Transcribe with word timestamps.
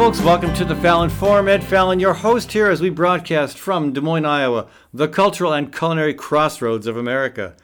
folks. 0.00 0.22
Welcome 0.22 0.54
to 0.54 0.64
the 0.64 0.76
Fallon 0.76 1.10
Forum. 1.10 1.46
Ed 1.46 1.62
Fallon, 1.62 2.00
your 2.00 2.14
host 2.14 2.52
here 2.52 2.70
as 2.70 2.80
we 2.80 2.88
broadcast 2.88 3.58
from 3.58 3.92
Des 3.92 4.00
Moines, 4.00 4.24
Iowa, 4.24 4.66
the 4.94 5.06
cultural 5.06 5.52
and 5.52 5.70
culinary 5.70 6.14
crossroads 6.14 6.86
of 6.86 6.96
America. 6.96 7.54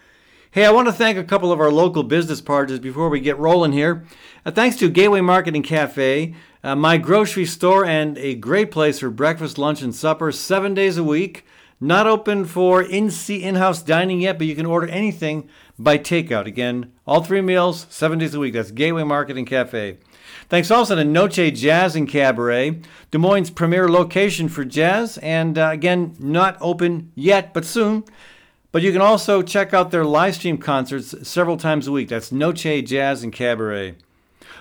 Hey, 0.51 0.67
I 0.67 0.71
want 0.71 0.87
to 0.87 0.93
thank 0.93 1.17
a 1.17 1.25
couple 1.25 1.51
of 1.51 1.61
our 1.61 1.71
local 1.71 2.03
business 2.03 2.43
partners 2.43 2.79
before 2.79 3.09
we 3.09 3.21
get 3.21 3.39
rolling 3.39 3.73
here. 3.73 4.05
Uh, 4.45 4.51
thanks 4.51 4.77
to 4.77 4.91
Gateway 4.91 5.23
Market 5.23 5.55
and 5.55 5.65
Cafe, 5.65 6.35
uh, 6.63 6.77
my 6.77 6.99
grocery 6.99 7.47
store, 7.47 7.87
and 7.87 8.19
a 8.19 8.35
great 8.35 8.71
place 8.71 8.99
for 8.99 9.09
breakfast, 9.09 9.57
lunch, 9.57 9.81
and 9.81 9.95
supper 9.95 10.31
seven 10.31 10.75
days 10.75 10.99
a 10.99 11.05
week. 11.05 11.47
Not 11.81 12.07
open 12.07 12.45
for 12.45 12.83
in 12.83 13.11
in-house 13.29 13.81
dining 13.81 14.21
yet, 14.21 14.37
but 14.37 14.47
you 14.47 14.55
can 14.55 14.67
order 14.67 14.89
anything 14.89 15.49
by 15.79 15.97
takeout. 15.97 16.45
Again, 16.45 16.93
all 17.07 17.23
three 17.23 17.41
meals, 17.41 17.87
seven 17.89 18.19
days 18.19 18.35
a 18.35 18.39
week. 18.39 18.53
That's 18.53 18.73
Gateway 18.73 19.05
Market 19.05 19.39
and 19.39 19.47
Cafe. 19.47 19.97
Thanks 20.49 20.71
also 20.71 20.95
to 20.95 21.05
Noche 21.05 21.53
Jazz 21.53 21.97
and 21.97 22.09
Cabaret, 22.09 22.81
Des 23.11 23.19
Moines' 23.19 23.51
premier 23.51 23.89
location 23.89 24.49
for 24.49 24.65
jazz, 24.65 25.19
and 25.19 25.59
uh, 25.59 25.71
again, 25.73 26.15
not 26.21 26.57
open 26.61 27.11
yet, 27.17 27.53
but 27.53 27.65
soon. 27.65 28.05
But 28.71 28.83
you 28.83 28.93
can 28.93 29.01
also 29.01 29.43
check 29.43 29.75
out 29.75 29.91
their 29.91 30.05
live 30.05 30.37
stream 30.37 30.59
concerts 30.59 31.29
several 31.29 31.57
times 31.57 31.89
a 31.89 31.93
week. 31.93 32.09
That's 32.11 32.31
Noche 32.31 32.85
Jazz 32.85 33.25
and 33.25 33.33
Cabaret. 33.33 33.97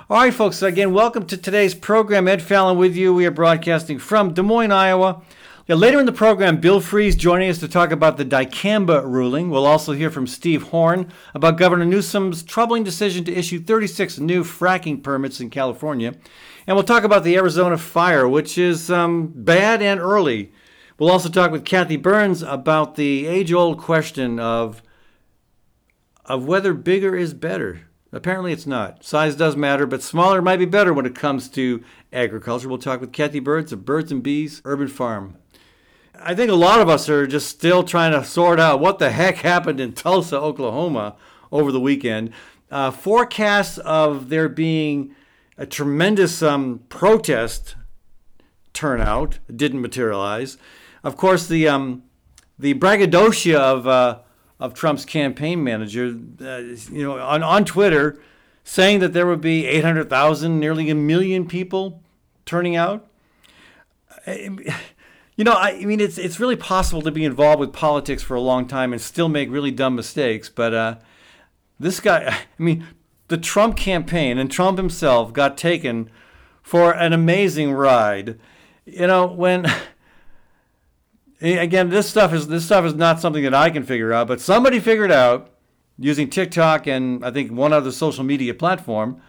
All 0.10 0.18
right, 0.18 0.34
folks, 0.34 0.64
again, 0.64 0.92
welcome 0.92 1.28
to 1.28 1.38
today's 1.38 1.76
program. 1.76 2.28
Ed 2.28 2.42
Fallon 2.42 2.80
with 2.80 2.96
you. 2.96 3.14
We 3.14 3.28
are 3.28 3.32
broadcasting 3.32 4.00
from 4.00 4.34
Des 4.34 4.42
Moines, 4.42 4.72
Iowa. 4.72 5.22
Yeah, 5.68 5.74
later 5.74 6.00
in 6.00 6.06
the 6.06 6.12
program, 6.12 6.58
Bill 6.58 6.80
Freese 6.80 7.16
joining 7.16 7.50
us 7.50 7.58
to 7.58 7.68
talk 7.68 7.90
about 7.90 8.18
the 8.18 8.24
dicamba 8.24 9.04
ruling. 9.04 9.50
We'll 9.50 9.66
also 9.66 9.94
hear 9.94 10.12
from 10.12 10.28
Steve 10.28 10.62
Horn 10.62 11.12
about 11.34 11.58
Governor 11.58 11.86
Newsom's 11.86 12.44
troubling 12.44 12.84
decision 12.84 13.24
to 13.24 13.34
issue 13.34 13.60
36 13.60 14.20
new 14.20 14.44
fracking 14.44 15.02
permits 15.02 15.42
in 15.42 15.50
California. 15.50 16.14
And 16.68 16.78
we'll 16.78 16.84
talk 16.84 17.04
about 17.04 17.24
the 17.24 17.36
Arizona 17.36 17.80
fire, 17.80 18.30
which 18.30 18.60
is 18.60 18.92
um, 18.92 19.32
bad 19.34 19.82
and 19.82 20.00
early. 20.00 20.52
We'll 21.00 21.10
also 21.10 21.30
talk 21.30 21.50
with 21.50 21.66
Kathy 21.66 21.98
Byrnes 21.98 22.44
about 22.44 22.94
the 22.94 23.26
age 23.26 23.52
old 23.52 23.80
question 23.80 24.40
of, 24.40 24.84
of 26.26 26.46
whether 26.46 26.76
bigger 26.76 27.16
is 27.16 27.34
better. 27.34 27.88
Apparently, 28.12 28.54
it's 28.54 28.68
not. 28.68 29.04
Size 29.04 29.36
does 29.36 29.56
matter, 29.56 29.88
but 29.88 30.04
smaller 30.04 30.44
might 30.44 30.60
be 30.60 30.66
better 30.66 30.94
when 30.94 31.08
it 31.08 31.16
comes 31.16 31.50
to 31.50 31.84
agriculture. 32.14 32.70
We'll 32.70 32.78
talk 32.78 33.02
with 33.02 33.12
Kathy 33.12 33.40
Byrnes 33.40 33.74
of 33.74 33.84
Birds 33.84 34.12
and 34.12 34.22
Bees 34.22 34.62
Urban 34.64 34.90
Farm. 34.90 35.38
I 36.28 36.34
think 36.34 36.50
a 36.50 36.56
lot 36.56 36.82
of 36.82 36.90
us 36.90 37.08
are 37.08 37.28
just 37.28 37.48
still 37.48 37.84
trying 37.84 38.12
to 38.12 38.26
sort 38.26 38.60
out 38.60 38.80
what 38.80 38.98
the 38.98 39.12
heck 39.12 39.38
happened 39.38 39.80
in 39.80 39.94
Tulsa, 39.94 40.40
Oklahoma 40.40 41.16
over 41.52 41.72
the 41.72 41.80
weekend. 41.80 42.32
Uh, 42.72 42.90
forecasts 42.90 43.78
of 43.78 44.30
there 44.30 44.50
being 44.50 45.16
a 45.56 45.68
tremendous 45.68 46.42
um, 46.42 46.82
protest 46.90 47.76
turnout 48.74 49.38
didn't 49.56 49.82
materialize. 49.82 50.58
Of 51.04 51.16
course, 51.16 51.46
the 51.46 51.68
um, 51.68 52.02
the 52.58 52.74
braggadocio 52.74 53.60
of 53.60 53.88
uh, 53.88 54.20
of 54.60 54.74
Trump's 54.74 55.06
campaign 55.06 55.64
manager, 55.64 56.18
uh, 56.42 56.58
you 56.92 57.04
know, 57.04 57.20
on, 57.20 57.44
on 57.44 57.66
Twitter, 57.66 58.20
saying 58.64 59.00
that 59.02 59.14
there 59.14 59.28
would 59.28 59.42
be 59.42 59.68
800,000, 59.68 60.60
nearly 60.60 60.90
a 60.90 60.96
million 60.96 61.46
people 61.46 62.02
turning 62.46 62.76
out. 62.76 63.08
You 65.36 65.44
know, 65.44 65.54
I, 65.54 65.84
mean, 65.84 66.00
it's 66.00 66.18
it's 66.18 66.40
really 66.40 66.56
possible 66.56 67.02
to 67.02 67.12
be 67.12 67.26
involved 67.26 67.60
with 67.60 67.74
politics 67.74 68.24
for 68.24 68.36
a 68.36 68.42
long 68.42 68.68
time 68.68 68.94
and 68.94 69.02
still 69.02 69.28
make 69.28 69.52
really 69.52 69.72
dumb 69.72 69.96
mistakes. 69.96 70.50
But 70.50 70.74
uh, 70.74 70.96
this 71.80 72.00
guy, 72.00 72.28
I 72.60 72.64
mean, 72.64 72.88
the 73.28 73.38
Trump 73.38 73.76
campaign 73.76 74.38
and 74.38 74.50
Trump 74.50 74.78
himself 74.78 75.34
got 75.34 75.58
taken 75.58 76.10
for 76.62 76.94
an 76.94 77.12
amazing 77.12 77.74
ride. 77.74 78.40
You 78.86 79.08
know, 79.08 79.26
when 79.26 79.66
again, 81.42 81.90
this 81.90 82.10
stuff 82.10 82.34
is 82.34 82.48
this 82.48 82.66
stuff 82.66 82.86
is 82.86 82.94
not 82.94 83.20
something 83.20 83.44
that 83.44 83.54
I 83.54 83.70
can 83.70 83.84
figure 83.84 84.14
out, 84.14 84.28
but 84.28 84.40
somebody 84.40 84.80
figured 84.80 85.12
out 85.12 85.52
using 85.98 86.30
TikTok 86.30 86.88
and 86.88 87.26
I 87.26 87.32
think 87.32 87.52
one 87.52 87.74
other 87.74 87.92
social 87.92 88.24
media 88.24 88.54
platform 88.54 89.22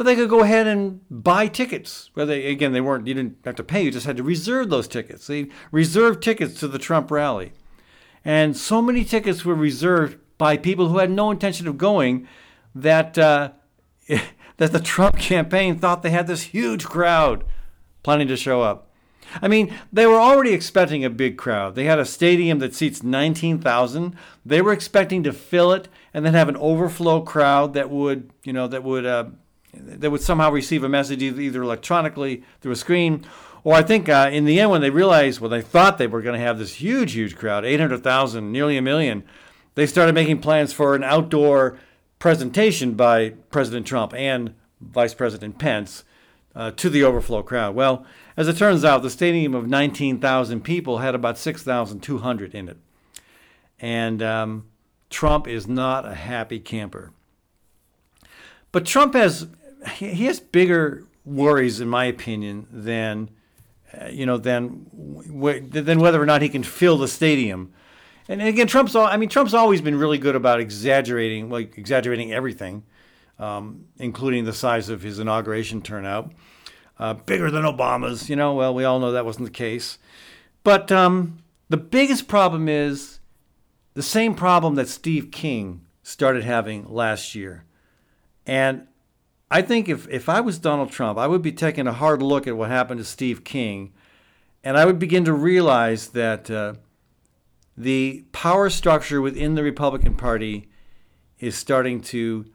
but 0.00 0.06
they 0.06 0.16
could 0.16 0.30
go 0.30 0.40
ahead 0.40 0.66
and 0.66 1.02
buy 1.10 1.46
tickets. 1.46 2.10
Well, 2.14 2.24
they 2.24 2.46
again 2.46 2.72
they 2.72 2.80
weren't 2.80 3.06
you 3.06 3.12
didn't 3.12 3.36
have 3.44 3.56
to 3.56 3.62
pay, 3.62 3.82
you 3.82 3.90
just 3.90 4.06
had 4.06 4.16
to 4.16 4.22
reserve 4.22 4.70
those 4.70 4.88
tickets. 4.88 5.26
They 5.26 5.48
reserved 5.70 6.22
tickets 6.22 6.58
to 6.60 6.68
the 6.68 6.78
Trump 6.78 7.10
rally. 7.10 7.52
And 8.24 8.56
so 8.56 8.80
many 8.80 9.04
tickets 9.04 9.44
were 9.44 9.54
reserved 9.54 10.16
by 10.38 10.56
people 10.56 10.88
who 10.88 10.96
had 10.96 11.10
no 11.10 11.30
intention 11.30 11.68
of 11.68 11.76
going 11.76 12.26
that 12.74 13.18
uh, 13.18 13.50
that 14.56 14.72
the 14.72 14.80
Trump 14.80 15.18
campaign 15.18 15.78
thought 15.78 16.02
they 16.02 16.08
had 16.08 16.26
this 16.26 16.44
huge 16.44 16.86
crowd 16.86 17.44
planning 18.02 18.28
to 18.28 18.38
show 18.38 18.62
up. 18.62 18.90
I 19.42 19.48
mean, 19.48 19.70
they 19.92 20.06
were 20.06 20.18
already 20.18 20.54
expecting 20.54 21.04
a 21.04 21.10
big 21.10 21.36
crowd. 21.36 21.74
They 21.74 21.84
had 21.84 21.98
a 21.98 22.06
stadium 22.06 22.58
that 22.60 22.74
seats 22.74 23.02
19,000. 23.02 24.16
They 24.46 24.62
were 24.62 24.72
expecting 24.72 25.22
to 25.24 25.32
fill 25.34 25.72
it 25.72 25.88
and 26.14 26.24
then 26.24 26.32
have 26.32 26.48
an 26.48 26.56
overflow 26.56 27.20
crowd 27.20 27.74
that 27.74 27.90
would, 27.90 28.30
you 28.44 28.54
know, 28.54 28.66
that 28.66 28.82
would 28.82 29.04
uh, 29.04 29.26
they 29.72 30.08
would 30.08 30.22
somehow 30.22 30.50
receive 30.50 30.84
a 30.84 30.88
message 30.88 31.22
either 31.22 31.62
electronically 31.62 32.42
through 32.60 32.72
a 32.72 32.76
screen, 32.76 33.24
or 33.62 33.74
I 33.74 33.82
think 33.82 34.08
uh, 34.08 34.30
in 34.32 34.44
the 34.44 34.58
end, 34.58 34.70
when 34.70 34.80
they 34.80 34.90
realized, 34.90 35.40
well, 35.40 35.50
they 35.50 35.62
thought 35.62 35.98
they 35.98 36.06
were 36.06 36.22
going 36.22 36.38
to 36.38 36.44
have 36.44 36.58
this 36.58 36.74
huge, 36.74 37.12
huge 37.12 37.36
crowd 37.36 37.64
800,000, 37.64 38.50
nearly 38.50 38.76
a 38.76 38.82
million 38.82 39.24
they 39.74 39.86
started 39.86 40.14
making 40.14 40.40
plans 40.40 40.72
for 40.72 40.94
an 40.94 41.04
outdoor 41.04 41.78
presentation 42.18 42.94
by 42.94 43.30
President 43.50 43.86
Trump 43.86 44.12
and 44.14 44.54
Vice 44.80 45.14
President 45.14 45.58
Pence 45.58 46.04
uh, 46.54 46.70
to 46.72 46.90
the 46.90 47.04
overflow 47.04 47.42
crowd. 47.42 47.74
Well, 47.74 48.04
as 48.36 48.48
it 48.48 48.56
turns 48.56 48.84
out, 48.84 49.02
the 49.02 49.10
stadium 49.10 49.54
of 49.54 49.68
19,000 49.68 50.62
people 50.62 50.98
had 50.98 51.14
about 51.14 51.38
6,200 51.38 52.54
in 52.54 52.68
it. 52.68 52.76
And 53.78 54.22
um, 54.22 54.66
Trump 55.08 55.46
is 55.46 55.66
not 55.66 56.04
a 56.04 56.14
happy 56.14 56.58
camper. 56.58 57.12
But 58.72 58.86
Trump 58.86 59.14
has 59.14 59.48
he 59.94 60.24
has 60.26 60.40
bigger 60.40 61.06
worries, 61.24 61.80
in 61.80 61.88
my 61.88 62.04
opinion, 62.04 62.66
than 62.70 63.30
uh, 63.98 64.06
you 64.06 64.26
know 64.26 64.36
than 64.36 64.86
than 65.70 66.00
whether 66.00 66.20
or 66.20 66.26
not 66.26 66.42
he 66.42 66.48
can 66.48 66.62
fill 66.62 66.98
the 66.98 67.08
stadium. 67.08 67.72
And 68.28 68.40
again, 68.40 68.66
Trump's 68.66 68.94
all, 68.94 69.06
I 69.06 69.16
mean 69.16 69.28
Trump's 69.28 69.54
always 69.54 69.80
been 69.80 69.98
really 69.98 70.18
good 70.18 70.36
about 70.36 70.60
exaggerating, 70.60 71.50
like 71.50 71.76
exaggerating 71.76 72.32
everything, 72.32 72.84
um, 73.38 73.86
including 73.98 74.44
the 74.44 74.52
size 74.52 74.88
of 74.88 75.02
his 75.02 75.18
inauguration 75.18 75.82
turnout, 75.82 76.32
uh, 76.98 77.14
bigger 77.14 77.50
than 77.50 77.64
Obama's. 77.64 78.30
You 78.30 78.36
know, 78.36 78.54
well, 78.54 78.74
we 78.74 78.84
all 78.84 79.00
know 79.00 79.12
that 79.12 79.24
wasn't 79.24 79.46
the 79.46 79.52
case. 79.52 79.98
But 80.62 80.92
um, 80.92 81.38
the 81.68 81.76
biggest 81.76 82.28
problem 82.28 82.68
is 82.68 83.20
the 83.94 84.02
same 84.02 84.34
problem 84.34 84.76
that 84.76 84.88
Steve 84.88 85.30
King 85.30 85.86
started 86.02 86.44
having 86.44 86.88
last 86.88 87.34
year. 87.34 87.64
And 88.46 88.86
I 89.50 89.62
think 89.62 89.88
if, 89.88 90.08
if 90.08 90.28
I 90.28 90.40
was 90.40 90.58
Donald 90.58 90.92
Trump, 90.92 91.18
I 91.18 91.26
would 91.26 91.42
be 91.42 91.52
taking 91.52 91.86
a 91.86 91.92
hard 91.92 92.22
look 92.22 92.46
at 92.46 92.56
what 92.56 92.70
happened 92.70 92.98
to 92.98 93.04
Steve 93.04 93.42
King, 93.42 93.92
and 94.62 94.76
I 94.76 94.84
would 94.84 94.98
begin 94.98 95.24
to 95.24 95.32
realize 95.32 96.08
that 96.08 96.50
uh, 96.50 96.74
the 97.76 98.24
power 98.32 98.70
structure 98.70 99.20
within 99.20 99.54
the 99.54 99.62
Republican 99.62 100.14
Party 100.14 100.68
is 101.38 101.56
starting 101.56 102.00
to 102.02 102.46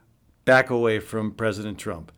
back 0.45 0.69
away 0.69 0.99
from 0.99 1.31
President 1.31 1.77
Trump. 1.77 2.11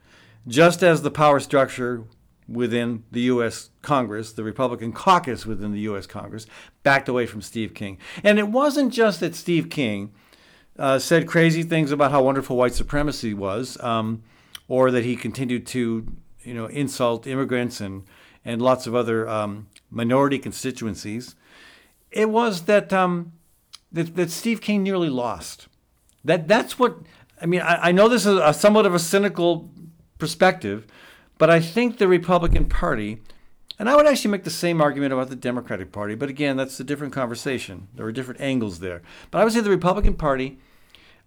Just 0.47 0.83
as 0.83 1.01
the 1.01 1.11
power 1.11 1.39
structure 1.39 2.03
within 2.47 3.03
the 3.11 3.21
U.S. 3.21 3.69
Congress, 3.81 4.33
the 4.33 4.43
Republican 4.43 4.93
caucus 4.93 5.45
within 5.45 5.71
the 5.71 5.81
U.S. 5.81 6.05
Congress, 6.05 6.45
backed 6.83 7.09
away 7.09 7.25
from 7.25 7.41
Steve 7.41 7.73
King. 7.73 7.97
And 8.23 8.37
it 8.39 8.49
wasn't 8.49 8.93
just 8.93 9.19
that 9.21 9.35
Steve 9.35 9.69
King 9.69 10.13
uh, 10.77 10.99
said 10.99 11.27
crazy 11.27 11.63
things 11.63 11.91
about 11.91 12.11
how 12.11 12.23
wonderful 12.23 12.55
white 12.55 12.73
supremacy 12.73 13.33
was. 13.33 13.81
Um, 13.81 14.23
or 14.67 14.91
that 14.91 15.03
he 15.03 15.15
continued 15.15 15.65
to, 15.67 16.05
you 16.43 16.53
know, 16.53 16.65
insult 16.67 17.27
immigrants 17.27 17.81
and, 17.81 18.03
and 18.43 18.61
lots 18.61 18.87
of 18.87 18.95
other 18.95 19.27
um, 19.27 19.67
minority 19.89 20.39
constituencies. 20.39 21.35
It 22.11 22.29
was 22.29 22.63
that, 22.63 22.91
um, 22.91 23.33
that, 23.91 24.15
that 24.15 24.31
Steve 24.31 24.61
King 24.61 24.83
nearly 24.83 25.09
lost. 25.09 25.67
That, 26.23 26.47
that's 26.47 26.77
what, 26.77 26.97
I 27.41 27.45
mean, 27.45 27.61
I, 27.61 27.89
I 27.89 27.91
know 27.91 28.09
this 28.09 28.25
is 28.25 28.37
a 28.37 28.53
somewhat 28.53 28.85
of 28.85 28.93
a 28.93 28.99
cynical 28.99 29.69
perspective, 30.17 30.85
but 31.37 31.49
I 31.49 31.59
think 31.59 31.97
the 31.97 32.07
Republican 32.07 32.65
Party, 32.65 33.21
and 33.79 33.89
I 33.89 33.95
would 33.95 34.07
actually 34.07 34.31
make 34.31 34.43
the 34.43 34.49
same 34.49 34.81
argument 34.81 35.13
about 35.13 35.29
the 35.29 35.35
Democratic 35.35 35.91
Party, 35.91 36.15
but 36.15 36.29
again, 36.29 36.57
that's 36.57 36.79
a 36.79 36.83
different 36.83 37.13
conversation. 37.13 37.87
There 37.93 38.05
are 38.05 38.11
different 38.11 38.41
angles 38.41 38.79
there. 38.79 39.01
But 39.31 39.39
I 39.39 39.43
would 39.43 39.53
say 39.53 39.61
the 39.61 39.69
Republican 39.69 40.15
Party 40.15 40.59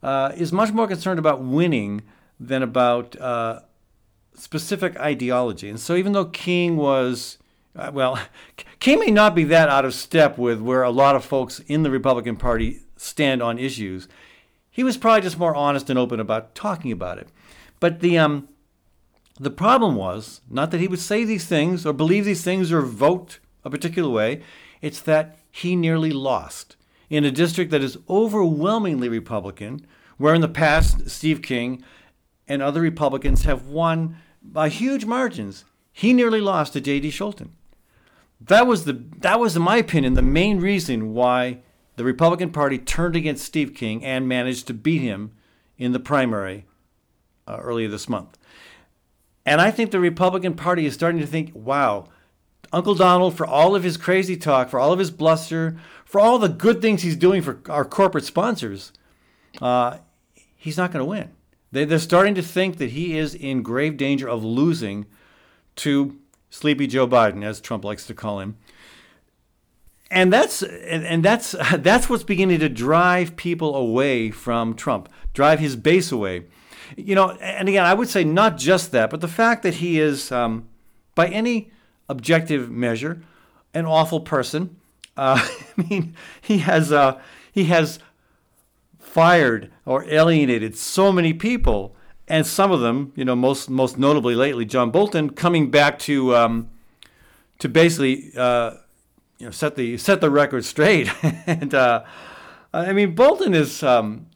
uh, 0.03 0.33
is 0.37 0.53
much 0.53 0.73
more 0.73 0.89
concerned 0.89 1.19
about 1.19 1.43
winning 1.43 2.03
than 2.41 2.63
about 2.63 3.21
uh, 3.21 3.61
specific 4.35 4.99
ideology. 4.99 5.69
And 5.69 5.79
so, 5.79 5.95
even 5.95 6.13
though 6.13 6.25
King 6.25 6.77
was, 6.77 7.37
uh, 7.77 7.91
well, 7.93 8.19
King 8.81 8.99
may 9.01 9.11
not 9.11 9.35
be 9.35 9.45
that 9.45 9.69
out 9.69 9.85
of 9.85 9.93
step 9.95 10.39
with 10.39 10.61
where 10.61 10.83
a 10.83 10.91
lot 10.91 11.15
of 11.15 11.25
folks 11.25 11.61
in 11.69 11.83
the 11.83 11.91
Republican 11.91 12.37
Party 12.37 12.81
stand 12.97 13.43
on 13.43 13.59
issues, 13.59 14.09
he 14.71 14.83
was 14.83 14.97
probably 14.97 15.21
just 15.21 15.39
more 15.39 15.55
honest 15.55 15.91
and 15.91 15.99
open 15.99 16.19
about 16.19 16.55
talking 16.55 16.91
about 16.91 17.19
it. 17.19 17.29
But 17.79 18.01
the 18.01 18.17
um, 18.19 18.49
The 19.39 19.51
problem 19.51 19.97
was 19.97 20.41
not 20.49 20.71
that 20.71 20.81
he 20.81 20.89
would 20.89 21.01
say 21.01 21.25
these 21.25 21.47
things 21.47 21.85
or 21.85 21.93
believe 21.93 22.25
these 22.25 22.45
things 22.45 22.73
or 22.73 22.83
vote 22.83 23.39
a 23.65 23.71
particular 23.71 24.09
way, 24.09 24.43
it's 24.81 25.01
that 25.01 25.39
he 25.51 25.77
nearly 25.77 26.11
lost 26.11 26.77
in 27.11 27.25
a 27.25 27.31
district 27.31 27.71
that 27.71 27.83
is 27.83 27.99
overwhelmingly 28.09 29.09
Republican, 29.09 29.85
where 30.17 30.35
in 30.35 30.41
the 30.41 30.49
past 30.49 31.11
Steve 31.11 31.43
King 31.43 31.83
and 32.51 32.61
other 32.61 32.81
Republicans 32.81 33.45
have 33.45 33.69
won 33.69 34.17
by 34.43 34.69
huge 34.69 35.05
margins. 35.05 35.65
He 35.93 36.13
nearly 36.13 36.41
lost 36.41 36.73
to 36.73 36.81
J.D. 36.81 37.11
Scholten. 37.11 37.51
That 38.41 38.67
was 38.67 38.85
the 38.85 39.05
that 39.19 39.39
was, 39.39 39.55
in 39.55 39.63
my 39.63 39.77
opinion, 39.77 40.15
the 40.15 40.23
main 40.23 40.59
reason 40.59 41.15
why 41.15 41.61
the 41.95 42.05
Republican 42.05 42.51
Party 42.51 42.77
turned 42.77 43.15
against 43.15 43.45
Steve 43.45 43.73
King 43.75 44.05
and 44.05 44.27
managed 44.27 44.67
to 44.67 44.75
beat 44.75 45.01
him 45.01 45.33
in 45.79 45.93
the 45.93 46.01
primary 46.01 46.67
uh, 47.47 47.59
earlier 47.61 47.89
this 47.89 48.09
month. 48.09 48.37
And 49.47 49.61
I 49.61 49.71
think 49.71 49.91
the 49.91 50.01
Republican 50.01 50.55
Party 50.55 50.87
is 50.87 50.95
starting 50.95 51.21
to 51.21 51.27
think, 51.27 51.53
wow, 51.55 52.09
Uncle 52.73 52.95
Donald, 52.95 53.37
for 53.37 53.47
all 53.47 53.77
of 53.77 53.85
his 53.85 53.97
crazy 53.97 54.37
talk, 54.37 54.71
for 54.71 54.81
all 54.81 54.93
of 54.93 54.99
his 54.99 55.11
bluster, 55.11 55.79
for 56.05 56.21
all 56.21 56.39
the 56.39 56.49
good 56.49 56.83
things 56.83 57.03
he's 57.03 57.17
doing 57.17 57.43
for 57.43 57.61
our 57.69 57.85
corporate 57.85 58.25
sponsors, 58.25 58.93
uh, 59.63 59.99
he's 60.57 60.77
not 60.77 60.93
going 60.93 61.01
to 61.01 61.09
win. 61.09 61.31
They, 61.73 61.85
they're 61.85 61.99
starting 61.99 62.35
to 62.35 62.43
think 62.43 62.79
that 62.79 62.91
he 62.91 63.17
is 63.17 63.35
in 63.35 63.63
grave 63.63 63.97
danger 63.97 64.29
of 64.29 64.45
losing 64.45 65.07
to 65.77 66.19
Sleepy 66.51 66.87
Joe 66.87 67.07
Biden, 67.07 67.45
as 67.45 67.61
Trump 67.61 67.85
likes 67.85 68.07
to 68.07 68.15
call 68.15 68.41
him. 68.41 68.57
And 70.11 70.33
that's 70.33 70.63
and, 70.63 71.05
and 71.05 71.25
that's 71.25 71.55
that's 71.79 72.11
what's 72.11 72.25
beginning 72.25 72.61
to 72.61 72.69
drive 72.69 73.37
people 73.37 73.77
away 73.77 74.31
from 74.31 74.75
Trump, 74.75 75.09
drive 75.33 75.61
his 75.61 75.77
base 75.77 76.11
away. 76.11 76.47
You 76.97 77.15
know, 77.15 77.31
and 77.31 77.69
again, 77.69 77.87
I 77.87 77.95
would 77.95 78.09
say 78.09 78.25
not 78.25 78.59
just 78.59 78.91
that, 78.91 79.11
but 79.11 79.21
the 79.21 79.29
fact 79.29 79.63
that 79.63 79.75
he 79.75 80.01
is, 80.01 80.33
um, 80.33 80.69
by 81.15 81.29
any 81.29 81.71
objective 82.09 82.69
measure, 82.69 83.23
an 83.73 83.87
awful 83.87 84.21
person. 84.21 84.77
Uh, 85.17 85.49
I 85.79 85.89
mean, 85.89 86.15
he 86.41 86.59
has 86.59 86.91
uh, 86.91 87.21
he 87.53 87.65
has 87.67 88.01
fired 89.11 89.73
or 89.85 90.05
alienated 90.05 90.77
so 90.77 91.11
many 91.11 91.33
people, 91.33 91.97
and 92.29 92.47
some 92.47 92.71
of 92.71 92.81
them, 92.81 93.13
you 93.17 93.25
know, 93.25 93.35
most 93.35 93.69
most 93.69 93.99
notably 93.99 94.35
lately, 94.35 94.65
John 94.65 94.91
Bolton, 94.91 95.31
coming 95.31 95.71
back 95.71 95.99
to 96.01 96.37
um, 96.37 96.71
to 97.59 97.69
basically 97.69 98.31
uh, 98.37 98.75
you 99.39 99.47
know 99.47 99.51
set 99.51 99.75
the 99.75 99.99
set 99.99 100.21
the 100.21 100.31
record 100.31 100.65
straight. 100.65 101.11
and 101.47 101.75
uh, 101.75 102.05
I 102.73 102.93
mean, 102.93 103.15
Bolton 103.15 103.53
is 103.53 103.83
um, 103.83 104.27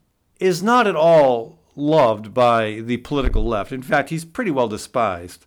is 0.41 0.63
not 0.63 0.87
at 0.87 0.97
all 0.97 1.59
loved 1.77 2.35
by 2.35 2.81
the 2.81 2.97
political 2.99 3.45
left. 3.45 3.73
In 3.73 3.83
fact, 3.83 4.11
he's 4.11 4.25
pretty 4.25 4.51
well 4.51 4.69
despised. 4.69 5.47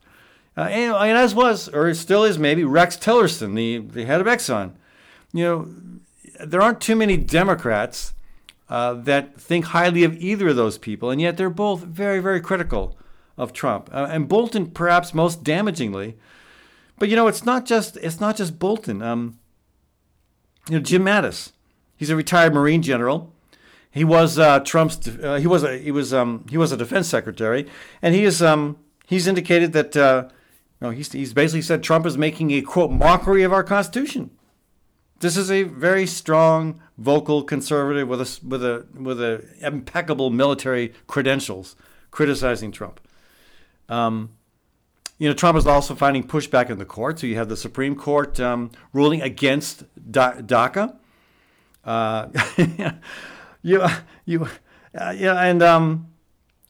Uh, 0.55 0.61
and, 0.61 0.95
and, 0.95 1.17
as 1.17 1.35
was, 1.35 1.69
or 1.69 1.93
still 1.93 2.23
is 2.23 2.39
maybe, 2.39 2.63
Rex 2.63 2.97
Tillerson, 2.97 3.55
the, 3.55 3.77
the 3.77 4.05
head 4.05 4.19
of 4.19 4.25
Exxon. 4.25 4.71
You 5.31 5.43
know, 5.43 5.67
there 6.43 6.63
aren't 6.63 6.81
too 6.81 6.95
many 6.95 7.15
Democrats 7.15 8.13
uh, 8.69 8.93
that 8.93 9.39
think 9.39 9.65
highly 9.65 10.03
of 10.03 10.15
either 10.15 10.49
of 10.49 10.55
those 10.55 10.77
people, 10.77 11.09
and 11.09 11.21
yet 11.21 11.37
they're 11.37 11.49
both 11.49 11.81
very, 11.81 12.19
very 12.19 12.41
critical 12.41 12.97
of 13.37 13.53
Trump. 13.53 13.89
Uh, 13.93 14.07
and 14.09 14.27
Bolton, 14.27 14.67
perhaps 14.67 15.13
most 15.13 15.43
damagingly. 15.43 16.15
But 16.99 17.09
you 17.09 17.15
know, 17.15 17.27
it's 17.27 17.45
not 17.45 17.65
just 17.65 17.97
it's 17.97 18.19
not 18.19 18.35
just 18.35 18.59
Bolton. 18.59 19.01
Um, 19.01 19.39
you 20.69 20.77
know, 20.77 20.81
Jim 20.81 21.03
Mattis, 21.03 21.51
he's 21.95 22.09
a 22.09 22.15
retired 22.15 22.53
Marine 22.53 22.81
general. 22.81 23.33
He 23.91 24.03
was 24.03 24.37
uh, 24.37 24.59
Trump's. 24.59 25.07
Uh, 25.07 25.35
he 25.35 25.47
was 25.47 25.63
a 25.63 25.77
he 25.77 25.91
was 25.91 26.13
um, 26.13 26.45
he 26.49 26.57
was 26.57 26.71
a 26.71 26.77
defense 26.77 27.07
secretary, 27.07 27.67
and 28.01 28.13
he 28.13 28.23
is 28.23 28.41
um, 28.41 28.77
he's 29.05 29.27
indicated 29.27 29.73
that 29.73 29.95
uh, 29.95 30.27
you 30.81 30.87
know, 30.87 30.91
he's 30.91 31.11
he's 31.11 31.33
basically 31.33 31.61
said 31.61 31.83
Trump 31.83 32.05
is 32.05 32.17
making 32.17 32.51
a 32.51 32.61
quote 32.61 32.91
mockery 32.91 33.43
of 33.43 33.53
our 33.53 33.63
Constitution. 33.63 34.31
This 35.19 35.35
is 35.35 35.49
a 35.49 35.63
very 35.63 36.05
strong, 36.05 36.79
vocal 36.97 37.43
conservative 37.43 38.07
with 38.07 38.21
a 38.21 38.39
with 38.45 38.63
a 38.63 38.85
with 38.93 39.19
a 39.21 39.45
impeccable 39.61 40.29
military 40.29 40.93
credentials, 41.07 41.75
criticizing 42.11 42.71
Trump. 42.71 42.99
Um, 43.89 44.31
you 45.17 45.27
know, 45.27 45.33
Trump 45.33 45.57
is 45.57 45.65
also 45.65 45.95
finding 45.95 46.23
pushback 46.23 46.69
in 46.69 46.77
the 46.77 46.85
court. 46.85 47.19
So 47.19 47.27
you 47.27 47.35
have 47.35 47.49
the 47.49 47.57
Supreme 47.57 47.95
Court 47.95 48.39
um, 48.39 48.71
ruling 48.93 49.21
against 49.21 49.83
DACA. 50.11 50.95
Uh, 51.83 52.27
you 53.63 53.83
you 54.25 54.47
uh, 54.95 55.13
yeah, 55.17 55.41
and 55.41 55.63
um, 55.63 56.09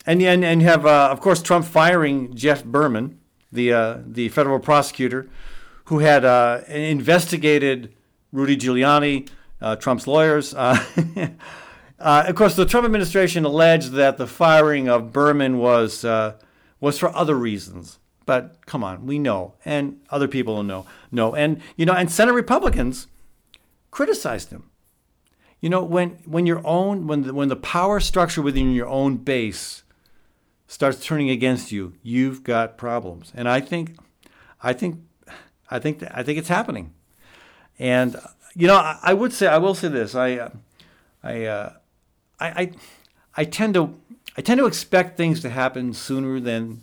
and 0.06 0.22
and 0.22 0.46
and 0.46 0.62
you 0.62 0.68
have 0.68 0.86
uh, 0.86 1.10
of 1.12 1.20
course 1.20 1.42
Trump 1.42 1.66
firing 1.66 2.34
Jeff 2.34 2.64
Berman, 2.64 3.20
the 3.52 3.74
uh, 3.74 3.98
the 4.06 4.30
federal 4.30 4.60
prosecutor, 4.60 5.30
who 5.86 6.00
had 6.00 6.24
uh, 6.24 6.62
investigated 6.70 7.94
Rudy 8.38 8.56
Giuliani, 8.56 9.28
uh, 9.60 9.76
Trump's 9.78 10.06
lawyers. 10.06 10.54
Uh, 10.54 10.78
uh, 12.00 12.26
of 12.28 12.36
course, 12.36 12.56
the 12.56 12.68
Trump 12.68 12.86
administration 12.86 13.46
alleged 13.46 13.94
that 13.94 14.18
the 14.18 14.28
firing 14.28 14.88
of 14.88 15.12
Berman 15.12 15.58
was 15.58 16.06
uh, 16.06 16.34
was 16.80 17.00
for 17.00 17.14
other 17.16 17.36
reasons. 17.36 17.98
But 18.28 18.66
come 18.66 18.84
on, 18.84 19.08
we 19.08 19.18
know, 19.18 19.56
and 19.66 20.02
other 20.12 20.28
people 20.28 20.62
know, 20.62 20.86
know, 21.12 21.34
and 21.34 21.62
you 21.78 21.86
know, 21.86 21.94
and 21.94 22.12
Senate 22.12 22.34
Republicans 22.34 23.08
criticized 23.90 24.52
him. 24.52 24.70
You 25.60 25.70
know, 25.72 25.84
when 25.84 26.20
when 26.26 26.46
your 26.46 26.62
own 26.64 27.08
when 27.08 27.24
the, 27.24 27.34
when 27.34 27.48
the 27.48 27.56
power 27.56 28.00
structure 28.00 28.44
within 28.44 28.72
your 28.72 28.88
own 28.88 29.18
base 29.18 29.82
starts 30.68 31.04
turning 31.04 31.32
against 31.32 31.72
you, 31.72 31.94
you've 32.04 32.44
got 32.44 32.78
problems. 32.78 33.32
And 33.34 33.50
I 33.50 33.62
think, 33.62 33.98
I 34.62 34.74
think, 34.74 35.00
I 35.72 35.80
think, 35.80 36.04
I 36.12 36.22
think 36.22 36.38
it's 36.38 36.50
happening. 36.50 36.94
And 37.80 38.16
you 38.56 38.68
know, 38.68 38.76
I, 38.76 39.00
I 39.04 39.14
would 39.14 39.34
say 39.34 39.48
I 39.48 39.58
will 39.58 39.76
say 39.76 39.88
this. 39.88 40.16
I, 40.16 40.34
uh, 40.34 40.50
I, 41.24 41.46
uh, 41.46 41.74
I, 42.40 42.48
I, 42.48 42.72
I 43.36 43.44
tend 43.46 43.76
to 43.76 43.96
I 44.38 44.42
tend 44.42 44.60
to 44.60 44.68
expect 44.68 45.18
things 45.18 45.42
to 45.42 45.50
happen 45.50 45.94
sooner 45.94 46.40
than 46.40 46.82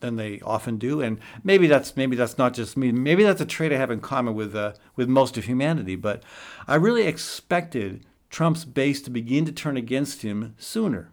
than 0.00 0.16
they 0.16 0.40
often 0.40 0.76
do, 0.76 1.00
and 1.00 1.18
maybe 1.42 1.66
that's 1.66 1.96
maybe 1.96 2.16
that's 2.16 2.36
not 2.36 2.52
just 2.52 2.76
me. 2.76 2.92
Maybe 2.92 3.22
that's 3.22 3.40
a 3.40 3.46
trait 3.46 3.72
I 3.72 3.76
have 3.76 3.90
in 3.90 4.00
common 4.00 4.34
with 4.34 4.54
uh, 4.54 4.74
with 4.96 5.08
most 5.08 5.36
of 5.36 5.44
humanity. 5.44 5.96
But 5.96 6.22
I 6.66 6.74
really 6.74 7.06
expected 7.06 8.04
Trump's 8.30 8.64
base 8.64 9.00
to 9.02 9.10
begin 9.10 9.44
to 9.46 9.52
turn 9.52 9.76
against 9.76 10.22
him 10.22 10.54
sooner, 10.58 11.10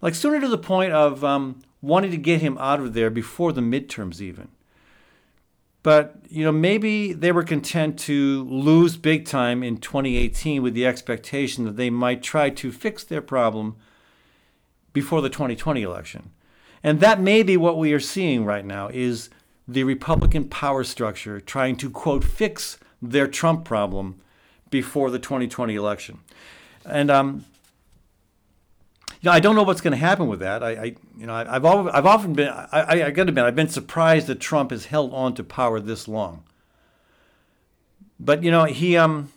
like 0.00 0.14
sooner 0.14 0.40
to 0.40 0.48
the 0.48 0.58
point 0.58 0.92
of 0.92 1.22
um, 1.22 1.62
wanting 1.80 2.10
to 2.10 2.16
get 2.16 2.40
him 2.40 2.58
out 2.58 2.80
of 2.80 2.94
there 2.94 3.10
before 3.10 3.52
the 3.52 3.60
midterms 3.60 4.20
even. 4.20 4.48
But 5.82 6.16
you 6.28 6.44
know, 6.44 6.52
maybe 6.52 7.12
they 7.12 7.32
were 7.32 7.42
content 7.42 7.98
to 8.00 8.44
lose 8.44 8.96
big 8.96 9.26
time 9.26 9.62
in 9.62 9.78
2018 9.78 10.62
with 10.62 10.74
the 10.74 10.86
expectation 10.86 11.64
that 11.64 11.76
they 11.76 11.90
might 11.90 12.22
try 12.22 12.50
to 12.50 12.72
fix 12.72 13.02
their 13.04 13.22
problem 13.22 13.76
before 14.92 15.20
the 15.20 15.28
2020 15.28 15.82
election. 15.82 16.30
And 16.82 17.00
that 17.00 17.20
may 17.20 17.42
be 17.42 17.56
what 17.56 17.78
we 17.78 17.92
are 17.92 18.00
seeing 18.00 18.44
right 18.44 18.64
now 18.64 18.88
is 18.88 19.30
the 19.66 19.84
Republican 19.84 20.48
power 20.48 20.84
structure 20.84 21.40
trying 21.40 21.76
to 21.76 21.90
quote 21.90 22.24
fix 22.24 22.78
their 23.00 23.26
Trump 23.26 23.64
problem 23.64 24.20
before 24.70 25.10
the 25.10 25.18
2020 25.18 25.74
election. 25.74 26.20
And 26.84 27.10
um, 27.10 27.44
you 29.22 29.30
know, 29.30 29.32
I 29.32 29.40
don't 29.40 29.54
know 29.54 29.62
what's 29.62 29.80
going 29.80 29.92
to 29.92 29.96
happen 29.96 30.26
with 30.26 30.40
that. 30.40 30.64
I, 30.64 30.70
I 30.70 30.84
you 31.16 31.26
know, 31.26 31.34
I, 31.34 31.44
have 31.44 31.64
I've 31.64 32.06
often 32.06 32.32
been, 32.32 32.48
I, 32.48 32.66
I, 32.72 33.04
I 33.04 33.10
got 33.10 33.24
to 33.24 33.28
admit, 33.28 33.44
I've 33.44 33.54
been 33.54 33.68
surprised 33.68 34.26
that 34.26 34.40
Trump 34.40 34.72
has 34.72 34.86
held 34.86 35.14
on 35.14 35.34
to 35.34 35.44
power 35.44 35.78
this 35.78 36.08
long. 36.08 36.42
But 38.18 38.42
you 38.42 38.50
know, 38.50 38.64
he, 38.64 38.96
um, 38.96 39.32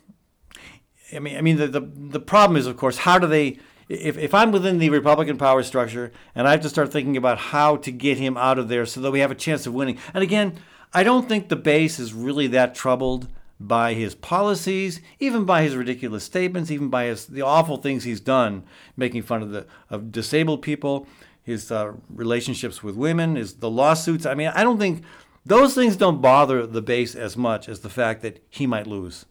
I 1.14 1.20
mean, 1.20 1.38
I 1.38 1.42
mean, 1.42 1.58
the, 1.58 1.68
the 1.68 1.82
the 1.82 2.20
problem 2.20 2.58
is, 2.58 2.68
of 2.68 2.78
course, 2.78 2.98
how 2.98 3.20
do 3.20 3.28
they? 3.28 3.60
If 3.88 4.18
if 4.18 4.34
I'm 4.34 4.52
within 4.52 4.80
the 4.80 4.90
Republican 4.90 5.38
power 5.38 5.62
structure 5.62 6.12
and 6.34 6.48
I 6.48 6.52
have 6.52 6.62
to 6.62 6.70
start 6.70 6.92
thinking 6.92 7.18
about 7.18 7.38
how 7.38 7.78
to 7.78 7.92
get 7.92 8.18
him 8.18 8.38
out 8.38 8.58
of 8.58 8.68
there 8.68 8.86
so 8.86 9.02
that 9.02 9.12
we 9.12 9.20
have 9.20 9.32
a 9.32 9.36
chance 9.36 9.68
of 9.68 9.74
winning, 9.74 10.00
and 10.14 10.24
again, 10.24 10.58
I 10.94 11.04
don't 11.04 11.28
think 11.28 11.50
the 11.50 11.56
base 11.56 12.00
is 12.00 12.14
really 12.14 12.48
that 12.48 12.74
troubled 12.74 13.28
by 13.60 13.94
his 13.94 14.16
policies, 14.16 15.02
even 15.20 15.46
by 15.46 15.62
his 15.64 15.76
ridiculous 15.76 16.24
statements, 16.24 16.70
even 16.72 16.90
by 16.90 17.06
his 17.06 17.26
the 17.26 17.42
awful 17.42 17.78
things 17.78 18.04
he's 18.04 18.20
done, 18.20 18.64
making 18.98 19.24
fun 19.24 19.42
of 19.42 19.52
the 19.52 19.66
of 19.90 20.12
disabled 20.12 20.62
people, 20.62 21.08
his 21.42 21.72
uh, 21.72 21.94
relationships 22.10 22.84
with 22.84 22.96
women, 22.96 23.36
his 23.36 23.56
the 23.56 23.70
lawsuits. 23.70 24.26
I 24.26 24.34
mean, 24.34 24.52
I 24.54 24.64
don't 24.64 24.80
think 24.80 25.04
those 25.46 25.74
things 25.76 25.96
don't 25.96 26.22
bother 26.22 26.66
the 26.66 26.82
base 26.82 27.16
as 27.16 27.38
much 27.38 27.70
as 27.70 27.80
the 27.80 27.90
fact 27.90 28.22
that 28.24 28.44
he 28.50 28.66
might 28.66 28.88
lose. 28.88 29.26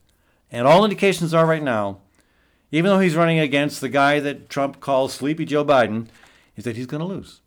And 0.51 0.67
all 0.67 0.85
indications 0.85 1.35
are 1.35 1.47
right 1.47 1.63
now, 1.63 1.99
even 2.71 2.91
though 2.91 3.01
he's 3.01 3.17
running 3.17 3.41
against 3.41 3.81
the 3.81 3.89
guy 3.89 4.21
that 4.21 4.49
Trump 4.49 4.81
calls 4.81 5.13
Sleepy 5.13 5.45
Joe 5.45 5.65
Biden, 5.65 6.07
is 6.57 6.65
that 6.65 6.77
he's 6.77 6.87
going 6.87 7.01
to 7.01 7.07
lose. 7.07 7.41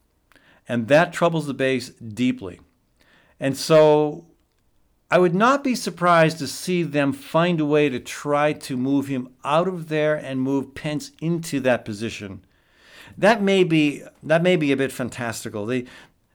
And 0.67 0.89
that 0.89 1.13
troubles 1.13 1.47
the 1.47 1.53
base 1.53 1.89
deeply. 1.89 2.59
And 3.39 3.55
so 3.55 4.25
I 5.09 5.19
would 5.19 5.35
not 5.35 5.63
be 5.63 5.73
surprised 5.73 6.37
to 6.39 6.47
see 6.47 6.83
them 6.83 7.13
find 7.13 7.61
a 7.61 7.65
way 7.65 7.87
to 7.87 7.99
try 7.99 8.51
to 8.53 8.75
move 8.75 9.07
him 9.07 9.29
out 9.43 9.67
of 9.67 9.87
there 9.87 10.15
and 10.15 10.41
move 10.41 10.75
Pence 10.75 11.11
into 11.21 11.61
that 11.61 11.85
position. 11.85 12.43
That 13.17 13.41
may 13.41 13.63
be 13.63 14.03
that 14.21 14.43
may 14.43 14.57
be 14.57 14.71
a 14.71 14.77
bit 14.77 14.91
fantastical. 14.91 15.65
They 15.65 15.85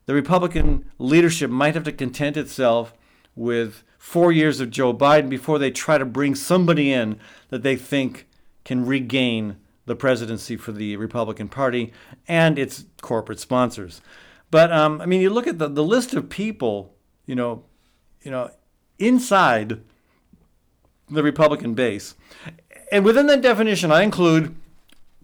the 0.06 0.14
Republican 0.14 0.90
leadership 0.98 1.50
might 1.50 1.74
have 1.74 1.84
to 1.84 1.92
content 1.92 2.36
itself 2.36 2.94
with 3.36 3.84
four 3.98 4.32
years 4.32 4.58
of 4.58 4.70
Joe 4.70 4.92
Biden 4.92 5.28
before 5.28 5.58
they 5.58 5.70
try 5.70 5.98
to 5.98 6.04
bring 6.04 6.34
somebody 6.34 6.92
in 6.92 7.20
that 7.50 7.62
they 7.62 7.76
think 7.76 8.26
can 8.64 8.86
regain 8.86 9.56
the 9.84 9.96
presidency 9.96 10.56
for 10.56 10.72
the 10.72 10.96
Republican 10.96 11.48
Party 11.48 11.92
and 12.26 12.58
its 12.58 12.84
corporate 13.00 13.40
sponsors. 13.40 14.00
But 14.50 14.72
um, 14.72 15.00
I 15.00 15.06
mean, 15.06 15.20
you 15.20 15.30
look 15.30 15.46
at 15.46 15.58
the, 15.58 15.68
the 15.68 15.84
list 15.84 16.14
of 16.14 16.28
people, 16.28 16.94
you 17.26 17.34
know, 17.34 17.64
you 18.22 18.30
know, 18.30 18.50
inside 19.06 19.80
the 21.10 21.22
Republican 21.22 21.74
base, 21.74 22.14
and 22.90 23.04
within 23.04 23.26
that 23.26 23.40
definition, 23.40 23.90
I 23.90 24.02
include 24.02 24.54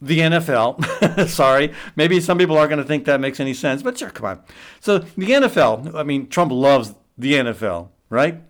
the 0.01 0.21
NFL. 0.21 1.29
Sorry, 1.29 1.73
maybe 1.97 2.21
some 2.21 2.39
people 2.39 2.57
aren't 2.57 2.71
going 2.71 2.83
to 2.83 2.89
think 2.89 3.05
that 3.05 3.21
makes 3.21 3.41
any 3.41 3.55
sense, 3.55 3.83
but 3.83 3.99
sure, 3.99 4.11
come 4.11 4.27
on. 4.27 4.43
So 4.81 4.99
the 4.99 5.31
NFL. 5.31 5.95
I 5.95 6.03
mean, 6.03 6.29
Trump 6.29 6.53
loves 6.53 6.95
the 7.17 7.33
NFL, 7.35 7.89
right? 8.11 8.41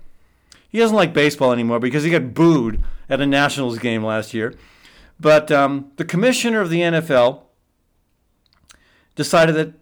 He 0.68 0.78
doesn't 0.78 0.96
like 0.96 1.12
baseball 1.14 1.52
anymore 1.52 1.80
because 1.80 2.04
he 2.04 2.10
got 2.10 2.34
booed 2.34 2.82
at 3.08 3.20
a 3.20 3.26
Nationals 3.26 3.78
game 3.78 4.04
last 4.04 4.34
year. 4.34 4.54
But 5.18 5.50
um, 5.50 5.90
the 5.96 6.04
commissioner 6.04 6.60
of 6.60 6.70
the 6.70 6.80
NFL 6.80 7.42
decided 9.14 9.54
that 9.56 9.72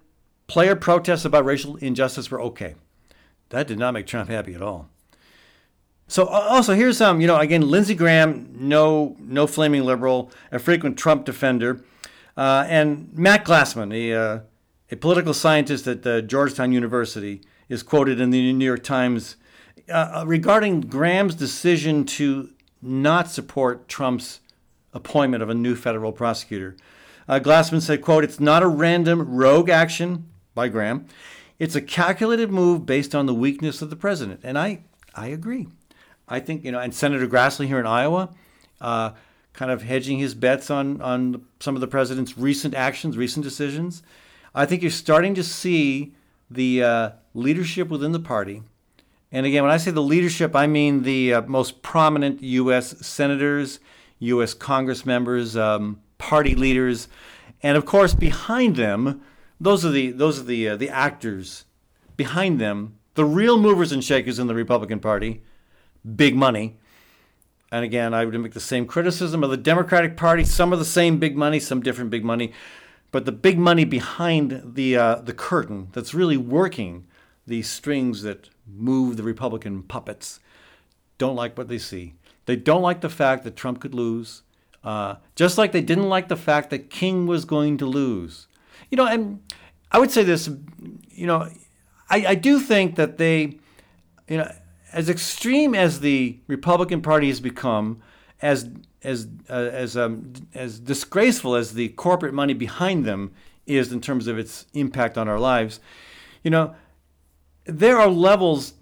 player 0.46 0.76
protests 0.76 1.24
about 1.24 1.44
racial 1.44 1.76
injustice 1.76 2.30
were 2.30 2.40
okay. 2.40 2.74
That 3.50 3.66
did 3.66 3.78
not 3.78 3.92
make 3.92 4.06
Trump 4.06 4.30
happy 4.30 4.54
at 4.54 4.62
all. 4.62 4.88
So 6.08 6.26
also 6.26 6.74
here's 6.74 6.98
some, 6.98 7.16
um, 7.16 7.20
you 7.20 7.26
know, 7.26 7.36
again, 7.36 7.68
Lindsey 7.68 7.94
Graham, 7.94 8.48
no, 8.52 9.16
no 9.18 9.46
flaming 9.46 9.84
liberal, 9.84 10.30
a 10.52 10.58
frequent 10.58 10.96
Trump 10.96 11.24
defender, 11.24 11.84
uh, 12.36 12.64
and 12.68 13.12
Matt 13.12 13.44
Glassman, 13.44 13.92
a, 13.92 14.12
uh, 14.12 14.40
a 14.92 14.96
political 14.96 15.34
scientist 15.34 15.86
at 15.88 16.06
uh, 16.06 16.20
Georgetown 16.20 16.70
University, 16.70 17.40
is 17.68 17.82
quoted 17.82 18.20
in 18.20 18.30
the 18.30 18.52
New 18.52 18.64
York 18.64 18.84
Times 18.84 19.36
uh, 19.88 20.22
regarding 20.26 20.82
Graham's 20.82 21.34
decision 21.34 22.04
to 22.04 22.50
not 22.80 23.28
support 23.28 23.88
Trump's 23.88 24.40
appointment 24.94 25.42
of 25.42 25.50
a 25.50 25.54
new 25.54 25.74
federal 25.74 26.12
prosecutor. 26.12 26.76
Uh, 27.28 27.40
Glassman 27.40 27.82
said, 27.82 28.02
quote, 28.02 28.22
it's 28.22 28.38
not 28.38 28.62
a 28.62 28.68
random 28.68 29.36
rogue 29.36 29.68
action 29.68 30.28
by 30.54 30.68
Graham. 30.68 31.06
It's 31.58 31.74
a 31.74 31.80
calculated 31.80 32.50
move 32.52 32.86
based 32.86 33.14
on 33.14 33.26
the 33.26 33.34
weakness 33.34 33.82
of 33.82 33.90
the 33.90 33.96
president. 33.96 34.40
And 34.44 34.56
I, 34.56 34.80
I 35.14 35.28
agree. 35.28 35.66
I 36.28 36.40
think, 36.40 36.64
you 36.64 36.72
know, 36.72 36.80
and 36.80 36.94
Senator 36.94 37.26
Grassley 37.26 37.66
here 37.66 37.78
in 37.78 37.86
Iowa, 37.86 38.30
uh, 38.80 39.10
kind 39.52 39.70
of 39.70 39.82
hedging 39.82 40.18
his 40.18 40.34
bets 40.34 40.70
on, 40.70 41.00
on 41.00 41.46
some 41.60 41.74
of 41.74 41.80
the 41.80 41.86
president's 41.86 42.36
recent 42.36 42.74
actions, 42.74 43.16
recent 43.16 43.44
decisions. 43.44 44.02
I 44.54 44.66
think 44.66 44.82
you're 44.82 44.90
starting 44.90 45.34
to 45.34 45.44
see 45.44 46.14
the 46.50 46.82
uh, 46.82 47.10
leadership 47.34 47.88
within 47.88 48.12
the 48.12 48.20
party. 48.20 48.62
And 49.32 49.44
again, 49.44 49.62
when 49.62 49.72
I 49.72 49.76
say 49.76 49.90
the 49.90 50.02
leadership, 50.02 50.54
I 50.54 50.66
mean 50.66 51.02
the 51.02 51.34
uh, 51.34 51.42
most 51.42 51.82
prominent 51.82 52.42
U.S. 52.42 53.06
senators, 53.06 53.80
U.S. 54.20 54.54
Congress 54.54 55.04
members, 55.04 55.56
um, 55.56 56.00
party 56.18 56.54
leaders, 56.54 57.08
and 57.62 57.76
of 57.76 57.84
course, 57.84 58.14
behind 58.14 58.76
them, 58.76 59.22
those 59.60 59.84
are 59.84 59.90
the 59.90 60.10
those 60.12 60.38
are 60.38 60.44
the 60.44 60.68
uh, 60.68 60.76
the 60.76 60.88
actors 60.88 61.64
behind 62.16 62.60
them, 62.60 62.98
the 63.14 63.24
real 63.24 63.58
movers 63.58 63.92
and 63.92 64.04
shakers 64.04 64.38
in 64.38 64.46
the 64.46 64.54
Republican 64.54 65.00
Party, 65.00 65.42
big 66.14 66.36
money. 66.36 66.76
And 67.72 67.84
again, 67.84 68.14
I 68.14 68.24
would 68.24 68.38
make 68.38 68.52
the 68.52 68.60
same 68.60 68.86
criticism 68.86 69.42
of 69.42 69.50
the 69.50 69.56
Democratic 69.56 70.16
Party. 70.16 70.44
Some 70.44 70.72
of 70.72 70.78
the 70.78 70.84
same 70.84 71.18
big 71.18 71.36
money, 71.36 71.58
some 71.58 71.80
different 71.80 72.10
big 72.10 72.24
money, 72.24 72.52
but 73.10 73.24
the 73.24 73.32
big 73.32 73.58
money 73.58 73.84
behind 73.84 74.74
the 74.74 74.96
uh, 74.96 75.14
the 75.16 75.32
curtain 75.32 75.88
that's 75.92 76.14
really 76.14 76.36
working 76.36 77.06
these 77.46 77.68
strings 77.68 78.22
that 78.22 78.50
move 78.66 79.16
the 79.16 79.22
Republican 79.22 79.82
puppets 79.82 80.40
don't 81.18 81.36
like 81.36 81.56
what 81.56 81.68
they 81.68 81.78
see. 81.78 82.14
They 82.46 82.56
don't 82.56 82.82
like 82.82 83.00
the 83.00 83.08
fact 83.08 83.44
that 83.44 83.56
Trump 83.56 83.80
could 83.80 83.94
lose, 83.94 84.42
uh, 84.84 85.16
just 85.34 85.58
like 85.58 85.72
they 85.72 85.80
didn't 85.80 86.08
like 86.08 86.28
the 86.28 86.36
fact 86.36 86.70
that 86.70 86.90
King 86.90 87.26
was 87.26 87.44
going 87.44 87.78
to 87.78 87.86
lose. 87.86 88.46
You 88.90 88.96
know, 88.96 89.06
and 89.06 89.40
I 89.90 89.98
would 89.98 90.10
say 90.10 90.22
this, 90.22 90.48
you 91.10 91.26
know, 91.26 91.48
I, 92.08 92.26
I 92.26 92.34
do 92.34 92.60
think 92.60 92.94
that 92.96 93.18
they, 93.18 93.58
you 94.28 94.36
know, 94.36 94.52
as 94.96 95.10
extreme 95.10 95.74
as 95.74 96.00
the 96.00 96.40
Republican 96.46 97.02
Party 97.02 97.28
has 97.28 97.38
become, 97.38 98.00
as 98.40 98.70
as 99.04 99.28
uh, 99.50 99.52
as 99.52 99.94
um, 99.94 100.32
as 100.54 100.80
disgraceful 100.80 101.54
as 101.54 101.74
the 101.74 101.90
corporate 101.90 102.32
money 102.32 102.54
behind 102.54 103.04
them 103.04 103.32
is 103.66 103.92
in 103.92 104.00
terms 104.00 104.26
of 104.26 104.38
its 104.38 104.66
impact 104.72 105.18
on 105.18 105.28
our 105.28 105.38
lives, 105.38 105.80
you 106.42 106.50
know, 106.50 106.74
there 107.66 107.98
are 107.98 108.08
levels 108.08 108.72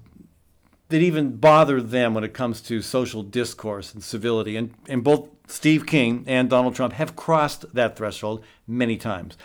that 0.88 1.02
even 1.02 1.36
bother 1.36 1.82
them 1.82 2.14
when 2.14 2.22
it 2.22 2.32
comes 2.32 2.60
to 2.60 2.80
social 2.80 3.24
discourse 3.24 3.92
and 3.92 4.02
civility, 4.04 4.56
and 4.56 4.72
and 4.88 5.02
both 5.02 5.28
Steve 5.48 5.84
King 5.84 6.22
and 6.28 6.48
Donald 6.48 6.76
Trump 6.76 6.92
have 6.92 7.16
crossed 7.16 7.74
that 7.74 7.96
threshold 7.96 8.44
many 8.68 8.96
times, 8.96 9.36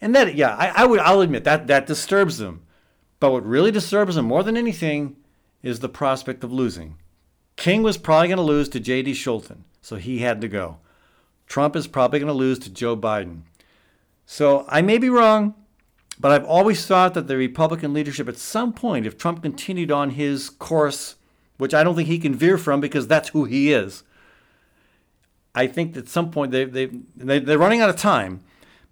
and 0.00 0.12
that 0.16 0.34
yeah, 0.34 0.56
I, 0.56 0.82
I 0.82 0.86
would 0.86 0.98
I'll 0.98 1.20
admit 1.20 1.44
that 1.44 1.68
that 1.68 1.86
disturbs 1.86 2.38
them, 2.38 2.62
but 3.20 3.30
what 3.30 3.46
really 3.46 3.70
disturbs 3.70 4.16
them 4.16 4.24
more 4.24 4.42
than 4.42 4.56
anything 4.56 5.14
is 5.62 5.80
the 5.80 5.88
prospect 5.88 6.42
of 6.44 6.52
losing. 6.52 6.96
King 7.56 7.82
was 7.82 7.98
probably 7.98 8.28
going 8.28 8.38
to 8.38 8.42
lose 8.42 8.68
to 8.70 8.80
J.D. 8.80 9.12
Scholten, 9.12 9.64
so 9.80 9.96
he 9.96 10.18
had 10.18 10.40
to 10.40 10.48
go. 10.48 10.78
Trump 11.46 11.76
is 11.76 11.86
probably 11.86 12.18
going 12.18 12.28
to 12.28 12.32
lose 12.32 12.58
to 12.60 12.70
Joe 12.70 12.96
Biden. 12.96 13.42
So 14.24 14.64
I 14.68 14.82
may 14.82 14.98
be 14.98 15.10
wrong, 15.10 15.54
but 16.18 16.32
I've 16.32 16.44
always 16.44 16.86
thought 16.86 17.14
that 17.14 17.26
the 17.26 17.36
Republican 17.36 17.92
leadership, 17.92 18.28
at 18.28 18.38
some 18.38 18.72
point, 18.72 19.06
if 19.06 19.18
Trump 19.18 19.42
continued 19.42 19.90
on 19.90 20.10
his 20.10 20.48
course, 20.48 21.16
which 21.58 21.74
I 21.74 21.82
don't 21.82 21.96
think 21.96 22.08
he 22.08 22.18
can 22.18 22.34
veer 22.34 22.56
from 22.56 22.80
because 22.80 23.08
that's 23.08 23.30
who 23.30 23.44
he 23.44 23.72
is, 23.72 24.04
I 25.54 25.66
think 25.66 25.96
at 25.96 26.08
some 26.08 26.30
point 26.30 26.52
they, 26.52 26.64
they, 26.64 26.86
they, 27.16 27.40
they're 27.40 27.58
running 27.58 27.80
out 27.80 27.90
of 27.90 27.96
time, 27.96 28.42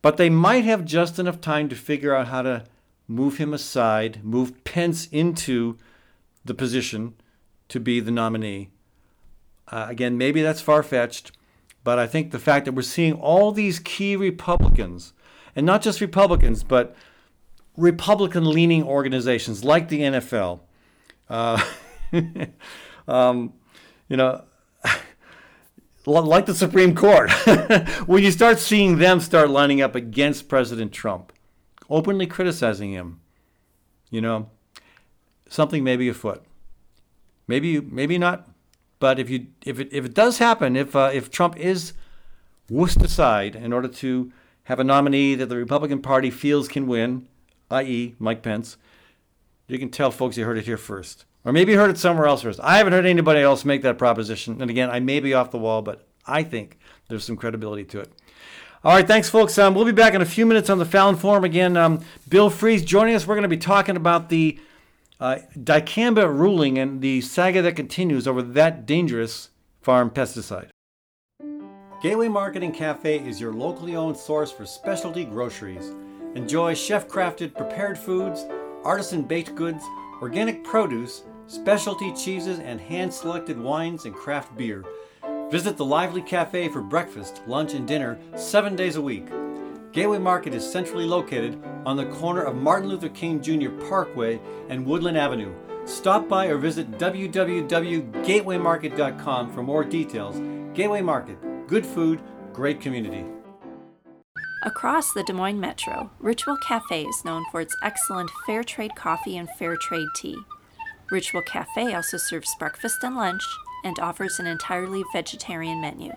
but 0.02 0.16
they 0.16 0.28
might 0.28 0.64
have 0.64 0.84
just 0.84 1.18
enough 1.18 1.40
time 1.40 1.68
to 1.68 1.76
figure 1.76 2.14
out 2.14 2.28
how 2.28 2.42
to 2.42 2.64
move 3.06 3.38
him 3.38 3.54
aside, 3.54 4.24
move 4.24 4.64
Pence 4.64 5.06
into 5.06 5.78
the 6.48 6.54
position 6.54 7.14
to 7.68 7.78
be 7.78 8.00
the 8.00 8.10
nominee. 8.10 8.70
Uh, 9.68 9.86
again, 9.88 10.18
maybe 10.18 10.42
that's 10.42 10.60
far 10.60 10.82
fetched, 10.82 11.32
but 11.84 11.98
I 11.98 12.06
think 12.06 12.30
the 12.30 12.38
fact 12.38 12.64
that 12.64 12.72
we're 12.72 12.82
seeing 12.82 13.12
all 13.14 13.52
these 13.52 13.78
key 13.78 14.16
Republicans, 14.16 15.12
and 15.54 15.64
not 15.64 15.82
just 15.82 16.00
Republicans, 16.00 16.64
but 16.64 16.96
Republican 17.76 18.50
leaning 18.50 18.82
organizations 18.82 19.62
like 19.64 19.88
the 19.88 20.00
NFL, 20.00 20.60
uh, 21.28 21.62
um, 23.08 23.52
you 24.08 24.16
know, 24.16 24.42
like 26.06 26.46
the 26.46 26.54
Supreme 26.54 26.94
Court, 26.94 27.30
when 28.06 28.24
you 28.24 28.30
start 28.30 28.58
seeing 28.58 28.98
them 28.98 29.20
start 29.20 29.50
lining 29.50 29.82
up 29.82 29.94
against 29.94 30.48
President 30.48 30.92
Trump, 30.92 31.32
openly 31.90 32.26
criticizing 32.26 32.92
him, 32.92 33.20
you 34.10 34.22
know, 34.22 34.48
something 35.48 35.82
may 35.82 35.96
be 35.96 36.08
afoot. 36.08 36.42
Maybe 37.46 37.80
maybe 37.80 38.18
not. 38.18 38.48
But 38.98 39.18
if 39.18 39.30
you 39.30 39.46
if 39.64 39.80
it 39.80 39.88
if 39.92 40.04
it 40.04 40.14
does 40.14 40.38
happen, 40.38 40.76
if 40.76 40.94
uh, 40.94 41.10
if 41.12 41.30
Trump 41.30 41.56
is 41.56 41.92
wussed 42.70 43.02
aside 43.02 43.56
in 43.56 43.72
order 43.72 43.88
to 43.88 44.32
have 44.64 44.78
a 44.78 44.84
nominee 44.84 45.34
that 45.34 45.46
the 45.46 45.56
Republican 45.56 46.02
Party 46.02 46.30
feels 46.30 46.68
can 46.68 46.86
win, 46.86 47.26
i.e., 47.70 48.14
Mike 48.18 48.42
Pence, 48.42 48.76
you 49.66 49.78
can 49.78 49.88
tell 49.88 50.10
folks 50.10 50.36
you 50.36 50.44
heard 50.44 50.58
it 50.58 50.66
here 50.66 50.76
first. 50.76 51.24
Or 51.44 51.52
maybe 51.52 51.72
you 51.72 51.78
heard 51.78 51.90
it 51.90 51.98
somewhere 51.98 52.26
else 52.26 52.42
first. 52.42 52.60
I 52.62 52.76
haven't 52.76 52.92
heard 52.92 53.06
anybody 53.06 53.40
else 53.40 53.64
make 53.64 53.82
that 53.82 53.96
proposition. 53.96 54.60
And 54.60 54.70
again, 54.70 54.90
I 54.90 55.00
may 55.00 55.20
be 55.20 55.32
off 55.32 55.50
the 55.50 55.58
wall, 55.58 55.80
but 55.80 56.06
I 56.26 56.42
think 56.42 56.78
there's 57.08 57.24
some 57.24 57.36
credibility 57.36 57.84
to 57.84 58.00
it. 58.00 58.12
All 58.84 58.94
right, 58.94 59.06
thanks, 59.06 59.30
folks. 59.30 59.56
Um, 59.58 59.74
we'll 59.74 59.84
be 59.84 59.92
back 59.92 60.14
in 60.14 60.20
a 60.20 60.26
few 60.26 60.44
minutes 60.44 60.68
on 60.68 60.78
the 60.78 60.84
Fallon 60.84 61.16
Forum 61.16 61.44
again. 61.44 61.76
Um, 61.76 62.00
Bill 62.28 62.50
Freese 62.50 62.84
joining 62.84 63.14
us. 63.14 63.26
We're 63.26 63.34
going 63.34 63.42
to 63.42 63.48
be 63.48 63.56
talking 63.56 63.96
about 63.96 64.28
the 64.28 64.58
uh, 65.20 65.38
dicamba 65.56 66.28
ruling 66.28 66.78
and 66.78 67.00
the 67.00 67.20
saga 67.20 67.62
that 67.62 67.76
continues 67.76 68.26
over 68.26 68.42
that 68.42 68.86
dangerous 68.86 69.50
farm 69.80 70.10
pesticide. 70.10 70.68
Gateway 72.00 72.28
Market 72.28 72.62
and 72.62 72.74
Cafe 72.74 73.18
is 73.18 73.40
your 73.40 73.52
locally 73.52 73.96
owned 73.96 74.16
source 74.16 74.52
for 74.52 74.64
specialty 74.64 75.24
groceries. 75.24 75.92
Enjoy 76.36 76.74
chef 76.74 77.08
crafted 77.08 77.56
prepared 77.56 77.98
foods, 77.98 78.46
artisan 78.84 79.22
baked 79.22 79.56
goods, 79.56 79.82
organic 80.22 80.62
produce, 80.62 81.24
specialty 81.48 82.12
cheeses, 82.12 82.60
and 82.60 82.80
hand 82.80 83.12
selected 83.12 83.58
wines 83.58 84.04
and 84.04 84.14
craft 84.14 84.56
beer. 84.56 84.84
Visit 85.50 85.76
the 85.76 85.84
lively 85.84 86.22
cafe 86.22 86.68
for 86.68 86.82
breakfast, 86.82 87.42
lunch, 87.46 87.74
and 87.74 87.88
dinner 87.88 88.18
seven 88.36 88.76
days 88.76 88.96
a 88.96 89.02
week. 89.02 89.26
Gateway 89.92 90.18
Market 90.18 90.52
is 90.52 90.70
centrally 90.70 91.06
located 91.06 91.58
on 91.86 91.96
the 91.96 92.04
corner 92.06 92.42
of 92.42 92.56
Martin 92.56 92.90
Luther 92.90 93.08
King 93.08 93.40
Jr. 93.40 93.70
Parkway 93.70 94.38
and 94.68 94.84
Woodland 94.84 95.16
Avenue. 95.16 95.54
Stop 95.86 96.28
by 96.28 96.44
or 96.46 96.58
visit 96.58 96.90
www.gatewaymarket.com 96.92 99.52
for 99.52 99.62
more 99.62 99.84
details. 99.84 100.38
Gateway 100.74 101.00
Market, 101.00 101.38
good 101.66 101.86
food, 101.86 102.20
great 102.52 102.82
community. 102.82 103.24
Across 104.64 105.12
the 105.14 105.22
Des 105.22 105.32
Moines 105.32 105.60
Metro, 105.60 106.10
Ritual 106.18 106.58
Cafe 106.58 107.04
is 107.04 107.24
known 107.24 107.46
for 107.50 107.62
its 107.62 107.74
excellent 107.82 108.30
fair 108.44 108.62
trade 108.62 108.94
coffee 108.94 109.38
and 109.38 109.48
fair 109.50 109.76
trade 109.76 110.08
tea. 110.16 110.36
Ritual 111.10 111.40
Cafe 111.42 111.94
also 111.94 112.18
serves 112.18 112.54
breakfast 112.58 113.02
and 113.02 113.16
lunch 113.16 113.42
and 113.84 113.98
offers 113.98 114.38
an 114.38 114.46
entirely 114.46 115.02
vegetarian 115.14 115.80
menu. 115.80 116.12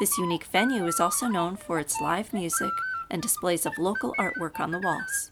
This 0.00 0.16
unique 0.16 0.46
venue 0.46 0.86
is 0.86 0.98
also 0.98 1.26
known 1.26 1.56
for 1.56 1.78
its 1.78 2.00
live 2.00 2.32
music 2.32 2.72
and 3.10 3.20
displays 3.20 3.66
of 3.66 3.76
local 3.76 4.14
artwork 4.18 4.58
on 4.58 4.70
the 4.70 4.80
walls. 4.80 5.30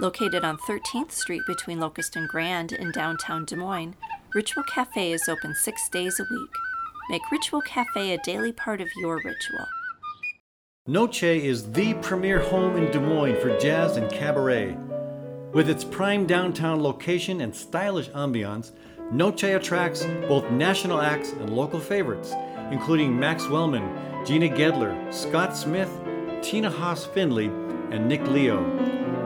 Located 0.00 0.44
on 0.44 0.56
13th 0.56 1.12
Street 1.12 1.42
between 1.46 1.78
Locust 1.78 2.16
and 2.16 2.26
Grand 2.26 2.72
in 2.72 2.90
downtown 2.92 3.44
Des 3.44 3.56
Moines, 3.56 3.96
Ritual 4.34 4.64
Cafe 4.64 5.12
is 5.12 5.28
open 5.28 5.54
six 5.54 5.90
days 5.90 6.18
a 6.18 6.24
week. 6.30 6.50
Make 7.10 7.30
Ritual 7.30 7.60
Cafe 7.60 8.14
a 8.14 8.22
daily 8.22 8.50
part 8.50 8.80
of 8.80 8.88
your 8.96 9.16
ritual. 9.16 9.66
Noche 10.86 11.24
is 11.24 11.70
the 11.72 11.92
premier 11.94 12.40
home 12.40 12.76
in 12.76 12.90
Des 12.90 13.00
Moines 13.00 13.38
for 13.42 13.58
jazz 13.58 13.98
and 13.98 14.10
cabaret. 14.10 14.74
With 15.52 15.68
its 15.68 15.84
prime 15.84 16.24
downtown 16.24 16.82
location 16.82 17.42
and 17.42 17.54
stylish 17.54 18.08
ambiance, 18.10 18.72
Noche 19.12 19.44
attracts 19.44 20.04
both 20.28 20.50
national 20.50 21.02
acts 21.02 21.32
and 21.32 21.54
local 21.54 21.80
favorites, 21.80 22.34
including 22.70 23.18
Max 23.18 23.48
Wellman, 23.48 24.24
Gina 24.26 24.48
Gedler, 24.48 25.12
Scott 25.12 25.56
Smith, 25.56 25.90
Tina 26.42 26.70
Haase 26.70 27.06
Findlay, 27.12 27.46
and 27.90 28.06
Nick 28.08 28.26
Leo. 28.28 28.62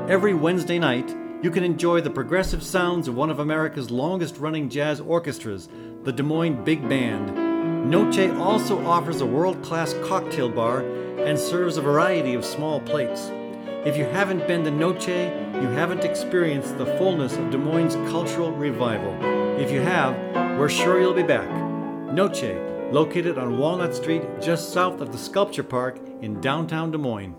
Every 0.08 0.34
Wednesday 0.34 0.78
night, 0.78 1.14
you 1.42 1.50
can 1.50 1.64
enjoy 1.64 2.00
the 2.00 2.10
progressive 2.10 2.62
sounds 2.62 3.08
of 3.08 3.16
one 3.16 3.30
of 3.30 3.40
America's 3.40 3.90
longest 3.90 4.38
running 4.38 4.68
jazz 4.68 5.00
orchestras, 5.00 5.68
the 6.04 6.12
Des 6.12 6.22
Moines 6.22 6.62
Big 6.64 6.88
Band. 6.88 7.90
Noche 7.90 8.30
also 8.38 8.84
offers 8.86 9.20
a 9.20 9.26
world 9.26 9.60
class 9.62 9.94
cocktail 10.04 10.48
bar 10.48 10.82
and 11.18 11.38
serves 11.38 11.76
a 11.76 11.82
variety 11.82 12.34
of 12.34 12.44
small 12.44 12.80
plates. 12.80 13.30
If 13.84 13.96
you 13.96 14.04
haven't 14.04 14.46
been 14.46 14.62
to 14.62 14.70
Noche, 14.70 15.08
you 15.08 15.68
haven't 15.68 16.04
experienced 16.04 16.78
the 16.78 16.86
fullness 16.96 17.36
of 17.36 17.50
Des 17.50 17.58
Moines' 17.58 17.96
cultural 18.10 18.52
revival. 18.52 19.16
If 19.60 19.72
you 19.72 19.80
have, 19.80 20.16
we're 20.56 20.68
sure 20.68 21.00
you'll 21.00 21.12
be 21.12 21.24
back. 21.24 21.50
Noche, 22.12 22.54
located 22.92 23.38
on 23.38 23.56
Walnut 23.56 23.94
Street 23.94 24.22
just 24.38 24.70
south 24.70 25.00
of 25.00 25.12
the 25.12 25.18
Sculpture 25.18 25.62
Park 25.62 25.98
in 26.20 26.38
downtown 26.42 26.90
Des 26.90 26.98
Moines. 26.98 27.38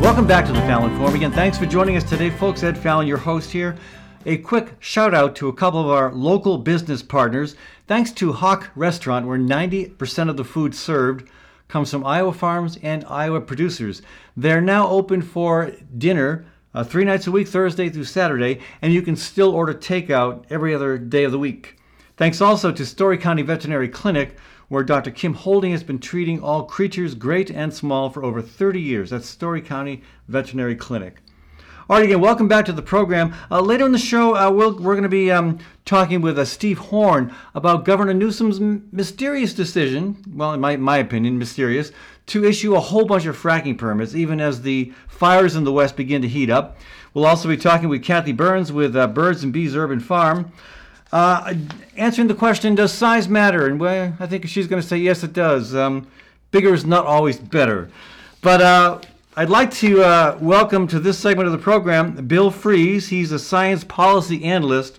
Welcome 0.00 0.26
back 0.26 0.46
to 0.46 0.52
the 0.52 0.60
Fallon 0.60 0.96
Forum. 0.96 1.14
Again, 1.14 1.32
thanks 1.32 1.58
for 1.58 1.66
joining 1.66 1.98
us 1.98 2.04
today, 2.04 2.30
folks. 2.30 2.62
Ed 2.62 2.78
Fallon, 2.78 3.06
your 3.06 3.18
host 3.18 3.50
here. 3.50 3.76
A 4.24 4.38
quick 4.38 4.74
shout 4.78 5.12
out 5.12 5.36
to 5.36 5.48
a 5.48 5.52
couple 5.52 5.80
of 5.80 5.90
our 5.90 6.14
local 6.14 6.56
business 6.56 7.02
partners. 7.02 7.56
Thanks 7.86 8.10
to 8.12 8.32
Hawk 8.32 8.70
Restaurant, 8.74 9.26
where 9.26 9.38
90% 9.38 10.30
of 10.30 10.38
the 10.38 10.44
food 10.44 10.74
served 10.74 11.28
comes 11.68 11.90
from 11.90 12.04
Iowa 12.04 12.32
farms 12.32 12.78
and 12.82 13.04
Iowa 13.04 13.40
producers. 13.40 14.02
They're 14.36 14.60
now 14.60 14.88
open 14.88 15.22
for 15.22 15.72
dinner 15.96 16.46
uh, 16.74 16.84
three 16.84 17.04
nights 17.04 17.26
a 17.26 17.30
week, 17.30 17.48
Thursday 17.48 17.88
through 17.88 18.04
Saturday, 18.04 18.60
and 18.82 18.92
you 18.92 19.02
can 19.02 19.16
still 19.16 19.50
order 19.50 19.74
takeout 19.74 20.44
every 20.50 20.74
other 20.74 20.98
day 20.98 21.24
of 21.24 21.32
the 21.32 21.38
week. 21.38 21.76
Thanks 22.16 22.40
also 22.40 22.72
to 22.72 22.84
Story 22.84 23.16
County 23.16 23.42
Veterinary 23.42 23.88
Clinic, 23.88 24.36
where 24.68 24.84
Dr. 24.84 25.10
Kim 25.10 25.34
Holding 25.34 25.72
has 25.72 25.82
been 25.82 25.98
treating 25.98 26.42
all 26.42 26.64
creatures, 26.64 27.14
great 27.14 27.50
and 27.50 27.72
small, 27.72 28.10
for 28.10 28.22
over 28.24 28.42
30 28.42 28.80
years. 28.80 29.10
That's 29.10 29.26
Story 29.26 29.62
County 29.62 30.02
Veterinary 30.28 30.76
Clinic. 30.76 31.22
All 31.90 31.96
right, 31.96 32.04
again, 32.04 32.20
welcome 32.20 32.48
back 32.48 32.66
to 32.66 32.74
the 32.74 32.82
program. 32.82 33.34
Uh, 33.50 33.62
later 33.62 33.86
in 33.86 33.92
the 33.92 33.98
show, 33.98 34.36
uh, 34.36 34.50
we 34.50 34.58
we 34.58 34.84
are 34.84 34.94
going 34.94 35.04
to 35.04 35.08
be 35.08 35.30
um, 35.30 35.58
talking 35.86 36.20
with 36.20 36.38
uh, 36.38 36.44
Steve 36.44 36.76
Horn 36.76 37.34
about 37.54 37.86
Governor 37.86 38.12
Newsom's 38.12 38.60
mysterious 38.92 39.54
decision, 39.54 40.22
well, 40.34 40.52
in 40.52 40.60
my, 40.60 40.76
my 40.76 40.98
opinion, 40.98 41.38
mysterious, 41.38 41.90
to 42.26 42.44
issue 42.44 42.74
a 42.74 42.80
whole 42.80 43.06
bunch 43.06 43.24
of 43.24 43.40
fracking 43.40 43.78
permits, 43.78 44.14
even 44.14 44.38
as 44.38 44.60
the 44.60 44.92
fires 45.08 45.56
in 45.56 45.64
the 45.64 45.72
West 45.72 45.96
begin 45.96 46.20
to 46.20 46.28
heat 46.28 46.50
up. 46.50 46.76
We'll 47.14 47.24
also 47.24 47.48
be 47.48 47.56
talking 47.56 47.88
with 47.88 48.04
Kathy 48.04 48.32
Byrnes 48.32 48.70
with 48.70 48.94
uh, 48.94 49.06
Birds 49.06 49.42
and 49.42 49.50
Bees 49.50 49.74
Urban 49.74 50.00
Farm. 50.00 50.52
Uh, 51.10 51.54
answering 51.96 52.28
the 52.28 52.34
question, 52.34 52.74
does 52.74 52.92
size 52.92 53.30
matter? 53.30 53.66
And 53.66 53.80
well, 53.80 54.12
I 54.20 54.26
think 54.26 54.46
she's 54.46 54.66
going 54.66 54.82
to 54.82 54.86
say 54.86 54.98
yes, 54.98 55.24
it 55.24 55.32
does. 55.32 55.74
Um, 55.74 56.06
bigger 56.50 56.74
is 56.74 56.84
not 56.84 57.06
always 57.06 57.38
better. 57.38 57.88
But 58.42 58.60
uh, 58.60 59.00
I'd 59.38 59.50
like 59.50 59.70
to 59.74 60.02
uh, 60.02 60.36
welcome 60.40 60.88
to 60.88 60.98
this 60.98 61.16
segment 61.16 61.46
of 61.46 61.52
the 61.52 61.58
program 61.58 62.26
Bill 62.26 62.50
Freese. 62.50 63.06
He's 63.06 63.30
a 63.30 63.38
science 63.38 63.84
policy 63.84 64.42
analyst 64.42 64.98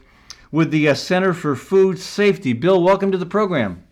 with 0.49 0.71
the 0.71 0.87
uh, 0.87 0.93
Center 0.93 1.33
for 1.33 1.57
Food 1.57 1.99
Safety. 1.99 2.53
Bill, 2.53 2.81
welcome 2.81 3.11
to 3.11 3.17
the 3.17 3.25
program. 3.25 3.83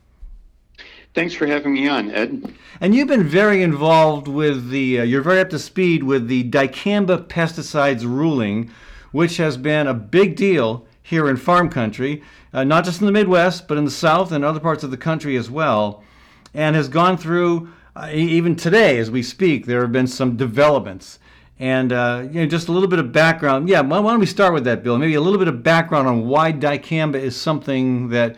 Thanks 1.14 1.34
for 1.34 1.48
having 1.48 1.74
me 1.74 1.90
on, 1.90 2.12
Ed. 2.12 2.56
And 2.80 2.96
you've 2.96 3.10
been 3.10 3.28
very 3.28 3.62
involved 3.62 4.30
with 4.30 4.70
the, 4.70 5.02
uh, 5.02 5.04
you're 5.04 5.22
very 5.22 5.42
up 5.42 5.50
to 5.50 5.60
speed 5.60 6.04
with 6.04 6.30
the 6.30 6.50
dicamba 6.50 7.28
pesticides 7.28 8.04
ruling, 8.04 8.72
which 9.12 9.36
has 9.36 9.58
been 9.58 9.86
a 9.86 9.94
big 9.94 10.38
deal 10.38 10.88
here 11.04 11.28
in 11.28 11.36
farm 11.36 11.70
country, 11.70 12.24
uh, 12.54 12.64
not 12.64 12.86
just 12.86 13.02
in 13.02 13.06
the 13.06 13.12
Midwest, 13.12 13.68
but 13.68 13.78
in 13.78 13.84
the 13.84 13.92
South 13.92 14.32
and 14.32 14.46
other 14.46 14.62
parts 14.62 14.86
of 14.86 14.92
the 14.92 14.98
country 14.98 15.36
as 15.36 15.52
well, 15.52 16.06
and 16.54 16.74
has 16.78 16.88
gone 16.88 17.18
through, 17.18 17.70
uh, 17.98 18.10
even 18.12 18.56
today 18.56 18.98
as 19.00 19.10
we 19.10 19.24
speak, 19.24 19.66
there 19.66 19.82
have 19.82 19.92
been 19.92 20.08
some 20.08 20.38
developments. 20.38 21.20
And 21.60 21.92
uh, 21.92 22.28
you 22.32 22.42
know, 22.42 22.46
just 22.46 22.68
a 22.68 22.72
little 22.72 22.88
bit 22.88 23.00
of 23.00 23.12
background. 23.12 23.68
Yeah, 23.68 23.82
why 23.82 24.00
don't 24.00 24.20
we 24.20 24.28
start 24.28 24.54
with 24.54 24.66
that, 24.66 24.84
Bill? 24.84 24.98
Maybe 24.98 25.16
a 25.16 25.22
little 25.22 25.40
bit 25.40 25.48
of 25.48 25.64
background 25.64 26.08
on 26.08 26.28
why 26.28 26.54
dicamba 26.54 27.16
is 27.16 27.36
something 27.36 28.10
that 28.10 28.36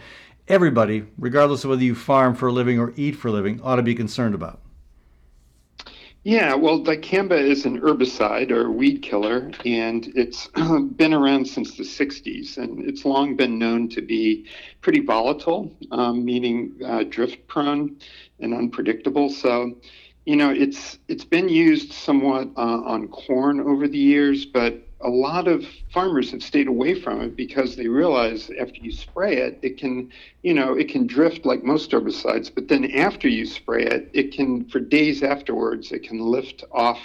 everybody, 0.48 1.06
regardless 1.18 1.66
of 1.66 1.72
whether 1.72 1.84
you 1.84 1.96
farm 1.96 2.34
for 2.34 2.48
a 2.48 2.52
living 2.54 2.80
or 2.80 2.94
eat 2.96 3.18
for 3.18 3.28
a 3.28 3.32
living, 3.32 3.60
ought 3.62 3.76
to 3.76 3.84
be 3.84 3.94
concerned 3.94 4.36
about. 4.36 4.62
Yeah, 6.24 6.54
well, 6.54 6.82
dicamba 6.82 7.40
is 7.40 7.66
an 7.66 7.80
herbicide 7.80 8.52
or 8.52 8.70
weed 8.70 9.02
killer, 9.02 9.52
and 9.66 10.12
it's 10.16 10.48
been 10.96 11.14
around 11.14 11.46
since 11.46 11.78
the 11.78 11.84
60s, 11.84 12.58
and 12.58 12.88
it's 12.88 13.06
long 13.06 13.38
been 13.38 13.58
known 13.58 13.88
to 13.90 14.02
be 14.02 14.46
pretty 14.82 15.00
volatile, 15.00 15.74
um, 15.92 16.26
meaning 16.26 16.74
uh, 16.86 17.04
drift 17.04 17.48
prone 17.48 17.98
and 18.42 18.54
unpredictable. 18.54 19.30
So, 19.30 19.76
you 20.26 20.36
know, 20.36 20.52
it's 20.52 21.00
it's 21.08 21.26
been 21.26 21.50
used 21.50 21.94
somewhat 21.94 22.50
uh, 22.58 22.82
on 22.86 23.08
corn 23.08 23.60
over 23.60 23.88
the 23.88 23.98
years, 23.98 24.46
but 24.46 24.86
a 25.02 25.10
lot 25.10 25.48
of 25.48 25.66
farmers 25.94 26.32
have 26.32 26.44
stayed 26.44 26.68
away 26.68 26.94
from 26.94 27.22
it 27.22 27.36
because 27.36 27.76
they 27.76 27.88
realize 27.88 28.52
after 28.60 28.80
you 28.82 28.92
spray 28.92 29.38
it, 29.38 29.60
it 29.62 29.78
can, 29.78 30.12
you 30.44 30.54
know, 30.54 30.74
it 30.74 30.90
can 30.90 31.08
drift 31.08 31.46
like 31.46 31.64
most 31.64 31.92
herbicides. 31.92 32.54
But 32.54 32.68
then 32.68 32.92
after 32.92 33.28
you 33.30 33.46
spray 33.46 33.86
it, 33.86 34.10
it 34.14 34.34
can, 34.34 34.66
for 34.66 34.80
days 34.80 35.24
afterwards, 35.24 35.92
it 35.92 36.04
can 36.04 36.20
lift 36.20 36.66
off, 36.72 37.00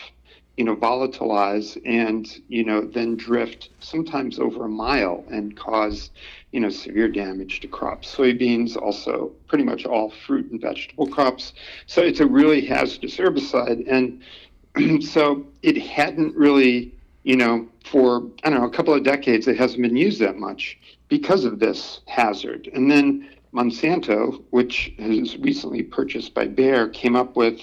you 0.57 0.64
know, 0.64 0.77
volatilize 0.77 1.81
and, 1.85 2.40
you 2.49 2.64
know, 2.64 2.81
then 2.83 3.17
drift 3.17 3.71
sometimes 3.81 4.38
over 4.38 4.64
a 4.64 4.69
mile 4.69 5.25
and 5.31 5.57
cause, 5.57 6.11
you 6.53 6.61
know, 6.61 6.71
severe 6.71 7.09
damage 7.09 7.61
to 7.61 7.69
crops. 7.69 8.14
Soybeans, 8.14 8.77
also 8.77 9.33
pretty 9.49 9.64
much 9.64 9.85
all 9.85 10.11
fruit 10.11 10.51
and 10.51 10.61
vegetable 10.61 11.09
crops. 11.09 11.55
So 11.87 12.03
it's 12.03 12.21
a 12.21 12.27
really 12.27 12.64
hazardous 12.64 13.17
herbicide. 13.17 13.85
And 13.90 15.03
so 15.05 15.45
it 15.62 15.77
hadn't 15.77 16.37
really 16.37 16.95
you 17.25 17.37
know, 17.37 17.67
for, 17.85 18.23
I 18.45 18.51
don't 18.51 18.61
know, 18.61 18.67
a 18.67 18.71
couple 18.71 18.95
of 18.95 19.03
decades, 19.03 19.49
it 19.49 19.57
hasn't 19.57 19.83
been 19.83 19.97
used 19.97 20.21
that 20.21 20.37
much 20.37 20.79
because 21.09 21.45
of 21.45 21.59
this 21.59 22.01
hazard. 22.07 22.69
And 22.73 22.90
then 22.90 23.29
Monsanto, 23.53 24.43
which 24.51 24.93
is 24.99 25.37
recently 25.38 25.83
purchased 25.83 26.35
by 26.35 26.47
Bayer, 26.47 26.88
came 26.88 27.17
up 27.17 27.35
with 27.35 27.62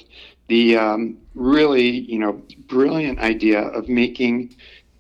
the 0.52 0.76
um, 0.76 1.18
really, 1.34 1.90
you 1.90 2.20
know, 2.20 2.42
brilliant 2.68 3.20
idea 3.20 3.62
of 3.62 3.88
making 3.88 4.54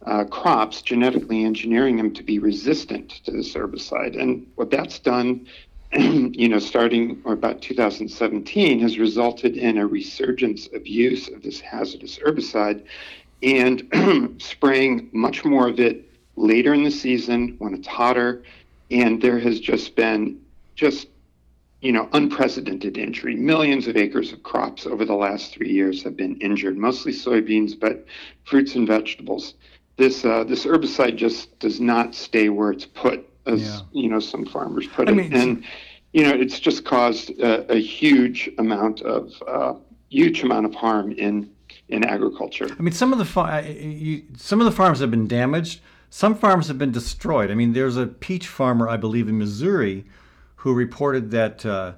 uh, 0.05 0.23
crops, 0.23 0.81
genetically 0.81 1.43
engineering 1.43 1.97
them 1.97 2.13
to 2.13 2.23
be 2.23 2.39
resistant 2.39 3.09
to 3.25 3.31
this 3.31 3.53
herbicide. 3.53 4.17
And 4.17 4.47
what 4.55 4.71
that's 4.71 4.97
done, 4.97 5.45
you 5.93 6.47
know, 6.47 6.57
starting 6.57 7.21
or 7.25 7.33
about 7.33 7.61
2017, 7.61 8.79
has 8.79 8.97
resulted 8.97 9.57
in 9.57 9.77
a 9.77 9.85
resurgence 9.85 10.69
of 10.73 10.87
use 10.87 11.27
of 11.27 11.43
this 11.43 11.59
hazardous 11.59 12.17
herbicide 12.19 12.85
and 13.43 14.41
spraying 14.41 15.09
much 15.11 15.43
more 15.43 15.67
of 15.67 15.81
it 15.81 16.09
later 16.37 16.73
in 16.73 16.85
the 16.85 16.91
season 16.91 17.55
when 17.59 17.73
it's 17.73 17.87
hotter. 17.87 18.41
And 18.89 19.21
there 19.21 19.39
has 19.39 19.59
just 19.59 19.97
been 19.97 20.39
just 20.75 21.07
you 21.81 21.91
know 21.91 22.07
unprecedented 22.13 22.97
injury. 22.97 23.35
Millions 23.35 23.87
of 23.87 23.97
acres 23.97 24.31
of 24.31 24.43
crops 24.43 24.85
over 24.85 25.03
the 25.03 25.15
last 25.15 25.53
three 25.53 25.69
years 25.69 26.03
have 26.03 26.15
been 26.15 26.35
injured, 26.37 26.77
mostly 26.77 27.11
soybeans, 27.11 27.77
but 27.77 28.05
fruits 28.43 28.75
and 28.75 28.87
vegetables. 28.87 29.55
This 29.97 30.23
uh, 30.23 30.43
this 30.43 30.65
herbicide 30.65 31.17
just 31.17 31.57
does 31.59 31.81
not 31.81 32.15
stay 32.15 32.49
where 32.49 32.71
it's 32.71 32.85
put, 32.85 33.27
as 33.45 33.61
yeah. 33.61 33.79
you 33.91 34.09
know 34.09 34.19
some 34.19 34.45
farmers 34.45 34.87
put 34.87 35.09
I 35.09 35.11
it, 35.11 35.15
mean, 35.15 35.33
and 35.33 35.63
you 36.13 36.23
know 36.23 36.33
it's 36.33 36.59
just 36.59 36.85
caused 36.85 37.31
a, 37.39 37.71
a 37.71 37.79
huge 37.79 38.49
amount 38.57 39.01
of 39.01 39.33
uh, 39.47 39.73
huge 40.09 40.43
amount 40.43 40.67
of 40.67 40.75
harm 40.75 41.11
in 41.11 41.49
in 41.89 42.03
agriculture. 42.05 42.67
I 42.77 42.81
mean, 42.81 42.93
some 42.93 43.11
of 43.11 43.19
the 43.19 43.25
fa- 43.25 43.65
you, 43.67 44.23
some 44.37 44.61
of 44.61 44.65
the 44.65 44.71
farms 44.71 44.99
have 44.99 45.11
been 45.11 45.27
damaged. 45.27 45.81
Some 46.09 46.35
farms 46.35 46.67
have 46.67 46.77
been 46.77 46.91
destroyed. 46.91 47.49
I 47.51 47.55
mean, 47.55 47.71
there's 47.71 47.95
a 47.95 48.05
peach 48.05 48.47
farmer, 48.47 48.89
I 48.89 48.97
believe, 48.97 49.29
in 49.29 49.37
Missouri, 49.37 50.03
who 50.61 50.75
reported 50.75 51.31
that 51.31 51.65
uh, 51.65 51.93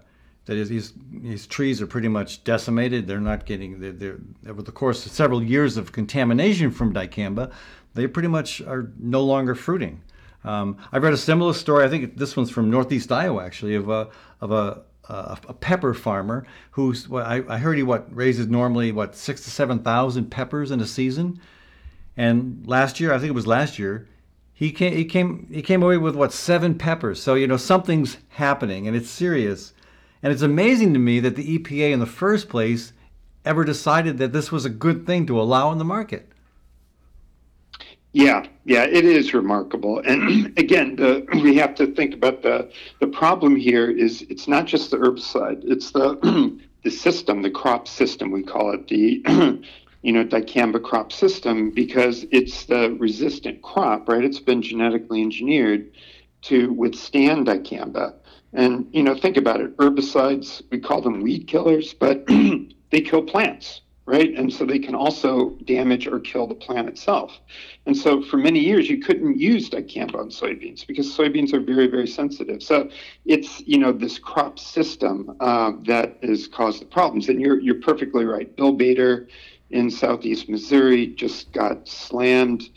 that 0.46 0.56
his, 0.56 0.94
his, 1.22 1.48
trees 1.48 1.82
are 1.82 1.88
pretty 1.88 2.08
much 2.08 2.46
decimated. 2.46 3.08
They're 3.08 3.20
not 3.20 3.46
getting 3.46 3.82
they're, 3.82 3.92
they're 3.92 4.20
over 4.48 4.62
the 4.62 4.72
course 4.72 5.06
of 5.06 5.12
several 5.12 5.44
years 5.44 5.76
of 5.76 5.92
contamination 5.92 6.72
from 6.72 6.94
dicamba, 6.94 7.52
they 7.94 8.08
pretty 8.08 8.30
much 8.30 8.62
are 8.62 8.90
no 8.98 9.22
longer 9.22 9.54
fruiting. 9.54 10.02
Um, 10.46 10.78
I 10.94 10.98
read 11.00 11.12
a 11.12 11.18
similar 11.18 11.54
story. 11.54 11.84
I 11.84 11.90
think 11.90 12.18
this 12.18 12.38
one's 12.38 12.50
from 12.50 12.70
Northeast 12.70 13.12
Iowa, 13.12 13.44
actually, 13.44 13.76
of 13.76 13.90
a 13.90 14.08
of 14.40 14.52
a 14.54 14.84
a, 15.10 15.38
a 15.50 15.54
pepper 15.54 15.94
farmer 15.94 16.48
who's 16.72 17.10
well, 17.10 17.26
I, 17.26 17.44
I 17.50 17.58
heard 17.58 17.76
he 17.76 17.84
what 17.84 18.16
raises 18.16 18.48
normally 18.48 18.94
what 18.94 19.14
six 19.14 19.44
to 19.44 19.52
seven 19.52 19.80
thousand 19.80 20.32
peppers 20.32 20.72
in 20.72 20.80
a 20.80 20.86
season, 20.86 21.42
and 22.16 22.64
last 22.66 23.02
year 23.02 23.14
I 23.14 23.20
think 23.20 23.30
it 23.30 23.36
was 23.36 23.48
last 23.48 23.78
year 23.78 24.08
he 24.54 24.72
came 24.72 24.94
he 24.94 25.06
came 25.06 25.48
he 25.52 25.62
came 25.62 25.84
away 25.84 25.98
with 25.98 26.16
what 26.16 26.32
seven 26.32 26.76
peppers. 26.76 27.22
So 27.22 27.34
you 27.34 27.48
know 27.48 27.58
something's 27.58 28.18
happening 28.30 28.88
and 28.88 28.96
it's 28.96 29.10
serious, 29.10 29.74
and 30.22 30.32
it's 30.32 30.42
amazing 30.42 30.94
to 30.94 31.00
me 31.00 31.20
that 31.20 31.36
the 31.36 31.58
EPA 31.58 31.92
in 31.92 32.00
the 32.00 32.06
first 32.06 32.50
place 32.50 32.94
ever 33.46 33.64
decided 33.64 34.18
that 34.20 34.32
this 34.32 34.52
was 34.52 34.66
a 34.66 34.70
good 34.70 35.06
thing 35.06 35.26
to 35.26 35.40
allow 35.40 35.72
in 35.72 35.78
the 35.78 35.86
market. 35.86 36.30
Yeah, 38.14 38.46
yeah, 38.64 38.84
it 38.84 39.06
is 39.06 39.34
remarkable. 39.34 40.00
And 40.06 40.54
again, 40.58 40.96
the, 40.96 41.26
we 41.42 41.56
have 41.58 41.76
to 41.76 41.88
think 41.88 42.14
about 42.14 42.44
the 42.44 42.72
the 43.00 43.08
problem 43.08 43.56
here 43.56 43.90
is 43.90 44.22
it's 44.30 44.48
not 44.48 44.66
just 44.66 44.92
the 44.92 44.98
herbicide; 44.98 45.62
it's 45.66 45.92
the 45.92 46.60
the 46.84 46.92
system, 46.92 47.42
the 47.42 47.50
crop 47.50 47.88
system 47.88 48.32
we 48.32 48.44
call 48.44 48.74
it, 48.74 48.88
the 48.88 49.24
you 50.04 50.12
know 50.12 50.24
dicamba 50.24 50.82
crop 50.82 51.12
system, 51.12 51.72
because 51.72 52.26
it's 52.32 52.66
the 52.66 52.96
resistant 53.00 53.62
crop, 53.62 54.08
right? 54.08 54.24
It's 54.24 54.40
been 54.40 54.62
genetically 54.62 55.22
engineered 55.22 55.92
to 56.44 56.72
withstand 56.74 57.48
dicamba. 57.48 58.14
And 58.54 58.88
you 58.92 59.02
know, 59.02 59.16
think 59.16 59.38
about 59.38 59.62
it: 59.62 59.76
herbicides 59.78 60.62
we 60.70 60.80
call 60.80 61.02
them 61.02 61.22
weed 61.22 61.48
killers, 61.48 61.94
but 61.94 62.26
they 62.92 63.02
kill 63.02 63.24
plants 63.24 63.82
right? 64.06 64.34
And 64.36 64.52
so 64.52 64.66
they 64.66 64.80
can 64.80 64.96
also 64.96 65.52
damage 65.64 66.08
or 66.08 66.20
kill 66.20 66.46
the 66.46 66.56
plant 66.56 66.90
itself. 66.90 67.40
And 67.86 67.96
so 67.96 68.22
for 68.22 68.38
many 68.38 68.60
years, 68.60 68.90
you 68.90 69.00
couldn't 69.00 69.40
use 69.40 69.70
dicamba 69.70 70.16
on 70.16 70.30
soybeans 70.30 70.86
because 70.86 71.16
soybeans 71.16 71.54
are 71.54 71.62
very, 71.62 71.88
very 71.88 72.08
sensitive. 72.08 72.62
So 72.62 72.90
it's 73.26 73.62
you 73.62 73.78
know 73.78 73.92
this 73.92 74.20
crop 74.20 74.60
system 74.60 75.36
uh, 75.40 75.72
that 75.86 76.18
has 76.24 76.48
caused 76.48 76.82
the 76.82 76.86
problems. 76.86 77.30
And 77.30 77.40
you're 77.40 77.60
you're 77.60 77.82
perfectly 77.82 78.26
right. 78.26 78.54
Bill 78.56 78.74
Bader 78.74 79.28
in 79.74 79.90
southeast 79.90 80.48
Missouri 80.50 81.08
just 81.08 81.52
got 81.52 81.88
slammed 81.88 82.70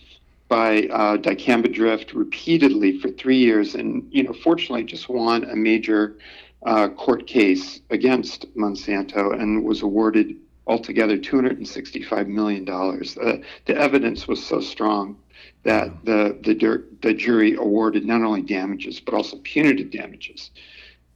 by 0.49 0.85
uh, 0.85 1.17
dicamba 1.17 1.73
drift 1.73 2.15
repeatedly 2.15 2.99
for 3.01 3.11
three 3.11 3.37
years, 3.39 3.75
and 3.75 4.07
you 4.11 4.23
know 4.23 4.33
fortunately 4.33 4.85
just 4.85 5.09
won 5.09 5.45
a 5.45 5.57
major 5.57 6.17
uh, 6.65 6.89
court 6.89 7.27
case 7.27 7.81
against 7.91 8.47
Monsanto 8.57 9.39
and 9.41 9.65
was 9.65 9.83
awarded 9.83 10.37
altogether 10.67 11.17
$265 11.17 12.27
million. 12.27 12.69
Uh, 12.69 13.45
the 13.67 13.77
evidence 13.77 14.27
was 14.27 14.45
so 14.45 14.61
strong 14.61 15.17
that 15.63 16.05
the, 16.05 16.37
the, 16.43 16.85
the 17.03 17.15
jury 17.15 17.55
awarded 17.55 18.05
not 18.05 18.23
only 18.23 18.43
damages, 18.43 18.99
but 18.99 19.15
also 19.15 19.37
punitive 19.45 19.91
damages. 19.91 20.51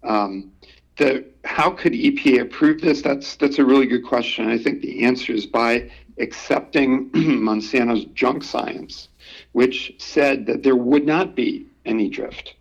Um, 0.02 0.52
the, 1.00 1.24
how 1.44 1.70
could 1.70 1.94
EPA 1.94 2.42
approve 2.42 2.82
this? 2.82 3.00
That's, 3.00 3.34
that's 3.36 3.58
a 3.58 3.64
really 3.64 3.86
good 3.86 4.04
question. 4.04 4.48
I 4.48 4.58
think 4.58 4.82
the 4.82 5.02
answer 5.04 5.32
is 5.32 5.46
by 5.46 5.90
accepting 6.18 7.10
Monsanto's 7.14 8.04
junk 8.14 8.44
science, 8.44 9.08
which 9.52 9.94
said 9.98 10.44
that 10.46 10.62
there 10.62 10.76
would 10.76 11.06
not 11.06 11.34
be 11.34 11.66
any 11.86 12.10
drift. 12.10 12.54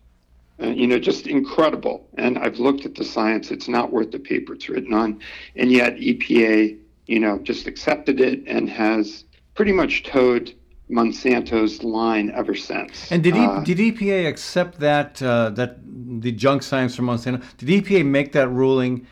Uh, 0.62 0.67
you 0.67 0.88
know, 0.88 0.97
just 0.97 1.28
incredible. 1.28 2.08
And 2.17 2.38
I've 2.38 2.60
looked 2.60 2.86
at 2.86 2.95
the 2.95 3.04
science; 3.04 3.52
it's 3.52 3.67
not 3.67 3.91
worth 3.91 4.12
the 4.12 4.19
paper 4.19 4.54
it's 4.54 4.69
written 4.69 4.93
on. 4.93 5.19
And 5.56 5.71
yet, 5.71 5.97
EPA, 5.97 6.78
you 7.08 7.19
know, 7.19 7.39
just 7.39 7.67
accepted 7.67 8.19
it 8.19 8.43
and 8.47 8.69
has 8.69 9.25
pretty 9.54 9.71
much 9.73 10.04
toed 10.04 10.54
Monsanto's 10.89 11.84
line 11.84 12.32
ever 12.32 12.56
since. 12.56 13.12
And 13.12 13.23
did 13.23 13.36
e- 13.36 13.39
uh, 13.39 13.60
did 13.62 13.78
EPA 13.78 14.28
accept 14.28 14.80
that 14.80 15.21
uh, 15.21 15.52
that 15.52 15.78
the 16.21 16.32
junk 16.32 16.63
science 16.63 16.95
from 16.95 17.06
Monsanto? 17.06 17.43
Did 17.58 17.86
EPA 17.86 18.06
make 18.06 18.32
that 18.34 18.49
ruling 18.49 19.06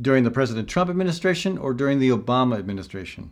during 0.00 0.24
the 0.24 0.30
President 0.30 0.68
Trump 0.68 0.88
administration 0.88 1.58
or 1.58 1.74
during 1.74 1.98
the 1.98 2.10
Obama 2.10 2.58
administration? 2.58 3.30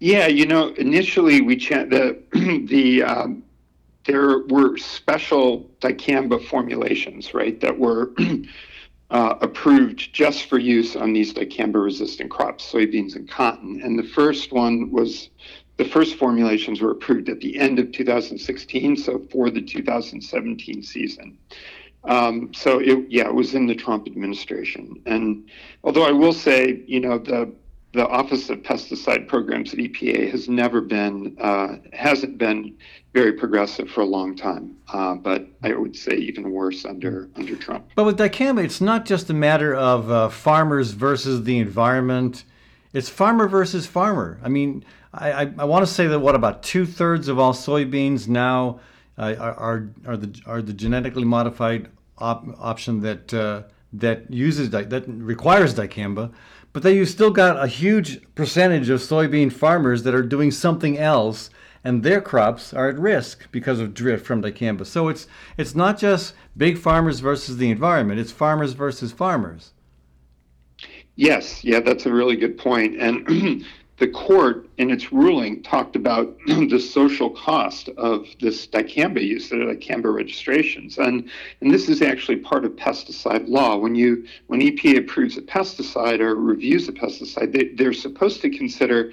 Yeah, 0.00 0.26
you 0.26 0.46
know, 0.46 0.68
initially 0.74 1.40
we 1.40 1.56
the 1.56 2.18
the 2.66 3.02
um, 3.02 3.44
there 4.04 4.40
were 4.48 4.76
special 4.78 5.70
dicamba 5.80 6.42
formulations, 6.42 7.34
right, 7.34 7.60
that 7.60 7.78
were 7.78 8.12
uh, 9.10 9.34
approved 9.40 10.12
just 10.12 10.46
for 10.46 10.58
use 10.58 10.96
on 10.96 11.12
these 11.12 11.34
dicamba 11.34 11.82
resistant 11.82 12.30
crops, 12.30 12.72
soybeans 12.72 13.14
and 13.14 13.28
cotton. 13.28 13.80
And 13.82 13.98
the 13.98 14.08
first 14.08 14.52
one 14.52 14.90
was 14.90 15.28
the 15.80 15.88
first 15.88 16.16
formulations 16.16 16.82
were 16.82 16.90
approved 16.90 17.30
at 17.30 17.40
the 17.40 17.58
end 17.58 17.78
of 17.78 17.90
2016, 17.90 18.98
so 18.98 19.18
for 19.30 19.48
the 19.48 19.62
2017 19.62 20.82
season. 20.82 21.38
Um, 22.04 22.52
so 22.52 22.80
it, 22.80 23.06
yeah, 23.08 23.28
it 23.28 23.34
was 23.34 23.54
in 23.54 23.66
the 23.66 23.74
Trump 23.74 24.06
administration. 24.06 25.00
And 25.06 25.48
although 25.82 26.04
I 26.04 26.12
will 26.12 26.34
say, 26.34 26.82
you 26.86 27.00
know, 27.00 27.16
the 27.16 27.50
the 27.92 28.06
Office 28.06 28.50
of 28.50 28.58
Pesticide 28.58 29.26
Programs 29.26 29.72
at 29.72 29.80
EPA 29.80 30.30
has 30.30 30.48
never 30.50 30.82
been 30.82 31.34
uh, 31.40 31.76
hasn't 31.94 32.36
been 32.36 32.76
very 33.14 33.32
progressive 33.32 33.90
for 33.90 34.02
a 34.02 34.06
long 34.06 34.36
time, 34.36 34.76
uh, 34.92 35.14
but 35.14 35.48
I 35.62 35.72
would 35.72 35.96
say 35.96 36.14
even 36.14 36.52
worse 36.52 36.84
under 36.84 37.30
under 37.36 37.56
Trump. 37.56 37.86
But 37.96 38.04
with 38.04 38.18
dicamba, 38.18 38.62
it's 38.64 38.82
not 38.82 39.06
just 39.06 39.30
a 39.30 39.34
matter 39.34 39.74
of 39.74 40.10
uh, 40.10 40.28
farmers 40.28 40.92
versus 40.92 41.44
the 41.44 41.58
environment; 41.58 42.44
it's 42.92 43.08
farmer 43.08 43.48
versus 43.48 43.86
farmer. 43.86 44.40
I 44.42 44.48
mean, 44.48 44.84
I, 45.12 45.32
I, 45.32 45.52
I 45.58 45.64
want 45.64 45.86
to 45.86 45.92
say 45.92 46.06
that 46.06 46.20
what 46.20 46.34
about 46.34 46.62
two 46.62 46.86
thirds 46.86 47.28
of 47.28 47.38
all 47.38 47.52
soybeans 47.52 48.28
now 48.28 48.80
uh, 49.18 49.34
are 49.38 49.88
are 50.06 50.16
the 50.16 50.40
are 50.46 50.62
the 50.62 50.72
genetically 50.72 51.24
modified 51.24 51.88
op- 52.18 52.46
option 52.58 53.00
that 53.00 53.34
uh, 53.34 53.62
that 53.92 54.30
uses 54.32 54.70
that 54.70 55.04
requires 55.06 55.74
dicamba 55.74 56.32
but 56.72 56.82
then 56.82 56.94
you've 56.94 57.08
still 57.08 57.30
got 57.30 57.62
a 57.62 57.66
huge 57.66 58.20
percentage 58.34 58.88
of 58.88 59.00
soybean 59.00 59.52
farmers 59.52 60.04
that 60.04 60.14
are 60.14 60.22
doing 60.22 60.50
something 60.50 60.98
else 60.98 61.50
and 61.82 62.02
their 62.02 62.20
crops 62.20 62.72
are 62.72 62.88
at 62.88 62.98
risk 62.98 63.50
because 63.50 63.80
of 63.80 63.94
drift 63.94 64.26
from 64.26 64.42
dicamba. 64.42 64.86
So 64.86 65.08
it's 65.08 65.26
it's 65.56 65.74
not 65.74 65.98
just 65.98 66.34
big 66.56 66.78
farmers 66.78 67.20
versus 67.20 67.56
the 67.56 67.70
environment, 67.70 68.20
it's 68.20 68.32
farmers 68.32 68.74
versus 68.74 69.12
farmers. 69.12 69.72
Yes, 71.20 71.62
yeah, 71.62 71.80
that's 71.80 72.06
a 72.06 72.10
really 72.10 72.34
good 72.34 72.56
point. 72.56 72.98
And 72.98 73.62
the 73.98 74.08
court, 74.08 74.70
in 74.78 74.90
its 74.90 75.12
ruling, 75.12 75.62
talked 75.62 75.94
about 75.94 76.34
the 76.46 76.80
social 76.80 77.28
cost 77.28 77.90
of 77.98 78.26
this 78.40 78.66
dicamba 78.66 79.22
use, 79.22 79.50
the 79.50 79.56
dicamba 79.56 80.14
registrations, 80.14 80.96
and 80.96 81.28
and 81.60 81.74
this 81.74 81.90
is 81.90 82.00
actually 82.00 82.36
part 82.36 82.64
of 82.64 82.72
pesticide 82.72 83.46
law. 83.48 83.76
When 83.76 83.94
you 83.94 84.26
when 84.46 84.62
EPA 84.62 84.96
approves 84.96 85.36
a 85.36 85.42
pesticide 85.42 86.20
or 86.20 86.36
reviews 86.36 86.88
a 86.88 86.92
pesticide, 86.92 87.52
they, 87.52 87.64
they're 87.74 87.92
supposed 87.92 88.40
to 88.40 88.48
consider 88.48 89.12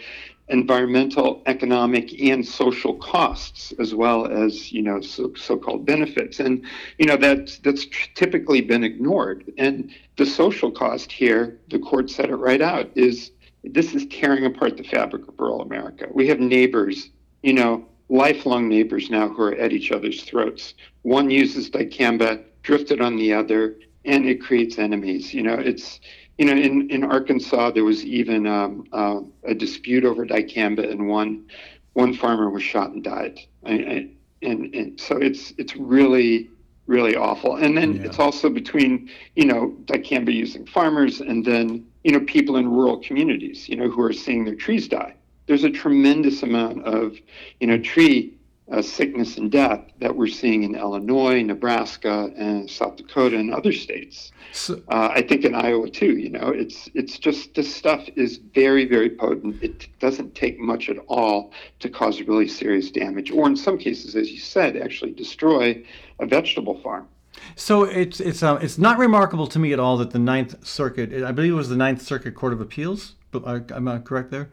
environmental, 0.49 1.41
economic, 1.45 2.21
and 2.21 2.45
social 2.45 2.95
costs, 2.95 3.73
as 3.79 3.93
well 3.93 4.27
as 4.27 4.71
you 4.71 4.81
know 4.81 5.01
so, 5.01 5.33
so-called 5.35 5.85
benefits, 5.85 6.39
and 6.39 6.63
you 6.97 7.05
know 7.05 7.17
that 7.17 7.59
that's 7.63 7.85
typically 8.15 8.61
been 8.61 8.83
ignored. 8.83 9.51
And 9.57 9.91
the 10.15 10.25
social 10.25 10.71
cost 10.71 11.11
here, 11.11 11.59
the 11.69 11.79
court 11.79 12.09
said 12.09 12.29
it 12.29 12.35
right 12.35 12.61
out, 12.61 12.89
is 12.95 13.31
this 13.63 13.93
is 13.93 14.05
tearing 14.07 14.45
apart 14.45 14.77
the 14.77 14.83
fabric 14.83 15.27
of 15.27 15.39
rural 15.39 15.61
America. 15.61 16.07
We 16.11 16.27
have 16.27 16.39
neighbors, 16.39 17.09
you 17.43 17.53
know, 17.53 17.85
lifelong 18.09 18.69
neighbors 18.69 19.09
now 19.09 19.27
who 19.27 19.43
are 19.43 19.55
at 19.55 19.73
each 19.73 19.91
other's 19.91 20.23
throats. 20.23 20.75
One 21.01 21.29
uses 21.29 21.69
dicamba, 21.69 22.43
drifted 22.63 23.01
on 23.01 23.17
the 23.17 23.33
other, 23.33 23.77
and 24.05 24.25
it 24.25 24.41
creates 24.41 24.79
enemies. 24.79 25.33
You 25.33 25.43
know, 25.43 25.55
it's 25.55 25.99
you 26.37 26.45
know, 26.45 26.53
in, 26.53 26.89
in 26.89 27.03
Arkansas, 27.03 27.71
there 27.71 27.83
was 27.83 28.05
even 28.05 28.45
um, 28.45 28.85
uh, 28.91 29.21
a 29.43 29.53
dispute 29.53 30.05
over 30.05 30.25
dicamba, 30.25 30.89
and 30.89 31.07
one 31.07 31.45
one 31.93 32.13
farmer 32.13 32.49
was 32.49 32.61
shot 32.61 32.91
and 32.91 33.03
died. 33.03 33.39
And, 33.63 34.15
and, 34.43 34.75
and 34.75 34.99
so 34.99 35.17
it's 35.17 35.53
it's 35.57 35.75
really 35.75 36.49
really 36.85 37.15
awful. 37.17 37.57
And 37.57 37.77
then 37.77 37.95
yeah. 37.95 38.03
it's 38.03 38.19
also 38.19 38.49
between 38.49 39.09
you 39.35 39.45
know 39.45 39.75
dicamba 39.85 40.33
using 40.33 40.65
farmers 40.65 41.21
and 41.21 41.43
then 41.43 41.85
you 42.07 42.13
know, 42.13 42.21
people 42.21 42.55
in 42.55 42.71
rural 42.71 42.99
communities, 42.99 43.67
you 43.67 43.75
know, 43.75 43.89
who 43.89 44.01
are 44.01 44.13
seeing 44.13 44.45
their 44.45 44.55
trees 44.55 44.87
die. 44.87 45.13
There's 45.45 45.65
a 45.65 45.69
tremendous 45.69 46.41
amount 46.41 46.85
of, 46.85 47.17
you 47.59 47.67
know, 47.67 47.77
tree 47.77 48.36
uh, 48.71 48.81
sickness 48.81 49.37
and 49.37 49.51
death 49.51 49.81
that 49.99 50.15
we're 50.15 50.27
seeing 50.27 50.63
in 50.63 50.75
Illinois, 50.75 51.41
Nebraska, 51.41 52.31
and 52.35 52.69
South 52.69 52.97
Dakota 52.97 53.37
and 53.37 53.53
other 53.53 53.71
states. 53.71 54.31
So, 54.51 54.81
uh, 54.89 55.09
I 55.13 55.21
think 55.21 55.45
in 55.45 55.55
Iowa 55.55 55.89
too. 55.89 56.17
You 56.17 56.29
know, 56.29 56.49
it's 56.49 56.89
it's 56.93 57.17
just 57.17 57.53
this 57.53 57.73
stuff 57.73 58.07
is 58.15 58.37
very 58.53 58.85
very 58.85 59.09
potent. 59.09 59.63
It 59.63 59.87
doesn't 59.99 60.35
take 60.35 60.59
much 60.59 60.89
at 60.89 60.97
all 61.07 61.51
to 61.79 61.89
cause 61.89 62.21
really 62.21 62.47
serious 62.47 62.91
damage, 62.91 63.31
or 63.31 63.47
in 63.47 63.55
some 63.55 63.77
cases, 63.77 64.15
as 64.15 64.31
you 64.31 64.39
said, 64.39 64.75
actually 64.75 65.11
destroy 65.11 65.83
a 66.19 66.25
vegetable 66.25 66.79
farm. 66.81 67.07
So 67.55 67.83
it's 67.83 68.19
it's 68.19 68.43
um, 68.43 68.59
it's 68.61 68.77
not 68.77 68.97
remarkable 68.97 69.47
to 69.47 69.59
me 69.59 69.71
at 69.71 69.79
all 69.79 69.97
that 69.97 70.11
the 70.11 70.19
Ninth 70.19 70.65
Circuit, 70.65 71.23
I 71.23 71.31
believe 71.31 71.53
it 71.53 71.55
was 71.55 71.69
the 71.69 71.77
Ninth 71.77 72.01
Circuit 72.01 72.35
Court 72.35 72.51
of 72.51 72.59
Appeals. 72.59 73.15
But 73.31 73.45
I, 73.45 73.75
am 73.75 73.87
I 73.87 73.99
correct 73.99 74.31
there? 74.31 74.49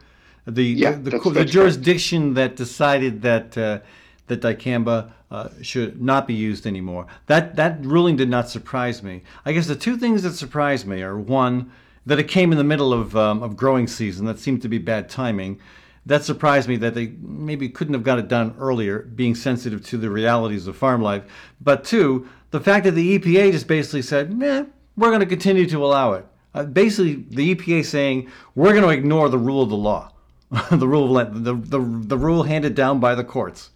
The 0.47 0.63
yeah, 0.63 0.93
the, 0.93 1.11
the, 1.11 1.31
the 1.31 1.45
jurisdiction 1.45 2.35
that 2.35 2.55
decided 2.55 3.23
that. 3.23 3.83
That 4.27 4.41
dicamba 4.41 5.13
uh, 5.31 5.49
should 5.61 6.01
not 6.01 6.27
be 6.27 6.35
used 6.35 6.67
anymore. 6.67 7.07
That 7.27 7.57
that 7.57 7.85
ruling 7.85 8.17
did 8.17 8.31
not 8.31 8.49
surprise 8.49 9.03
me. 9.03 9.23
I 9.45 9.53
guess 9.53 9.67
the 9.67 9.77
two 9.77 9.97
things 9.97 10.23
that 10.23 10.33
surprised 10.33 10.87
me 10.87 11.03
are 11.03 11.19
one 11.19 11.71
that 12.07 12.19
it 12.19 12.29
came 12.29 12.53
in 12.53 12.59
the 12.59 12.65
middle 12.65 12.93
of 12.93 13.17
um, 13.17 13.43
of 13.43 13.57
growing 13.57 13.87
season. 13.87 14.27
That 14.27 14.39
seemed 14.39 14.63
to 14.63 14.69
be 14.69 14.79
bad 14.79 15.09
timing. 15.09 15.61
That 16.07 16.23
surprised 16.23 16.69
me 16.69 16.77
that 16.77 16.95
they 16.95 17.15
maybe 17.21 17.69
couldn't 17.69 17.95
have 17.95 18.03
got 18.03 18.19
it 18.19 18.29
done 18.29 18.55
earlier, 18.59 19.01
being 19.01 19.35
sensitive 19.35 19.85
to 19.87 19.97
the 19.97 20.11
realities 20.11 20.67
of 20.67 20.77
farm 20.77 21.01
life. 21.01 21.25
But 21.61 21.83
two, 21.85 22.29
the 22.51 22.61
fact 22.61 22.85
that 22.85 22.93
the 22.93 23.19
EPA 23.19 23.53
just 23.53 23.67
basically 23.67 24.03
said, 24.03 24.37
"Nah, 24.37 24.65
we're 24.97 25.09
going 25.09 25.21
to 25.21 25.27
continue 25.27 25.67
to 25.67 25.85
allow 25.85 26.13
it." 26.13 26.27
Uh, 26.55 26.65
basically, 26.65 27.25
the 27.31 27.55
EPA 27.55 27.85
saying 27.85 28.31
we're 28.55 28.73
going 28.73 28.85
to 28.85 28.91
ignore 28.91 29.29
the 29.29 29.39
rule 29.39 29.63
of 29.63 29.71
the 29.71 29.77
law, 29.77 30.13
the 30.71 30.87
rule 30.87 31.19
of, 31.19 31.43
the, 31.43 31.55
the 31.55 31.81
the 31.81 32.19
rule 32.19 32.45
handed 32.45 32.75
down 32.75 33.01
by 33.01 33.15
the 33.15 33.25
courts. 33.25 33.71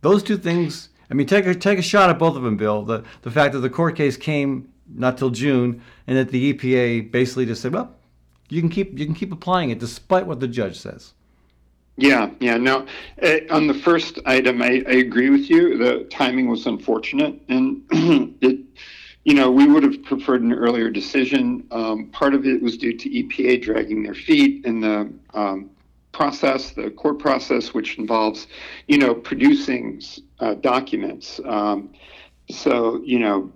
Those 0.00 0.22
two 0.22 0.38
things. 0.38 0.88
I 1.10 1.14
mean, 1.14 1.26
take 1.26 1.46
a 1.46 1.54
take 1.54 1.78
a 1.78 1.82
shot 1.82 2.10
at 2.10 2.18
both 2.18 2.36
of 2.36 2.42
them, 2.42 2.56
Bill. 2.56 2.82
The 2.82 3.04
the 3.22 3.30
fact 3.30 3.52
that 3.52 3.60
the 3.60 3.70
court 3.70 3.96
case 3.96 4.16
came 4.16 4.72
not 4.92 5.18
till 5.18 5.30
June, 5.30 5.82
and 6.06 6.16
that 6.16 6.30
the 6.30 6.52
EPA 6.52 7.10
basically 7.10 7.46
just 7.46 7.62
said, 7.62 7.72
well, 7.72 7.94
you 8.48 8.60
can 8.60 8.70
keep 8.70 8.98
you 8.98 9.06
can 9.06 9.14
keep 9.14 9.32
applying 9.32 9.70
it 9.70 9.78
despite 9.78 10.26
what 10.26 10.40
the 10.40 10.48
judge 10.48 10.78
says. 10.78 11.14
Yeah, 11.96 12.30
yeah. 12.40 12.56
No, 12.56 12.86
uh, 13.22 13.38
on 13.50 13.66
the 13.66 13.74
first 13.74 14.18
item, 14.24 14.62
I, 14.62 14.82
I 14.88 14.92
agree 14.92 15.28
with 15.28 15.50
you. 15.50 15.76
The 15.76 16.04
timing 16.04 16.48
was 16.48 16.66
unfortunate, 16.66 17.40
and 17.48 17.82
it, 18.40 18.60
you 19.24 19.34
know, 19.34 19.50
we 19.50 19.66
would 19.66 19.82
have 19.82 20.02
preferred 20.04 20.40
an 20.40 20.52
earlier 20.52 20.88
decision. 20.88 21.66
Um, 21.70 22.06
part 22.06 22.34
of 22.34 22.46
it 22.46 22.62
was 22.62 22.78
due 22.78 22.96
to 22.96 23.08
EPA 23.10 23.62
dragging 23.62 24.02
their 24.02 24.14
feet 24.14 24.64
in 24.64 24.80
the 24.80 25.12
um, 25.34 25.70
process, 26.12 26.70
the 26.72 26.90
court 26.90 27.18
process, 27.18 27.72
which 27.72 27.98
involves, 27.98 28.46
you 28.88 28.98
know, 28.98 29.14
producing 29.14 30.02
uh, 30.40 30.54
documents. 30.54 31.40
Um, 31.44 31.90
so, 32.50 33.00
you 33.04 33.18
know, 33.18 33.52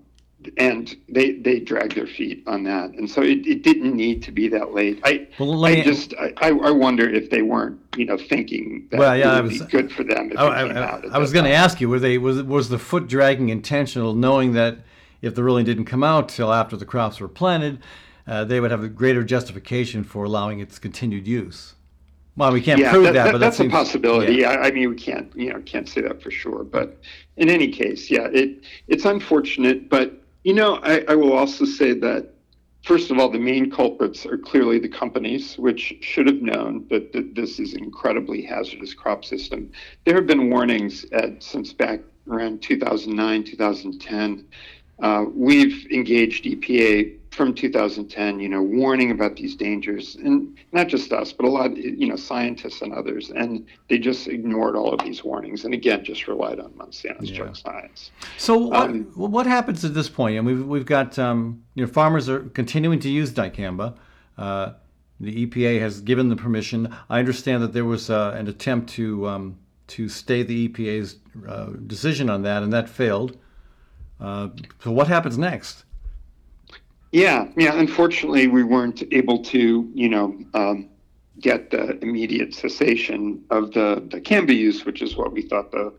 and 0.57 0.97
they 1.09 1.33
they 1.33 1.59
drag 1.59 1.95
their 1.95 2.07
feet 2.07 2.43
on 2.47 2.65
that, 2.65 2.91
and 2.91 3.11
so 3.11 3.23
it, 3.23 3.47
it 3.47 3.63
didn't 3.63 3.95
need 3.95 4.23
to 4.25 4.33
be 4.33 4.49
that 4.49 4.75
late. 4.75 5.01
I 5.05 5.27
well, 5.39 5.65
I 5.65 5.83
just 5.83 6.15
I, 6.19 6.51
I 6.51 6.71
wonder 6.71 7.09
if 7.09 7.31
they 7.31 7.43
weren't 7.43 7.81
you 7.97 8.05
know 8.05 8.19
thinking 8.19 8.87
that 8.91 9.01
well, 9.01 9.17
yeah, 9.17 9.39
it 9.39 9.43
would 9.43 9.53
was, 9.53 9.63
be 9.63 9.67
good 9.69 9.93
for 9.93 10.05
them. 10.05 10.33
I, 10.37 10.45
I, 10.45 11.01
I 11.13 11.19
was 11.19 11.33
going 11.33 11.47
to 11.47 11.53
ask 11.53 11.81
you, 11.81 11.89
were 11.89 11.99
they 11.99 12.19
was 12.19 12.43
was 12.43 12.69
the 12.69 12.79
foot 12.79 13.09
dragging 13.09 13.49
intentional, 13.49 14.15
knowing 14.15 14.53
that 14.53 14.79
if 15.23 15.35
the 15.35 15.43
ruling 15.43 15.65
didn't 15.65 15.87
come 15.87 16.05
out 16.05 16.29
till 16.29 16.53
after 16.53 16.77
the 16.77 16.85
crops 16.85 17.21
were 17.21 17.29
planted, 17.29 17.79
uh, 18.27 18.45
they 18.45 18.61
would 18.61 18.71
have 18.71 18.85
a 18.85 18.89
greater 18.89 19.25
justification 19.25 20.05
for 20.05 20.25
allowing 20.25 20.61
its 20.61 20.79
continued 20.79 21.27
use. 21.27 21.74
Well, 22.37 22.53
we 22.53 22.61
can't 22.61 22.81
yeah, 22.81 22.91
prove 22.91 23.05
that, 23.05 23.13
that, 23.13 23.33
but 23.33 23.39
that's 23.39 23.59
that 23.59 23.65
seems, 23.65 23.73
a 23.73 23.77
possibility. 23.77 24.35
Yeah. 24.37 24.51
I, 24.51 24.67
I, 24.67 24.71
mean, 24.73 24.91
we 24.91 24.97
can't, 24.97 25.31
you 25.37 25.53
know, 25.53 25.61
can't 25.61 25.89
say 25.89 26.01
that 26.01 26.21
for 26.21 26.31
sure. 26.33 26.65
But 26.65 26.99
in 27.37 27.49
any 27.49 27.69
case, 27.69 28.11
yeah, 28.11 28.29
it 28.33 28.65
it's 28.89 29.05
unfortunate. 29.05 29.89
But 29.89 30.21
you 30.43 30.55
know, 30.55 30.77
I, 30.83 31.05
I 31.09 31.15
will 31.15 31.33
also 31.33 31.65
say 31.65 31.93
that 31.93 32.35
first 32.85 33.11
of 33.11 33.19
all, 33.19 33.29
the 33.29 33.39
main 33.39 33.71
culprits 33.71 34.27
are 34.27 34.37
clearly 34.37 34.79
the 34.79 34.89
companies, 34.89 35.57
which 35.59 35.95
should 36.01 36.27
have 36.27 36.43
known 36.43 36.87
that, 36.91 37.13
that 37.13 37.35
this 37.35 37.59
is 37.59 37.75
an 37.75 37.83
incredibly 37.83 38.43
hazardous 38.43 38.95
crop 38.95 39.25
system. 39.25 39.71
There 40.05 40.15
have 40.15 40.27
been 40.27 40.51
warnings 40.51 41.07
at, 41.13 41.43
since 41.43 41.73
back 41.73 42.01
around 42.29 42.63
2009, 42.63 43.45
2010. 43.45 44.47
Uh, 45.03 45.25
we've 45.35 45.87
engaged 45.91 46.45
EPA 46.45 47.19
from 47.35 47.55
2010, 47.55 48.39
you 48.41 48.49
know, 48.49 48.63
warning 48.63 49.11
about 49.11 49.37
these 49.37 49.57
dangers, 49.57 50.15
and 50.17 50.57
not 50.73 50.89
just 50.89 51.13
us, 51.13 51.33
but 51.33 51.45
a 51.47 51.49
lot, 51.49 51.73
of, 51.73 51.77
you 51.77 52.07
know, 52.07 52.17
scientists 52.17 52.81
and 52.81 52.93
others, 52.93 53.31
and 53.31 53.67
they 53.89 53.99
just 53.99 54.29
ignored 54.29 54.77
all 54.77 54.93
of 54.93 55.05
these 55.05 55.25
warnings, 55.25 55.65
and 55.65 55.75
again, 55.75 56.05
just 56.05 56.29
relied 56.29 56.61
on 56.61 56.73
Monsanto's 56.73 57.31
yeah. 57.31 57.39
junk 57.39 57.57
science. 57.57 58.11
So, 58.39 58.57
what, 58.59 58.91
um, 58.91 59.05
what 59.15 59.47
happens 59.47 59.85
at 59.85 59.95
this 59.95 60.09
point? 60.09 60.39
And 60.39 60.47
we've 60.47 60.65
we've 60.67 60.87
got, 60.87 61.19
um, 61.19 61.63
you 61.75 61.85
know, 61.85 61.91
farmers 61.91 62.29
are 62.29 62.41
continuing 62.41 63.01
to 63.01 63.09
use 63.09 63.33
dicamba. 63.33 63.97
Uh, 64.39 64.73
the 65.21 65.47
EPA 65.47 65.81
has 65.81 66.01
given 66.01 66.29
the 66.29 66.37
permission. 66.37 66.95
I 67.09 67.19
understand 67.19 67.63
that 67.63 67.73
there 67.73 67.85
was 67.85 68.11
uh, 68.11 68.35
an 68.37 68.49
attempt 68.49 68.91
to 68.91 69.29
um, 69.29 69.59
to 69.89 70.09
stay 70.09 70.43
the 70.43 70.69
EPA's 70.69 71.19
uh, 71.49 71.71
decision 71.87 72.31
on 72.31 72.43
that, 72.43 72.63
and 72.63 72.73
that 72.73 72.89
failed. 72.89 73.37
Uh, 74.21 74.49
so, 74.83 74.91
what 74.91 75.09
happens 75.09 75.37
next? 75.37 75.85
Yeah, 77.15 77.47
yeah. 77.57 77.79
Unfortunately, 77.79 78.49
we 78.49 78.65
weren't 78.65 79.05
able 79.13 79.41
to, 79.45 79.89
you 79.95 80.09
know, 80.09 80.37
um, 80.53 80.89
get 81.39 81.71
the 81.71 81.97
immediate 82.03 82.53
cessation 82.53 83.45
of 83.51 83.71
the 83.71 84.03
dicamba 84.09 84.53
use, 84.53 84.85
which 84.85 85.01
is 85.01 85.15
what 85.17 85.33
we 85.33 85.43
thought 85.43 85.71
the 85.71 85.93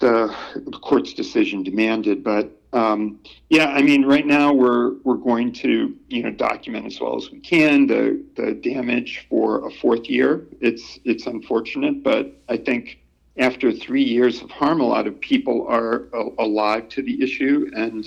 the, 0.00 0.34
the 0.56 0.78
court's 0.78 1.14
decision 1.14 1.62
demanded. 1.62 2.24
But 2.24 2.50
um, 2.72 3.20
yeah, 3.48 3.66
I 3.68 3.80
mean, 3.80 4.04
right 4.06 4.26
now 4.26 4.52
we're 4.52 4.94
we're 5.04 5.14
going 5.14 5.52
to 5.52 5.94
you 6.08 6.22
know 6.24 6.32
document 6.32 6.86
as 6.86 7.00
well 7.00 7.16
as 7.16 7.30
we 7.30 7.38
can 7.38 7.86
the 7.86 8.20
the 8.34 8.54
damage 8.54 9.24
for 9.30 9.68
a 9.68 9.70
fourth 9.70 10.10
year. 10.10 10.48
It's 10.60 10.98
it's 11.04 11.28
unfortunate, 11.28 12.02
but 12.02 12.32
I 12.48 12.56
think 12.56 12.98
after 13.36 13.70
three 13.70 14.02
years 14.02 14.42
of 14.42 14.50
harm, 14.50 14.80
a 14.80 14.84
lot 14.84 15.06
of 15.06 15.20
people 15.20 15.64
are 15.68 16.08
alive 16.40 16.88
to 16.88 17.02
the 17.02 17.22
issue 17.22 17.70
and 17.76 18.04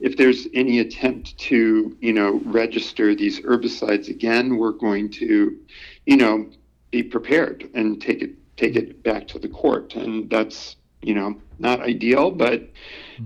if 0.00 0.16
there's 0.16 0.48
any 0.54 0.80
attempt 0.80 1.36
to, 1.38 1.96
you 2.00 2.12
know, 2.12 2.40
register 2.44 3.14
these 3.14 3.40
herbicides 3.40 4.08
again, 4.08 4.56
we're 4.56 4.72
going 4.72 5.10
to, 5.10 5.58
you 6.06 6.16
know, 6.16 6.48
be 6.90 7.02
prepared 7.02 7.68
and 7.74 8.00
take 8.00 8.22
it 8.22 8.30
take 8.56 8.76
it 8.76 9.02
back 9.02 9.26
to 9.28 9.38
the 9.38 9.48
court. 9.48 9.94
And 9.94 10.28
that's, 10.28 10.76
you 11.02 11.14
know, 11.14 11.40
not 11.58 11.80
ideal, 11.80 12.30
but 12.30 12.68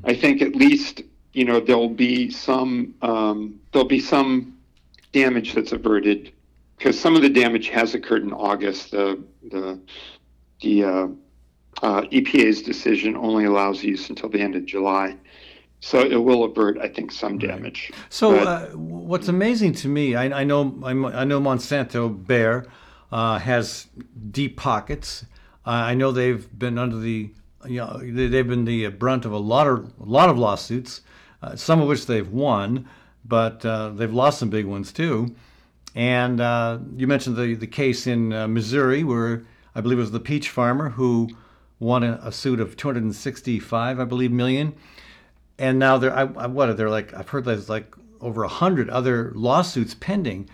I 0.05 0.15
think 0.15 0.43
at 0.43 0.55
least, 0.55 1.03
you 1.33 1.45
know, 1.45 1.61
there'll 1.61 1.89
be 1.89 2.31
some 2.31 2.95
um, 3.03 3.61
there'll 3.73 3.89
be 3.89 4.01
some 4.01 4.59
damage 5.13 5.55
that's 5.55 5.73
averted 5.73 6.33
because 6.77 6.99
some 6.99 7.15
of 7.15 7.23
the 7.23 7.31
damage 7.31 7.69
has 7.69 7.95
occurred 7.95 8.23
in 8.25 8.33
August. 8.33 8.91
The 8.91 9.23
the 9.51 9.81
the 10.61 10.85
uh, 10.85 11.07
uh, 11.83 12.03
EPA's 12.03 12.63
decision 12.63 13.17
only 13.17 13.45
allows 13.45 13.83
use 13.83 14.09
until 14.09 14.29
the 14.29 14.41
end 14.41 14.57
of 14.57 14.65
July. 14.65 15.17
So 15.85 16.01
it 16.01 16.17
will 16.17 16.45
avert, 16.45 16.79
I 16.79 16.89
think, 16.89 17.13
some 17.13 17.37
damage. 17.37 17.93
So 18.09 18.33
but, 18.33 18.47
uh, 18.47 18.67
what's 18.69 19.29
amazing 19.29 19.75
to 19.75 19.89
me, 19.89 20.15
I, 20.15 20.41
I 20.41 20.43
know 20.43 20.81
I 20.83 21.25
know 21.25 21.39
Monsanto 21.39 22.09
Bayer 22.27 22.67
uh, 23.13 23.39
has 23.39 23.89
deep 24.31 24.57
pockets. 24.57 25.27
Uh, 25.67 25.71
I 25.71 25.93
know 25.93 26.11
they've 26.11 26.49
been 26.59 26.79
under 26.79 26.97
the 26.97 27.31
you 27.67 27.81
know 27.81 28.01
they've 28.03 28.49
been 28.49 28.65
the 28.65 28.89
brunt 28.89 29.27
of 29.27 29.33
a 29.33 29.39
lot 29.39 29.67
of 29.67 29.93
a 30.01 30.05
lot 30.05 30.31
of 30.31 30.39
lawsuits, 30.39 31.03
uh, 31.43 31.55
some 31.55 31.83
of 31.83 31.87
which 31.87 32.07
they've 32.07 32.31
won, 32.31 32.89
but 33.23 33.63
uh, 33.67 33.91
they've 33.91 34.15
lost 34.15 34.39
some 34.39 34.49
big 34.49 34.65
ones 34.65 34.91
too. 34.91 35.37
And 35.95 36.41
uh, 36.41 36.79
you 36.97 37.07
mentioned 37.07 37.37
the 37.37 37.57
the 37.57 37.67
case 37.67 38.07
in 38.07 38.31
Missouri 38.55 39.05
where 39.05 39.45
I 39.75 39.83
believe 39.83 39.99
it 39.99 40.01
was 40.01 40.13
the 40.13 40.19
peach 40.19 40.49
farmer 40.49 40.89
who 40.89 41.29
won 41.79 42.03
a, 42.03 42.19
a 42.23 42.33
suit 42.33 42.59
of 42.59 42.75
265, 42.75 44.01
I 44.01 44.05
believe, 44.05 44.33
million 44.33 44.73
and 45.59 45.79
now 45.79 45.99
there, 45.99 46.13
I, 46.13 46.23
I, 46.23 46.47
what 46.47 46.77
there 46.77 46.91
like? 46.91 47.15
I've 47.15 47.29
heard 47.29 47.45
there's 47.45 47.69
like 47.69 47.95
over 48.21 48.43
a 48.43 48.49
hundred 48.49 48.91
other 48.91 49.33
lawsuits 49.35 49.95
pending. 49.95 50.49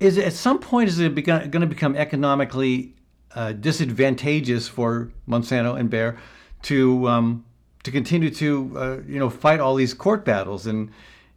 Is 0.00 0.16
it, 0.16 0.26
at 0.26 0.32
some 0.32 0.58
point 0.58 0.88
is 0.88 0.98
it 0.98 1.14
going 1.14 1.50
to 1.50 1.66
become 1.66 1.96
economically 1.96 2.94
uh, 3.34 3.52
disadvantageous 3.52 4.68
for 4.68 5.10
Monsanto 5.28 5.78
and 5.78 5.90
Bayer 5.90 6.18
to 6.62 7.08
um, 7.08 7.44
to 7.84 7.90
continue 7.90 8.30
to 8.30 8.72
uh, 8.76 8.96
you 9.06 9.18
know 9.18 9.30
fight 9.30 9.60
all 9.60 9.74
these 9.74 9.94
court 9.94 10.24
battles 10.24 10.66
and 10.66 10.90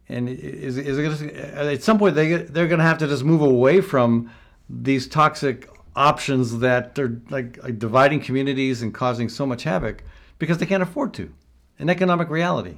and 0.08 0.28
is, 0.28 0.76
is 0.78 0.98
it 0.98 1.02
gonna, 1.02 1.32
at 1.72 1.82
some 1.82 1.98
point 1.98 2.14
they 2.14 2.36
they're 2.36 2.68
going 2.68 2.78
to 2.78 2.84
have 2.84 2.98
to 2.98 3.06
just 3.06 3.24
move 3.24 3.40
away 3.40 3.80
from 3.80 4.30
these 4.68 5.06
toxic 5.06 5.68
options 5.94 6.58
that 6.60 6.98
are 6.98 7.20
like, 7.30 7.62
like 7.62 7.78
dividing 7.78 8.20
communities 8.20 8.82
and 8.82 8.94
causing 8.94 9.28
so 9.28 9.44
much 9.44 9.64
havoc 9.64 10.02
because 10.38 10.58
they 10.58 10.66
can't 10.66 10.82
afford 10.82 11.12
to 11.14 11.32
an 11.82 11.90
economic 11.90 12.30
reality. 12.30 12.76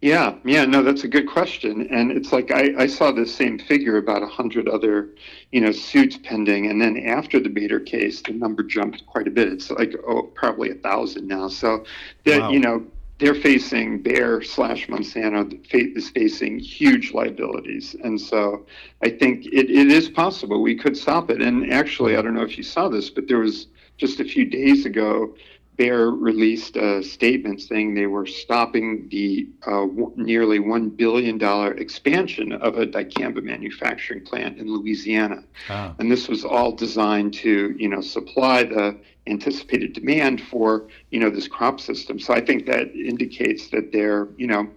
Yeah, 0.00 0.36
yeah, 0.44 0.64
no, 0.64 0.84
that's 0.84 1.02
a 1.02 1.08
good 1.08 1.26
question, 1.28 1.88
and 1.90 2.12
it's 2.12 2.32
like 2.32 2.52
I, 2.52 2.72
I 2.78 2.86
saw 2.86 3.10
the 3.10 3.26
same 3.26 3.58
figure 3.58 3.96
about 3.96 4.22
a 4.22 4.28
hundred 4.28 4.68
other, 4.68 5.08
you 5.50 5.60
know, 5.60 5.72
suits 5.72 6.16
pending, 6.22 6.70
and 6.70 6.80
then 6.80 6.96
after 6.98 7.40
the 7.40 7.48
Bader 7.48 7.80
case, 7.80 8.22
the 8.22 8.32
number 8.32 8.62
jumped 8.62 9.04
quite 9.06 9.26
a 9.26 9.30
bit. 9.32 9.48
It's 9.52 9.72
like 9.72 9.94
oh, 10.06 10.22
probably 10.22 10.70
a 10.70 10.74
thousand 10.74 11.26
now. 11.26 11.48
So 11.48 11.84
that 12.26 12.42
Wow. 12.42 12.50
you 12.50 12.60
know 12.60 12.86
they're 13.18 13.34
facing 13.34 14.00
Bayer 14.00 14.40
slash 14.40 14.86
Monsanto 14.86 15.58
is 15.72 16.10
facing 16.10 16.60
huge 16.60 17.12
liabilities, 17.12 17.96
and 18.04 18.20
so 18.20 18.66
I 19.02 19.10
think 19.10 19.46
it, 19.46 19.68
it 19.68 19.90
is 19.90 20.08
possible 20.08 20.62
we 20.62 20.76
could 20.76 20.96
stop 20.96 21.28
it. 21.28 21.42
And 21.42 21.72
actually, 21.72 22.16
I 22.16 22.22
don't 22.22 22.34
know 22.34 22.44
if 22.44 22.56
you 22.56 22.62
saw 22.62 22.88
this, 22.88 23.10
but 23.10 23.26
there 23.26 23.38
was 23.38 23.66
just 23.96 24.20
a 24.20 24.24
few 24.24 24.44
days 24.44 24.86
ago. 24.86 25.34
Bayer 25.78 26.10
released 26.10 26.76
a 26.76 27.02
statement 27.04 27.60
saying 27.62 27.94
they 27.94 28.08
were 28.08 28.26
stopping 28.26 29.08
the 29.10 29.48
uh, 29.64 29.86
w- 29.86 30.12
nearly 30.16 30.58
$1 30.58 30.96
billion 30.96 31.40
expansion 31.78 32.52
of 32.52 32.78
a 32.78 32.86
dicamba 32.86 33.40
manufacturing 33.42 34.24
plant 34.24 34.58
in 34.58 34.66
Louisiana. 34.74 35.44
Ah. 35.70 35.94
And 36.00 36.10
this 36.10 36.28
was 36.28 36.44
all 36.44 36.72
designed 36.72 37.32
to, 37.34 37.76
you 37.78 37.88
know, 37.88 38.00
supply 38.00 38.64
the 38.64 38.98
anticipated 39.28 39.92
demand 39.92 40.40
for, 40.42 40.88
you 41.10 41.20
know, 41.20 41.30
this 41.30 41.46
crop 41.46 41.78
system. 41.78 42.18
So 42.18 42.34
I 42.34 42.40
think 42.40 42.66
that 42.66 42.92
indicates 42.94 43.68
that 43.70 43.92
they're, 43.92 44.26
you 44.36 44.48
know, 44.48 44.68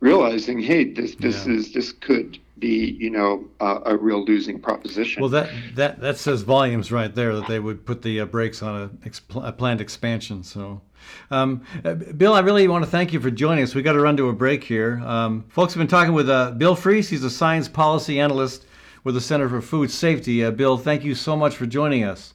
realizing, 0.00 0.58
hey, 0.58 0.84
this 0.84 1.14
this 1.14 1.46
Yeah. 1.46 1.52
is 1.54 1.72
this 1.72 1.92
could 1.92 2.38
be, 2.60 2.96
you 3.00 3.10
know, 3.10 3.48
uh, 3.60 3.80
a 3.86 3.96
real 3.96 4.24
losing 4.24 4.60
proposition. 4.60 5.20
Well, 5.22 5.30
that, 5.30 5.50
that, 5.74 6.00
that 6.00 6.18
says 6.18 6.42
volumes 6.42 6.92
right 6.92 7.12
there 7.14 7.34
that 7.34 7.48
they 7.48 7.58
would 7.58 7.84
put 7.84 8.02
the 8.02 8.20
uh, 8.20 8.26
brakes 8.26 8.62
on 8.62 8.82
a, 8.82 9.06
ex- 9.06 9.22
a 9.34 9.52
planned 9.52 9.80
expansion. 9.80 10.42
So, 10.44 10.82
um, 11.30 11.62
uh, 11.84 11.94
Bill, 11.94 12.34
I 12.34 12.40
really 12.40 12.68
want 12.68 12.84
to 12.84 12.90
thank 12.90 13.12
you 13.12 13.20
for 13.20 13.30
joining 13.30 13.64
us. 13.64 13.74
We 13.74 13.82
got 13.82 13.94
to 13.94 14.00
run 14.00 14.16
to 14.18 14.28
a 14.28 14.32
break 14.32 14.62
here. 14.62 15.00
Um, 15.04 15.44
folks 15.48 15.72
have 15.74 15.80
been 15.80 15.88
talking 15.88 16.12
with 16.12 16.28
uh, 16.28 16.52
Bill 16.52 16.76
Freese. 16.76 17.08
He's 17.08 17.24
a 17.24 17.30
science 17.30 17.68
policy 17.68 18.20
analyst 18.20 18.66
with 19.02 19.14
the 19.14 19.20
Center 19.20 19.48
for 19.48 19.62
Food 19.62 19.90
Safety. 19.90 20.44
Uh, 20.44 20.50
Bill, 20.50 20.76
thank 20.76 21.02
you 21.02 21.14
so 21.14 21.36
much 21.36 21.56
for 21.56 21.66
joining 21.66 22.04
us. 22.04 22.34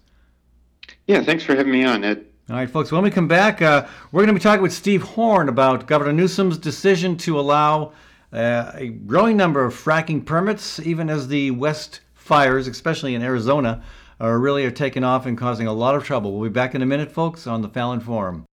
yeah, 1.07 1.23
thanks 1.23 1.43
for 1.43 1.55
having 1.55 1.71
me 1.71 1.83
on, 1.85 2.03
Ed. 2.03 2.25
All 2.49 2.55
right, 2.55 2.69
folks, 2.69 2.91
when 2.91 3.01
we 3.01 3.09
come 3.09 3.27
back, 3.27 3.61
uh, 3.63 3.87
we're 4.11 4.21
going 4.21 4.33
to 4.35 4.39
be 4.39 4.43
talking 4.43 4.61
with 4.61 4.73
Steve 4.73 5.01
Horn 5.01 5.49
about 5.49 5.87
Governor 5.87 6.13
Newsom's 6.13 6.59
decision 6.59 7.17
to 7.17 7.39
allow 7.39 7.93
uh, 8.35 8.71
a 8.75 8.89
growing 8.89 9.37
number 9.37 9.63
of 9.63 9.73
fracking 9.73 10.25
permits, 10.25 10.79
even 10.79 11.09
as 11.09 11.29
the 11.29 11.51
West 11.51 12.01
fires, 12.13 12.67
especially 12.67 13.15
in 13.15 13.21
Arizona, 13.21 13.81
are 14.19 14.37
really 14.37 14.65
are 14.65 14.71
taking 14.71 15.03
off 15.03 15.25
and 15.25 15.37
causing 15.37 15.67
a 15.67 15.73
lot 15.73 15.95
of 15.95 16.03
trouble. 16.03 16.33
We'll 16.33 16.49
be 16.49 16.53
back 16.53 16.75
in 16.75 16.81
a 16.81 16.85
minute, 16.85 17.11
folks, 17.11 17.47
on 17.47 17.61
the 17.61 17.69
Fallon 17.69 18.01
Forum. 18.01 18.45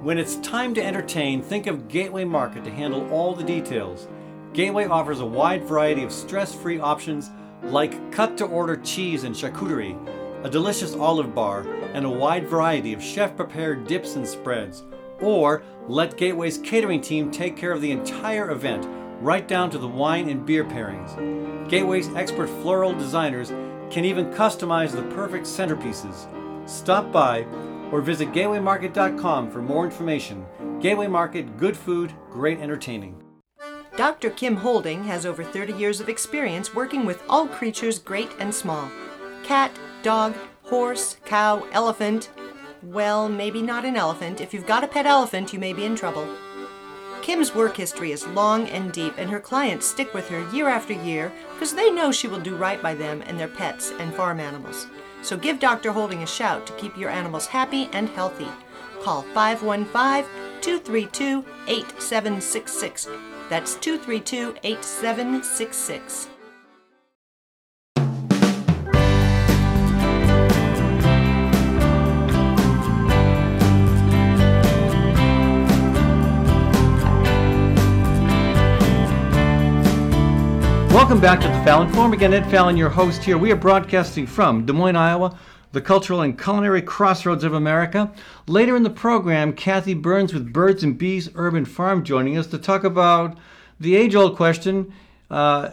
When 0.00 0.18
it's 0.18 0.36
time 0.36 0.74
to 0.74 0.84
entertain, 0.84 1.42
think 1.42 1.66
of 1.66 1.88
Gateway 1.88 2.24
Market 2.24 2.62
to 2.64 2.70
handle 2.70 3.10
all 3.10 3.34
the 3.34 3.42
details. 3.42 4.06
Gateway 4.52 4.86
offers 4.86 5.20
a 5.20 5.26
wide 5.26 5.64
variety 5.64 6.04
of 6.04 6.12
stress 6.12 6.54
free 6.54 6.78
options 6.78 7.30
like 7.62 8.12
cut 8.12 8.36
to 8.38 8.44
order 8.44 8.76
cheese 8.76 9.24
and 9.24 9.34
charcuterie, 9.34 9.98
a 10.44 10.50
delicious 10.50 10.94
olive 10.94 11.34
bar, 11.34 11.66
and 11.94 12.04
a 12.04 12.10
wide 12.10 12.46
variety 12.48 12.92
of 12.92 13.02
chef 13.02 13.34
prepared 13.34 13.86
dips 13.86 14.14
and 14.16 14.28
spreads. 14.28 14.84
Or 15.24 15.62
let 15.88 16.18
Gateway's 16.18 16.58
catering 16.58 17.00
team 17.00 17.30
take 17.30 17.56
care 17.56 17.72
of 17.72 17.80
the 17.80 17.90
entire 17.90 18.50
event, 18.50 18.86
right 19.20 19.48
down 19.48 19.70
to 19.70 19.78
the 19.78 19.88
wine 19.88 20.28
and 20.28 20.44
beer 20.44 20.64
pairings. 20.64 21.68
Gateway's 21.68 22.14
expert 22.14 22.48
floral 22.48 22.92
designers 22.92 23.48
can 23.90 24.04
even 24.04 24.26
customize 24.26 24.92
the 24.92 25.02
perfect 25.14 25.46
centerpieces. 25.46 26.28
Stop 26.68 27.10
by 27.10 27.44
or 27.90 28.02
visit 28.02 28.32
gatewaymarket.com 28.32 29.50
for 29.50 29.62
more 29.62 29.84
information. 29.86 30.44
Gateway 30.80 31.06
Market, 31.06 31.56
good 31.56 31.76
food, 31.76 32.12
great 32.30 32.58
entertaining. 32.60 33.22
Dr. 33.96 34.30
Kim 34.30 34.56
Holding 34.56 35.04
has 35.04 35.24
over 35.24 35.42
30 35.42 35.72
years 35.74 36.00
of 36.00 36.08
experience 36.08 36.74
working 36.74 37.06
with 37.06 37.22
all 37.28 37.46
creatures 37.46 37.98
great 37.98 38.30
and 38.40 38.54
small 38.54 38.90
cat, 39.44 39.70
dog, 40.02 40.34
horse, 40.64 41.16
cow, 41.24 41.66
elephant. 41.72 42.30
Well, 42.84 43.30
maybe 43.30 43.62
not 43.62 43.86
an 43.86 43.96
elephant. 43.96 44.42
If 44.42 44.52
you've 44.52 44.66
got 44.66 44.84
a 44.84 44.88
pet 44.88 45.06
elephant, 45.06 45.54
you 45.54 45.58
may 45.58 45.72
be 45.72 45.86
in 45.86 45.96
trouble. 45.96 46.28
Kim's 47.22 47.54
work 47.54 47.78
history 47.78 48.12
is 48.12 48.26
long 48.26 48.68
and 48.68 48.92
deep, 48.92 49.14
and 49.16 49.30
her 49.30 49.40
clients 49.40 49.86
stick 49.86 50.12
with 50.12 50.28
her 50.28 50.46
year 50.52 50.68
after 50.68 50.92
year 50.92 51.32
because 51.54 51.74
they 51.74 51.90
know 51.90 52.12
she 52.12 52.28
will 52.28 52.40
do 52.40 52.54
right 52.54 52.82
by 52.82 52.94
them 52.94 53.22
and 53.26 53.40
their 53.40 53.48
pets 53.48 53.90
and 53.98 54.12
farm 54.12 54.38
animals. 54.38 54.86
So 55.22 55.38
give 55.38 55.58
Dr. 55.58 55.92
Holding 55.92 56.22
a 56.22 56.26
shout 56.26 56.66
to 56.66 56.74
keep 56.74 56.94
your 56.98 57.08
animals 57.08 57.46
happy 57.46 57.88
and 57.94 58.10
healthy. 58.10 58.48
Call 59.02 59.22
515 59.32 60.30
232 60.60 61.42
8766. 61.66 63.08
That's 63.48 63.76
232 63.76 64.56
8766. 64.62 66.28
Welcome 80.94 81.20
back 81.20 81.40
to 81.40 81.48
the 81.48 81.64
Fallon 81.64 81.92
Forum. 81.92 82.12
Again, 82.12 82.32
Ed 82.32 82.48
Fallon, 82.48 82.76
your 82.76 82.88
host 82.88 83.24
here. 83.24 83.36
We 83.36 83.50
are 83.50 83.56
broadcasting 83.56 84.28
from 84.28 84.64
Des 84.64 84.72
Moines, 84.72 84.94
Iowa, 84.94 85.36
the 85.72 85.80
cultural 85.80 86.20
and 86.20 86.40
culinary 86.40 86.82
crossroads 86.82 87.42
of 87.42 87.52
America. 87.52 88.12
Later 88.46 88.76
in 88.76 88.84
the 88.84 88.90
program, 88.90 89.54
Kathy 89.54 89.92
Byrnes 89.92 90.32
with 90.32 90.52
Birds 90.52 90.84
and 90.84 90.96
Bees 90.96 91.28
Urban 91.34 91.64
Farm 91.64 92.04
joining 92.04 92.38
us 92.38 92.46
to 92.46 92.58
talk 92.58 92.84
about 92.84 93.36
the 93.80 93.96
age-old 93.96 94.36
question: 94.36 94.94
uh, 95.32 95.70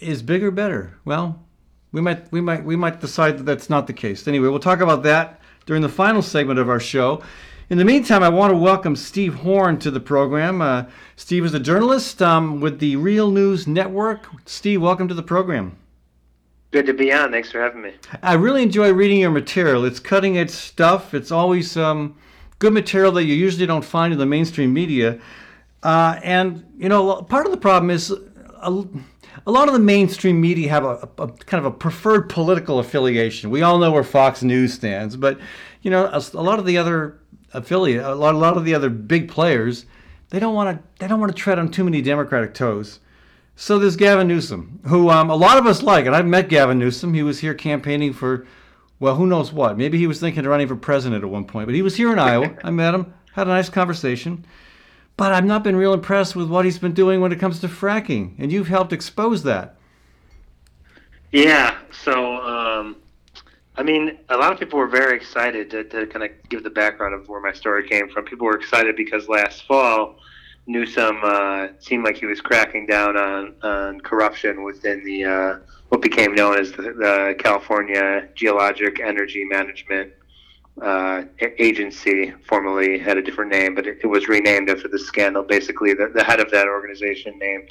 Is 0.00 0.22
bigger 0.22 0.50
better? 0.50 0.98
Well, 1.04 1.44
we 1.92 2.00
might 2.00 2.32
we 2.32 2.40
might 2.40 2.64
we 2.64 2.76
might 2.76 3.02
decide 3.02 3.36
that 3.36 3.44
that's 3.44 3.68
not 3.68 3.86
the 3.86 3.92
case. 3.92 4.26
Anyway, 4.26 4.48
we'll 4.48 4.58
talk 4.58 4.80
about 4.80 5.02
that 5.02 5.38
during 5.66 5.82
the 5.82 5.90
final 5.90 6.22
segment 6.22 6.58
of 6.58 6.70
our 6.70 6.80
show. 6.80 7.22
In 7.68 7.78
the 7.78 7.84
meantime, 7.84 8.22
I 8.22 8.28
want 8.28 8.52
to 8.52 8.56
welcome 8.56 8.94
Steve 8.94 9.34
Horn 9.34 9.80
to 9.80 9.90
the 9.90 9.98
program. 9.98 10.62
Uh, 10.62 10.84
Steve 11.16 11.44
is 11.44 11.52
a 11.52 11.58
journalist 11.58 12.22
um, 12.22 12.60
with 12.60 12.78
the 12.78 12.94
Real 12.94 13.32
News 13.32 13.66
Network. 13.66 14.28
Steve, 14.44 14.80
welcome 14.80 15.08
to 15.08 15.14
the 15.14 15.22
program. 15.24 15.76
Good 16.70 16.86
to 16.86 16.94
be 16.94 17.12
on. 17.12 17.32
Thanks 17.32 17.50
for 17.50 17.60
having 17.60 17.82
me. 17.82 17.94
I 18.22 18.34
really 18.34 18.62
enjoy 18.62 18.92
reading 18.92 19.18
your 19.18 19.32
material. 19.32 19.84
It's 19.84 19.98
cutting 19.98 20.38
edge 20.38 20.50
stuff. 20.50 21.12
It's 21.12 21.32
always 21.32 21.76
um, 21.76 22.16
good 22.60 22.72
material 22.72 23.10
that 23.12 23.24
you 23.24 23.34
usually 23.34 23.66
don't 23.66 23.84
find 23.84 24.12
in 24.12 24.20
the 24.20 24.26
mainstream 24.26 24.72
media. 24.72 25.18
Uh, 25.82 26.20
and 26.22 26.64
you 26.78 26.88
know, 26.88 27.20
part 27.22 27.46
of 27.46 27.50
the 27.50 27.58
problem 27.58 27.90
is 27.90 28.12
a, 28.12 28.84
a 29.44 29.50
lot 29.50 29.66
of 29.66 29.74
the 29.74 29.80
mainstream 29.80 30.40
media 30.40 30.68
have 30.68 30.84
a, 30.84 31.08
a, 31.18 31.22
a 31.24 31.28
kind 31.32 31.66
of 31.66 31.72
a 31.72 31.76
preferred 31.76 32.28
political 32.28 32.78
affiliation. 32.78 33.50
We 33.50 33.62
all 33.62 33.78
know 33.78 33.90
where 33.90 34.04
Fox 34.04 34.44
News 34.44 34.72
stands, 34.72 35.16
but 35.16 35.40
you 35.82 35.90
know, 35.90 36.06
a, 36.06 36.22
a 36.34 36.42
lot 36.42 36.60
of 36.60 36.64
the 36.64 36.78
other 36.78 37.18
affiliate, 37.56 38.04
a 38.04 38.14
lot, 38.14 38.34
a 38.34 38.38
lot 38.38 38.56
of 38.56 38.64
the 38.64 38.74
other 38.74 38.90
big 38.90 39.28
players, 39.28 39.86
they 40.30 40.38
don't 40.38 40.54
want 40.54 40.76
to 40.76 40.84
they 40.98 41.08
don't 41.08 41.20
want 41.20 41.34
to 41.34 41.42
tread 41.42 41.58
on 41.58 41.70
too 41.70 41.84
many 41.84 42.02
Democratic 42.02 42.54
toes. 42.54 43.00
So 43.56 43.78
there's 43.78 43.96
Gavin 43.96 44.28
Newsom, 44.28 44.80
who 44.86 45.08
um, 45.08 45.30
a 45.30 45.34
lot 45.34 45.56
of 45.56 45.66
us 45.66 45.82
like, 45.82 46.04
and 46.04 46.14
I've 46.14 46.26
met 46.26 46.50
Gavin 46.50 46.78
Newsom. 46.78 47.14
He 47.14 47.22
was 47.22 47.40
here 47.40 47.54
campaigning 47.54 48.12
for, 48.12 48.46
well, 49.00 49.16
who 49.16 49.26
knows 49.26 49.50
what. 49.50 49.78
Maybe 49.78 49.96
he 49.96 50.06
was 50.06 50.20
thinking 50.20 50.44
of 50.44 50.50
running 50.50 50.68
for 50.68 50.76
president 50.76 51.24
at 51.24 51.30
one 51.30 51.46
point, 51.46 51.66
but 51.66 51.74
he 51.74 51.80
was 51.80 51.96
here 51.96 52.12
in 52.12 52.18
Iowa. 52.18 52.54
I 52.62 52.70
met 52.70 52.94
him, 52.94 53.14
had 53.32 53.46
a 53.46 53.50
nice 53.50 53.70
conversation. 53.70 54.44
But 55.16 55.32
I've 55.32 55.46
not 55.46 55.64
been 55.64 55.76
real 55.76 55.94
impressed 55.94 56.36
with 56.36 56.50
what 56.50 56.66
he's 56.66 56.78
been 56.78 56.92
doing 56.92 57.22
when 57.22 57.32
it 57.32 57.40
comes 57.40 57.58
to 57.60 57.68
fracking, 57.68 58.34
and 58.38 58.52
you've 58.52 58.68
helped 58.68 58.92
expose 58.92 59.42
that. 59.44 59.76
Yeah. 61.32 61.78
So, 62.04 62.36
um, 62.42 62.96
I 63.78 63.82
mean, 63.82 64.18
a 64.30 64.36
lot 64.36 64.52
of 64.52 64.58
people 64.58 64.78
were 64.78 64.88
very 64.88 65.16
excited 65.16 65.70
to, 65.70 65.84
to 65.84 66.06
kind 66.06 66.24
of 66.24 66.30
give 66.48 66.62
the 66.62 66.70
background 66.70 67.14
of 67.14 67.28
where 67.28 67.40
my 67.40 67.52
story 67.52 67.86
came 67.86 68.08
from. 68.08 68.24
People 68.24 68.46
were 68.46 68.56
excited 68.56 68.96
because 68.96 69.28
last 69.28 69.64
fall, 69.66 70.16
Newsom 70.66 71.20
uh, 71.22 71.68
seemed 71.78 72.02
like 72.02 72.16
he 72.16 72.26
was 72.26 72.40
cracking 72.40 72.86
down 72.86 73.16
on, 73.16 73.54
on 73.62 74.00
corruption 74.00 74.64
within 74.64 75.04
the 75.04 75.24
uh, 75.24 75.58
what 75.90 76.00
became 76.00 76.34
known 76.34 76.58
as 76.58 76.72
the, 76.72 76.82
the 76.82 77.36
California 77.38 78.28
Geologic 78.34 78.98
Energy 78.98 79.44
Management 79.44 80.12
uh, 80.82 81.22
Agency. 81.58 82.32
Formerly 82.48 82.98
had 82.98 83.18
a 83.18 83.22
different 83.22 83.52
name, 83.52 83.74
but 83.74 83.86
it, 83.86 83.98
it 84.02 84.06
was 84.06 84.26
renamed 84.26 84.70
after 84.70 84.88
the 84.88 84.98
scandal. 84.98 85.42
Basically, 85.42 85.92
the, 85.92 86.10
the 86.14 86.24
head 86.24 86.40
of 86.40 86.50
that 86.50 86.66
organization, 86.66 87.38
named 87.38 87.68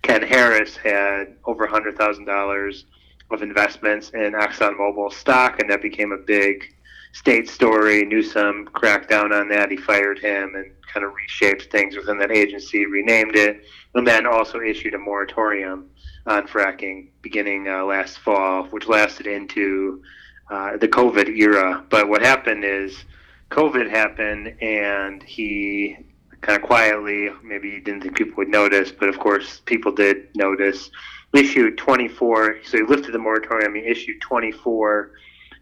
Ken 0.00 0.22
Harris, 0.22 0.76
had 0.76 1.36
over 1.44 1.66
hundred 1.66 1.96
thousand 1.96 2.24
dollars 2.24 2.86
of 3.32 3.42
investments 3.42 4.10
in 4.10 4.32
ExxonMobil 4.32 5.12
stock, 5.12 5.60
and 5.60 5.70
that 5.70 5.82
became 5.82 6.12
a 6.12 6.16
big 6.18 6.74
state 7.12 7.48
story. 7.48 8.04
Newsom 8.04 8.66
cracked 8.72 9.08
down 9.08 9.32
on 9.32 9.48
that. 9.48 9.70
He 9.70 9.76
fired 9.76 10.18
him 10.18 10.54
and 10.54 10.70
kind 10.92 11.04
of 11.04 11.12
reshaped 11.14 11.70
things 11.70 11.96
within 11.96 12.18
that 12.18 12.30
agency, 12.30 12.86
renamed 12.86 13.36
it, 13.36 13.64
and 13.94 14.06
then 14.06 14.26
also 14.26 14.60
issued 14.60 14.94
a 14.94 14.98
moratorium 14.98 15.88
on 16.26 16.46
fracking 16.46 17.08
beginning 17.20 17.68
uh, 17.68 17.84
last 17.84 18.18
fall, 18.18 18.64
which 18.66 18.86
lasted 18.86 19.26
into 19.26 20.02
uh, 20.50 20.76
the 20.76 20.88
COVID 20.88 21.28
era. 21.36 21.84
But 21.88 22.08
what 22.08 22.22
happened 22.22 22.64
is 22.64 23.04
COVID 23.50 23.90
happened, 23.90 24.54
and 24.62 25.22
he 25.22 25.96
kind 26.42 26.60
of 26.60 26.66
quietly. 26.66 27.30
Maybe 27.42 27.70
he 27.70 27.80
didn't 27.80 28.02
think 28.02 28.16
people 28.16 28.34
would 28.36 28.48
notice, 28.48 28.92
but 28.92 29.08
of 29.08 29.18
course, 29.18 29.60
people 29.64 29.92
did 29.92 30.28
notice. 30.36 30.90
Issued 31.32 31.78
24, 31.78 32.58
so 32.64 32.76
he 32.78 32.84
lifted 32.84 33.12
the 33.12 33.18
moratorium. 33.18 33.74
He 33.74 33.80
issued 33.82 34.20
24 34.20 35.12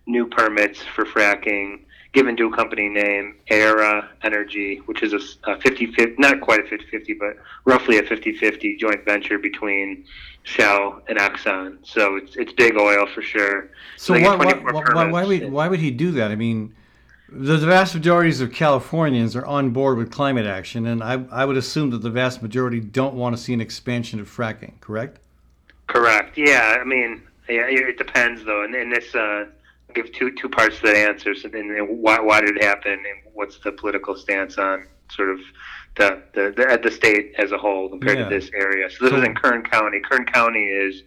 new 0.06 0.26
permits 0.26 0.82
for 0.82 1.04
fracking 1.04 1.80
given 2.12 2.36
to 2.36 2.48
a 2.48 2.56
company 2.56 2.88
named 2.88 3.34
Aera 3.48 4.08
Energy, 4.22 4.76
which 4.86 5.02
is 5.02 5.12
a, 5.12 5.50
a 5.50 5.60
50 5.60 5.92
50, 5.92 6.14
not 6.18 6.40
quite 6.40 6.60
a 6.60 6.68
50 6.68 6.86
50, 6.86 7.14
but 7.14 7.36
roughly 7.64 7.98
a 7.98 8.02
50 8.02 8.32
50 8.34 8.76
joint 8.76 9.04
venture 9.04 9.38
between 9.38 10.04
Shell 10.42 11.02
and 11.08 11.18
Exxon. 11.18 11.78
So 11.82 12.16
it's, 12.16 12.36
it's 12.36 12.52
big 12.52 12.76
oil 12.76 13.06
for 13.06 13.22
sure. 13.22 13.70
So, 13.96 14.14
they 14.14 14.22
why, 14.22 14.34
why, 14.34 14.54
why, 14.54 15.10
why, 15.10 15.24
would, 15.24 15.52
why 15.52 15.68
would 15.68 15.80
he 15.80 15.90
do 15.90 16.10
that? 16.12 16.30
I 16.30 16.36
mean, 16.36 16.74
the 17.28 17.58
vast 17.58 17.94
majorities 17.94 18.40
of 18.40 18.52
Californians 18.52 19.36
are 19.36 19.46
on 19.46 19.70
board 19.70 19.96
with 19.96 20.10
climate 20.10 20.46
action, 20.46 20.86
and 20.86 21.02
I, 21.02 21.24
I 21.30 21.44
would 21.44 21.56
assume 21.56 21.90
that 21.90 22.02
the 22.02 22.10
vast 22.10 22.42
majority 22.42 22.80
don't 22.80 23.14
want 23.14 23.36
to 23.36 23.42
see 23.42 23.52
an 23.52 23.60
expansion 23.60 24.18
of 24.18 24.28
fracking, 24.28 24.80
correct? 24.80 25.20
Correct. 25.90 26.38
Yeah. 26.38 26.78
I 26.80 26.84
mean, 26.84 27.22
yeah, 27.48 27.66
it 27.68 27.98
depends 27.98 28.44
though. 28.44 28.62
And, 28.64 28.74
and 28.74 28.92
this, 28.92 29.12
uh, 29.14 29.46
I'll 29.88 29.94
give 29.94 30.12
two 30.12 30.30
two 30.40 30.48
parts 30.48 30.76
to 30.80 30.86
that 30.86 30.96
answer. 30.96 31.34
So 31.34 31.48
then, 31.48 31.68
why 31.88 32.20
why 32.20 32.40
did 32.40 32.56
it 32.56 32.62
happen, 32.62 32.92
and 32.92 33.34
what's 33.34 33.58
the 33.58 33.72
political 33.72 34.14
stance 34.14 34.56
on 34.56 34.86
sort 35.10 35.30
of 35.30 35.40
the 35.96 36.22
the 36.34 36.54
the, 36.56 36.80
the 36.80 36.90
state 36.90 37.34
as 37.38 37.50
a 37.50 37.58
whole 37.58 37.88
compared 37.88 38.18
Yeah. 38.18 38.28
to 38.28 38.30
this 38.30 38.50
area? 38.54 38.88
So 38.88 39.04
this 39.04 39.18
is 39.18 39.24
in 39.24 39.34
Kern 39.34 39.62
County. 39.64 39.98
Kern 40.00 40.24
County 40.26 40.64
is 40.64 41.02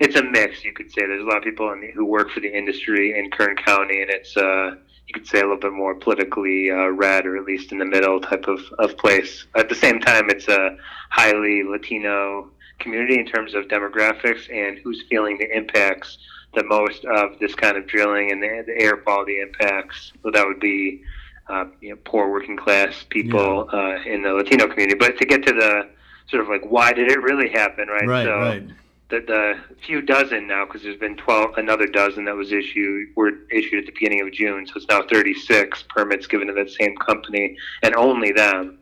it's 0.00 0.16
a 0.16 0.22
mix, 0.22 0.64
you 0.64 0.72
could 0.72 0.90
say. 0.90 1.06
There's 1.06 1.22
a 1.22 1.26
lot 1.26 1.38
of 1.38 1.44
people 1.44 1.72
in 1.72 1.80
the, 1.80 1.90
who 1.92 2.04
work 2.04 2.30
for 2.30 2.40
the 2.40 2.54
industry 2.54 3.18
in 3.18 3.30
Kern 3.30 3.56
County, 3.56 4.02
and 4.02 4.10
it's 4.10 4.36
uh, 4.36 4.74
you 5.06 5.14
could 5.14 5.26
say 5.26 5.38
a 5.38 5.42
little 5.42 5.56
bit 5.58 5.72
more 5.72 5.94
politically 5.94 6.70
uh, 6.70 6.88
red, 6.88 7.24
or 7.26 7.38
at 7.38 7.44
least 7.44 7.72
in 7.72 7.78
the 7.78 7.86
middle 7.86 8.20
type 8.20 8.46
of, 8.48 8.60
of 8.78 8.96
place. 8.98 9.46
At 9.56 9.68
the 9.70 9.74
same 9.74 9.98
time, 9.98 10.28
it's 10.28 10.48
a 10.48 10.76
highly 11.08 11.62
Latino 11.64 12.50
community 12.80 13.18
in 13.18 13.26
terms 13.26 13.54
of 13.54 13.66
demographics 13.66 14.50
and 14.52 14.78
who's 14.78 15.04
feeling 15.08 15.38
the 15.38 15.56
impacts 15.56 16.18
the 16.54 16.64
most 16.64 17.04
of 17.04 17.38
this 17.38 17.54
kind 17.54 17.76
of 17.76 17.86
drilling 17.86 18.32
and 18.32 18.42
the, 18.42 18.64
the 18.66 18.82
air 18.82 18.96
quality 18.96 19.40
impacts. 19.40 20.12
So 20.22 20.30
that 20.32 20.46
would 20.46 20.60
be 20.60 21.02
uh, 21.48 21.66
you 21.80 21.90
know, 21.90 21.98
poor 22.04 22.30
working 22.30 22.56
class 22.56 23.04
people 23.08 23.68
uh, 23.72 23.96
in 24.02 24.22
the 24.22 24.30
Latino 24.30 24.66
community. 24.66 24.96
But 24.98 25.18
to 25.18 25.26
get 25.26 25.44
to 25.46 25.52
the 25.52 25.88
sort 26.28 26.42
of 26.42 26.48
like 26.48 26.62
why 26.64 26.92
did 26.92 27.10
it 27.10 27.20
really 27.22 27.48
happen, 27.48 27.88
right? 27.88 28.06
Right, 28.06 28.24
so 28.24 28.38
right. 28.38 28.68
the, 29.10 29.20
the 29.20 29.60
few 29.84 30.00
dozen 30.00 30.46
now, 30.46 30.64
because 30.64 30.82
there's 30.82 30.98
been 30.98 31.16
12, 31.16 31.58
another 31.58 31.86
dozen 31.86 32.24
that 32.26 32.36
was 32.36 32.52
issued, 32.52 33.08
were 33.16 33.32
issued 33.50 33.80
at 33.80 33.86
the 33.86 33.92
beginning 33.92 34.20
of 34.20 34.32
June. 34.32 34.66
So 34.66 34.74
it's 34.76 34.88
now 34.88 35.02
36 35.02 35.84
permits 35.88 36.26
given 36.26 36.48
to 36.48 36.54
that 36.54 36.70
same 36.70 36.96
company 36.96 37.56
and 37.82 37.94
only 37.96 38.32
them. 38.32 38.78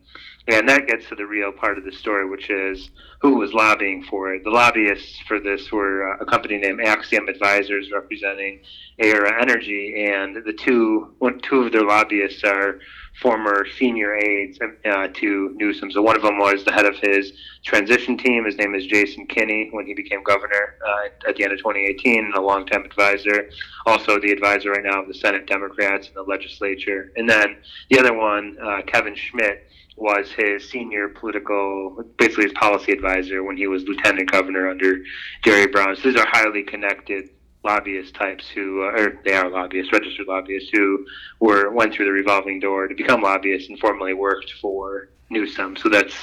And 0.49 0.67
that 0.67 0.87
gets 0.87 1.07
to 1.11 1.15
the 1.15 1.27
real 1.27 1.53
part 1.53 1.77
of 1.77 1.85
the 1.85 1.93
story, 1.93 2.27
which 2.27 2.49
is 2.49 2.89
who 3.21 3.37
was 3.37 3.53
lobbying 3.53 4.03
for 4.05 4.33
it. 4.33 4.45
The 4.45 4.51
lobbyists 4.51 5.21
for 5.29 5.39
this 5.39 5.71
were 5.71 6.11
uh, 6.11 6.17
a 6.21 6.25
company 6.25 6.57
named 6.57 6.81
Axiom 6.81 7.29
Advisors 7.29 7.91
representing 7.93 8.61
Aera 8.99 9.43
Energy, 9.43 10.07
and 10.09 10.37
the 10.37 10.55
two 10.55 11.15
one, 11.19 11.39
two 11.41 11.65
of 11.65 11.73
their 11.73 11.85
lobbyists 11.85 12.43
are 12.45 12.79
former 13.21 13.67
senior 13.77 14.15
aides 14.15 14.59
uh, 14.87 15.09
to 15.13 15.55
Newsom. 15.57 15.91
So 15.91 16.01
one 16.01 16.17
of 16.17 16.23
them 16.23 16.39
was 16.39 16.65
the 16.65 16.73
head 16.73 16.87
of 16.87 16.97
his 16.97 17.33
transition 17.65 18.17
team. 18.17 18.47
His 18.47 18.57
name 18.57 18.75
is 18.75 18.87
Jason 18.87 19.27
Kinney 19.27 19.69
when 19.73 19.85
he 19.85 19.93
became 19.93 20.23
governor 20.23 20.77
uh, 20.87 21.29
at 21.29 21.37
the 21.37 21.45
end 21.45 21.53
of 21.53 21.59
2018, 21.59 22.25
and 22.25 22.35
a 22.35 22.41
longtime 22.41 22.87
advisor. 22.87 23.51
Also 23.85 24.19
the 24.19 24.31
advisor 24.31 24.71
right 24.71 24.85
now 24.85 25.03
of 25.03 25.09
the 25.09 25.15
Senate 25.15 25.47
Democrats 25.47 26.07
and 26.07 26.17
the 26.17 26.23
legislature. 26.23 27.13
And 27.17 27.29
then 27.29 27.59
the 27.91 27.99
other 27.99 28.15
one, 28.15 28.57
uh, 28.63 28.81
Kevin 28.87 29.15
Schmidt, 29.15 29.67
was 30.01 30.31
his 30.33 30.69
senior 30.69 31.09
political, 31.09 32.05
basically 32.19 32.45
his 32.45 32.53
policy 32.53 32.93
advisor 32.93 33.43
when 33.43 33.57
he 33.57 33.67
was 33.67 33.83
lieutenant 33.85 34.31
governor 34.31 34.69
under 34.69 34.99
Jerry 35.45 35.67
Brown. 35.67 35.97
So 35.97 36.11
these 36.11 36.21
are 36.21 36.27
highly 36.27 36.63
connected 36.63 37.31
lobbyist 37.65 38.15
types 38.15 38.49
who, 38.49 38.83
uh, 38.83 39.01
or 39.01 39.19
they 39.25 39.35
are 39.35 39.51
lobbyists, 39.51 39.93
registered 39.93 40.27
lobbyists 40.29 40.71
who 40.73 41.05
were 41.41 41.71
went 41.71 41.93
through 41.93 42.07
the 42.07 42.13
revolving 42.13 42.61
door 42.61 42.87
to 42.89 42.95
become 42.95 43.21
lobbyists 43.21 43.69
and 43.69 43.79
formerly 43.79 44.15
worked 44.15 44.53
for 44.61 45.09
Newsom. 45.31 45.77
So 45.77 45.89
that's 45.89 46.15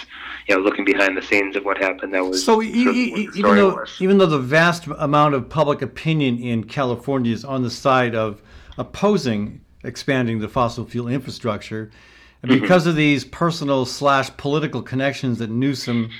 you 0.48 0.56
know 0.56 0.62
looking 0.62 0.86
behind 0.86 1.18
the 1.18 1.22
scenes 1.22 1.56
of 1.56 1.66
what 1.66 1.78
happened. 1.78 2.14
That 2.14 2.24
was 2.24 2.44
So 2.44 2.62
e- 2.62 2.68
e- 2.68 3.30
even 3.36 3.56
though 3.56 3.76
was. 3.76 3.98
even 4.00 4.18
though 4.18 4.26
the 4.26 4.40
vast 4.40 4.88
amount 4.98 5.36
of 5.36 5.50
public 5.50 5.82
opinion 5.82 6.40
in 6.40 6.64
California 6.64 7.34
is 7.34 7.44
on 7.44 7.64
the 7.64 7.70
side 7.70 8.16
of 8.16 8.42
opposing 8.78 9.62
expanding 9.84 10.40
the 10.40 10.48
fossil 10.48 10.86
fuel 10.86 11.08
infrastructure, 11.08 11.92
and 12.50 12.52
Mm-hmm. 12.52 12.62
because 12.62 12.88
of 12.88 12.96
these 12.96 13.26
personal 13.26 13.86
slash 13.86 14.30
political 14.38 14.82
connections 14.82 15.40
that 15.40 15.50
Newsom 15.50 16.12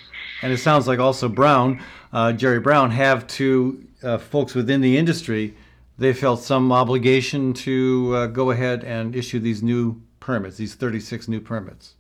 and 0.42 0.52
it 0.52 0.58
sounds 0.58 0.88
like 0.88 1.00
also 1.00 1.30
Brown, 1.30 1.82
uh, 2.14 2.34
Jerry 2.34 2.60
Brown, 2.60 2.92
have 2.92 3.26
to 3.28 3.86
uh, 4.04 4.18
folks 4.18 4.54
within 4.54 4.82
the 4.82 4.98
industry, 4.98 5.56
they 5.98 6.14
felt 6.14 6.42
some 6.42 6.72
obligation 6.72 7.54
to 7.54 8.14
uh, 8.16 8.28
go 8.28 8.52
ahead 8.52 8.84
and 8.84 9.16
issue 9.16 9.40
these 9.40 9.64
new 9.64 10.02
permits, 10.20 10.58
these 10.58 10.76
36 10.76 11.28
new 11.28 11.40
permits. 11.40 11.96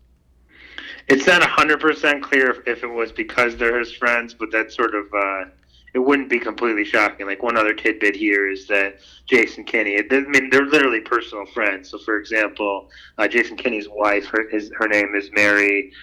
It's 1.07 1.27
not 1.27 1.43
hundred 1.43 1.79
percent 1.79 2.23
clear 2.23 2.49
if, 2.49 2.67
if 2.67 2.83
it 2.83 2.87
was 2.87 3.11
because 3.11 3.55
they're 3.55 3.79
his 3.79 3.91
friends, 3.91 4.33
but 4.33 4.51
that's 4.51 4.75
sort 4.75 4.95
of 4.95 5.05
uh, 5.13 5.45
it 5.95 5.99
wouldn't 5.99 6.29
be 6.29 6.39
completely 6.39 6.83
shocking. 6.83 7.25
Like 7.25 7.41
one 7.41 7.57
other 7.57 7.73
tidbit 7.73 8.17
here 8.17 8.49
is 8.49 8.67
that 8.67 8.97
Jason 9.27 9.63
Kinney. 9.63 9.97
I 9.97 10.19
mean, 10.27 10.49
they're 10.49 10.65
literally 10.65 10.99
personal 10.99 11.45
friends. 11.45 11.89
So, 11.89 11.97
for 11.99 12.17
example, 12.17 12.89
uh, 13.17 13.29
Jason 13.29 13.55
Kinney's 13.55 13.87
wife, 13.89 14.25
her 14.25 14.47
his, 14.49 14.69
her 14.77 14.89
name 14.89 15.15
is 15.15 15.29
Mary 15.33 15.93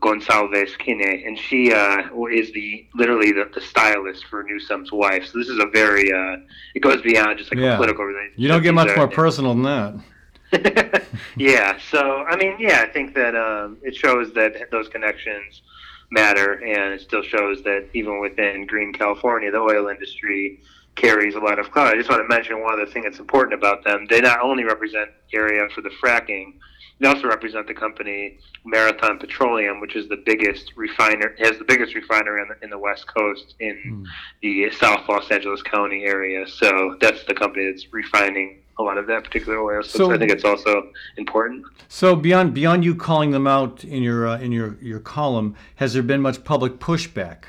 Gonzalez 0.00 0.76
Kinney, 0.78 1.24
and 1.24 1.38
she 1.38 1.72
uh, 1.72 2.02
is 2.30 2.52
the 2.52 2.86
literally 2.96 3.30
the, 3.30 3.48
the 3.54 3.60
stylist 3.60 4.24
for 4.24 4.42
Newsom's 4.42 4.90
wife. 4.90 5.26
So 5.28 5.38
this 5.38 5.48
is 5.48 5.60
a 5.60 5.66
very 5.66 6.12
uh, 6.12 6.38
it 6.74 6.80
goes 6.80 7.00
beyond 7.02 7.38
just 7.38 7.52
like 7.54 7.60
Yeah. 7.60 7.74
a 7.74 7.76
political 7.76 8.04
relationship. 8.04 8.40
You 8.40 8.48
don't 8.48 8.62
get 8.64 8.74
much 8.74 8.96
more 8.96 9.06
personal 9.08 9.54
than 9.54 9.62
that. 9.62 11.04
yeah. 11.36 11.78
So 11.90 12.24
I 12.24 12.36
mean, 12.36 12.56
yeah, 12.58 12.80
I 12.82 12.86
think 12.86 13.14
that 13.14 13.36
um, 13.36 13.78
it 13.82 13.94
shows 13.94 14.32
that 14.34 14.70
those 14.72 14.88
connections 14.88 15.62
matter, 16.10 16.54
and 16.54 16.94
it 16.94 17.00
still 17.00 17.22
shows 17.22 17.62
that 17.62 17.88
even 17.94 18.20
within 18.20 18.66
green 18.66 18.92
California, 18.92 19.50
the 19.50 19.58
oil 19.58 19.88
industry 19.88 20.60
carries 20.94 21.34
a 21.34 21.38
lot 21.38 21.58
of 21.58 21.70
clout. 21.70 21.88
I 21.88 21.96
just 21.96 22.08
want 22.08 22.22
to 22.22 22.28
mention 22.28 22.60
one 22.62 22.72
other 22.72 22.90
thing 22.90 23.02
that's 23.02 23.18
important 23.18 23.54
about 23.54 23.84
them. 23.84 24.06
They 24.08 24.20
not 24.20 24.40
only 24.40 24.64
represent 24.64 25.10
the 25.30 25.38
Aera 25.38 25.68
for 25.70 25.82
the 25.82 25.90
fracking, 26.02 26.54
they 26.98 27.08
also 27.08 27.28
represent 27.28 27.66
the 27.66 27.74
company 27.74 28.38
Marathon 28.64 29.18
Petroleum, 29.18 29.80
which 29.80 29.96
is 29.96 30.08
the 30.08 30.16
biggest 30.16 30.72
refiner, 30.76 31.34
has 31.38 31.58
the 31.58 31.64
biggest 31.64 31.94
refinery 31.94 32.40
on 32.40 32.48
the, 32.48 32.64
in 32.64 32.70
the 32.70 32.78
West 32.78 33.06
Coast 33.06 33.54
in 33.60 33.78
hmm. 33.84 34.04
the 34.40 34.70
South 34.70 35.06
Los 35.08 35.30
Angeles 35.30 35.62
County 35.62 36.04
area. 36.04 36.46
So 36.46 36.96
that's 37.00 37.24
the 37.24 37.34
company 37.34 37.70
that's 37.70 37.92
refining 37.92 38.62
a 38.78 38.82
lot 38.82 38.98
of 38.98 39.06
that 39.06 39.24
particular 39.24 39.58
oil. 39.58 39.82
So, 39.82 39.98
So- 39.98 40.12
I 40.12 40.18
think 40.18 40.30
it's 40.30 40.44
also 40.44 40.90
important. 41.16 41.64
So 41.88 42.16
beyond 42.16 42.52
beyond 42.54 42.84
you 42.84 42.94
calling 42.94 43.30
them 43.30 43.46
out 43.46 43.84
in 43.84 44.02
your 44.02 44.26
uh, 44.26 44.38
in 44.38 44.52
your 44.52 44.76
your 44.80 45.00
column, 45.00 45.54
has 45.76 45.94
there 45.94 46.02
been 46.02 46.20
much 46.20 46.44
public 46.44 46.78
pushback? 46.78 47.44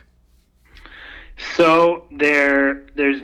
So 1.56 2.06
there, 2.12 2.86
there's. 2.96 3.22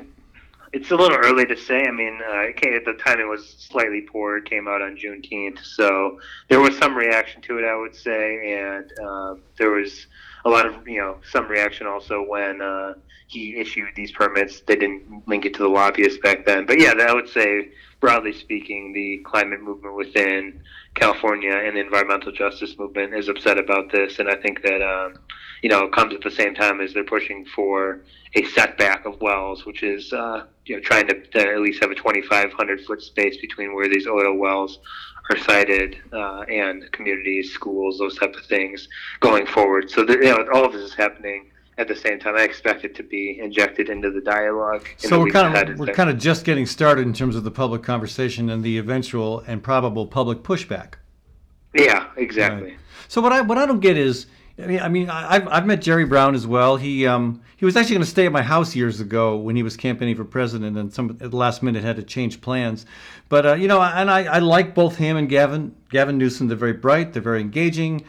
It's 0.71 0.89
a 0.89 0.95
little 0.95 1.17
early 1.17 1.45
to 1.45 1.55
say. 1.55 1.85
I 1.85 1.91
mean, 1.91 2.19
uh, 2.27 2.39
it 2.41 2.55
came, 2.59 2.73
the 2.83 2.93
timing 2.93 3.29
was 3.29 3.47
slightly 3.59 4.01
poor. 4.01 4.37
It 4.37 4.45
came 4.45 4.67
out 4.67 4.81
on 4.81 4.97
Juneteenth, 4.97 5.63
so 5.63 6.19
there 6.49 6.59
was 6.59 6.75
some 6.79 6.95
reaction 6.95 7.43
to 7.43 7.59
it, 7.59 7.63
I 7.63 7.75
would 7.75 7.95
say, 7.95 8.55
and 8.57 8.91
uh, 8.99 9.35
there 9.59 9.69
was 9.69 10.07
a 10.45 10.49
lot 10.49 10.65
of 10.65 10.87
you 10.87 10.97
know 10.97 11.17
some 11.31 11.47
reaction 11.47 11.85
also 11.85 12.23
when 12.27 12.59
uh, 12.59 12.95
he 13.27 13.55
issued 13.55 13.89
these 13.95 14.11
permits. 14.11 14.61
They 14.61 14.75
didn't 14.75 15.27
link 15.27 15.45
it 15.45 15.53
to 15.55 15.59
the 15.61 15.69
lobbyists 15.69 16.19
back 16.23 16.43
then, 16.45 16.65
but 16.65 16.79
yeah, 16.79 16.93
I 16.99 17.13
would 17.13 17.29
say 17.29 17.69
broadly 18.03 18.33
speaking, 18.33 18.91
the 18.91 19.19
climate 19.19 19.61
movement 19.61 19.95
within 19.95 20.61
California 20.93 21.53
and 21.53 21.77
the 21.77 21.79
environmental 21.79 22.33
justice 22.33 22.77
movement 22.77 23.13
is 23.13 23.29
upset 23.29 23.57
about 23.57 23.89
this, 23.93 24.19
and 24.19 24.29
I 24.29 24.35
think 24.35 24.61
that 24.63 24.81
um, 24.81 25.13
you 25.61 25.69
know 25.69 25.85
it 25.85 25.93
comes 25.93 26.13
at 26.13 26.19
the 26.19 26.29
same 26.29 26.53
time 26.53 26.81
as 26.81 26.93
they're 26.93 27.05
pushing 27.05 27.45
for 27.45 28.01
a 28.35 28.43
setback 28.43 29.05
of 29.05 29.21
wells, 29.21 29.65
which 29.65 29.83
is 29.83 30.11
uh, 30.11 30.43
you 30.65 30.75
know 30.75 30.81
trying 30.81 31.07
to, 31.07 31.13
to 31.13 31.39
at 31.39 31.61
least 31.61 31.81
have 31.81 31.91
a 31.91 31.95
2,500 31.95 32.81
foot 32.81 33.01
space 33.01 33.37
between 33.37 33.73
where 33.73 33.87
these 33.87 34.05
oil 34.05 34.35
wells 34.35 34.79
are 35.29 35.37
sited 35.37 35.95
uh, 36.11 36.41
and 36.51 36.91
communities, 36.91 37.53
schools, 37.53 37.99
those 37.99 38.17
type 38.17 38.35
of 38.35 38.43
things 38.47 38.89
going 39.21 39.45
forward. 39.45 39.89
So 39.89 40.03
the, 40.03 40.15
you 40.15 40.23
know 40.23 40.45
all 40.53 40.65
of 40.65 40.73
this 40.73 40.81
is 40.81 40.93
happening 40.93 41.52
at 41.77 41.87
the 41.87 41.95
same 41.95 42.19
time. 42.19 42.35
I 42.35 42.43
expect 42.43 42.83
it 42.83 42.95
to 42.95 43.03
be 43.03 43.39
injected 43.39 43.89
into 43.89 44.11
the 44.11 44.21
dialogue. 44.21 44.87
in 45.03 45.09
So 45.09 45.17
the 45.17 45.25
we're 45.25 45.31
kind 45.31 45.69
of 45.69 45.79
we're 45.79 45.93
kind 45.93 46.09
of 46.09 46.17
just 46.17 46.45
getting 46.45 46.65
started 46.65 47.05
in 47.07 47.13
terms 47.13 47.35
of 47.35 47.43
the 47.43 47.51
public 47.51 47.83
conversation 47.83 48.49
and 48.49 48.63
the 48.63 48.77
eventual 48.77 49.39
and 49.47 49.63
probable 49.63 50.07
public 50.07 50.43
pushback. 50.43 50.95
yeah, 51.73 52.09
exactly. 52.17 52.71
Right. 52.71 52.79
So 53.07 53.21
what 53.21 53.31
I 53.31 53.41
what 53.41 53.57
I 53.57 53.65
don't 53.65 53.79
get 53.79 53.97
is, 53.97 54.27
I 54.57 54.67
mean, 54.67 54.79
I 54.79 54.89
mean, 54.89 55.09
I've 55.09 55.47
I've 55.47 55.65
met 55.65 55.81
Jerry 55.81 56.05
Brown 56.05 56.35
as 56.35 56.45
well. 56.45 56.77
He 56.77 57.07
um 57.07 57.41
he 57.57 57.65
was 57.65 57.75
actually 57.77 57.95
going 57.95 58.03
to 58.05 58.09
stay 58.09 58.25
at 58.25 58.31
my 58.31 58.41
house 58.41 58.75
years 58.75 58.99
ago 58.99 59.37
when 59.37 59.55
he 59.55 59.63
was 59.63 59.77
campaigning 59.77 60.15
for 60.15 60.25
president, 60.25 60.77
and 60.77 60.93
some 60.93 61.11
at 61.21 61.31
the 61.31 61.37
last 61.37 61.63
minute 61.63 61.83
had 61.83 61.95
to 61.95 62.03
change 62.03 62.41
plans. 62.41 62.85
But 63.29 63.45
uh, 63.45 63.53
you 63.53 63.67
know, 63.67 63.81
and 63.81 64.11
I, 64.11 64.25
I 64.25 64.39
like 64.39 64.75
both 64.75 64.97
him 64.97 65.17
and 65.17 65.29
Gavin 65.29 65.73
Gavin 65.89 66.17
Newsom. 66.17 66.49
They're 66.49 66.57
very 66.57 66.73
bright. 66.73 67.13
They're 67.13 67.21
very 67.21 67.41
engaging. 67.41 68.03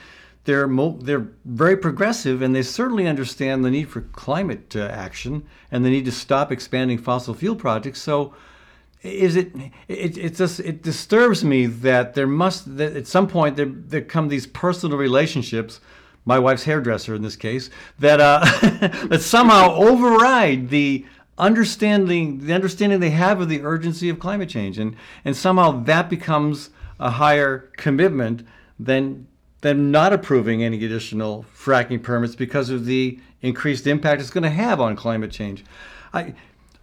They're 0.45 0.69
mo- 0.69 0.99
they're 1.01 1.29
very 1.45 1.77
progressive, 1.77 2.43
and 2.43 2.55
they 2.55 2.63
certainly 2.63 3.07
understand 3.07 3.65
the 3.65 3.71
need 3.71 3.89
for 3.89 4.03
climate 4.03 4.77
uh, 4.77 4.81
action 4.81 5.45
and 5.71 5.85
the 5.85 5.91
need 5.91 6.05
to 6.05 6.13
stop 6.13 6.53
expanding 6.53 6.99
fossil 6.99 7.35
fuel 7.35 7.57
projects. 7.57 8.01
So, 8.01 8.35
is 9.03 9.37
it? 9.37 9.53
It 9.89 10.19
it 10.19 10.37
just 10.37 10.61
it 10.61 10.83
disturbs 10.83 11.45
me 11.45 11.67
that 11.67 12.15
there 12.15 12.27
must 12.27 12.77
that 12.77 12.95
at 12.95 13.07
some 13.07 13.27
point 13.27 13.57
there 13.57 13.67
there 13.67 14.03
come 14.03 14.29
these 14.29 14.47
personal 14.47 14.99
relationships. 14.99 15.81
My 16.27 16.39
wife's 16.39 16.65
hairdresser, 16.65 17.15
in 17.15 17.23
this 17.23 17.37
case, 17.37 17.69
that 17.99 18.21
uh, 18.21 18.41
that 19.09 19.23
somehow 19.23 19.75
override 19.75 20.69
the 20.69 21.07
understanding 21.39 22.47
the 22.47 22.53
understanding 22.53 23.01
they 23.01 23.11
have 23.11 23.41
of 23.41 23.49
the 23.49 23.63
urgency 23.63 24.11
of 24.11 24.19
climate 24.19 24.51
change, 24.51 24.79
and 24.79 24.95
and 25.25 25.37
somehow 25.37 25.83
that 25.85 26.11
becomes 26.11 26.71
a 27.01 27.11
higher 27.11 27.71
commitment 27.77 28.47
than 28.79 29.27
than 29.65 29.91
not 29.91 30.13
approving 30.13 30.63
any 30.63 30.85
additional 30.85 31.47
fracking 31.57 32.03
permits 32.03 32.35
because 32.35 32.69
of 32.69 32.85
the 32.85 33.19
increased 33.41 33.87
impact 33.87 34.21
it's 34.21 34.29
going 34.29 34.45
to 34.45 34.51
have 34.51 34.79
on 34.79 34.95
climate 34.95 35.31
change. 35.31 35.65
I, 36.13 36.35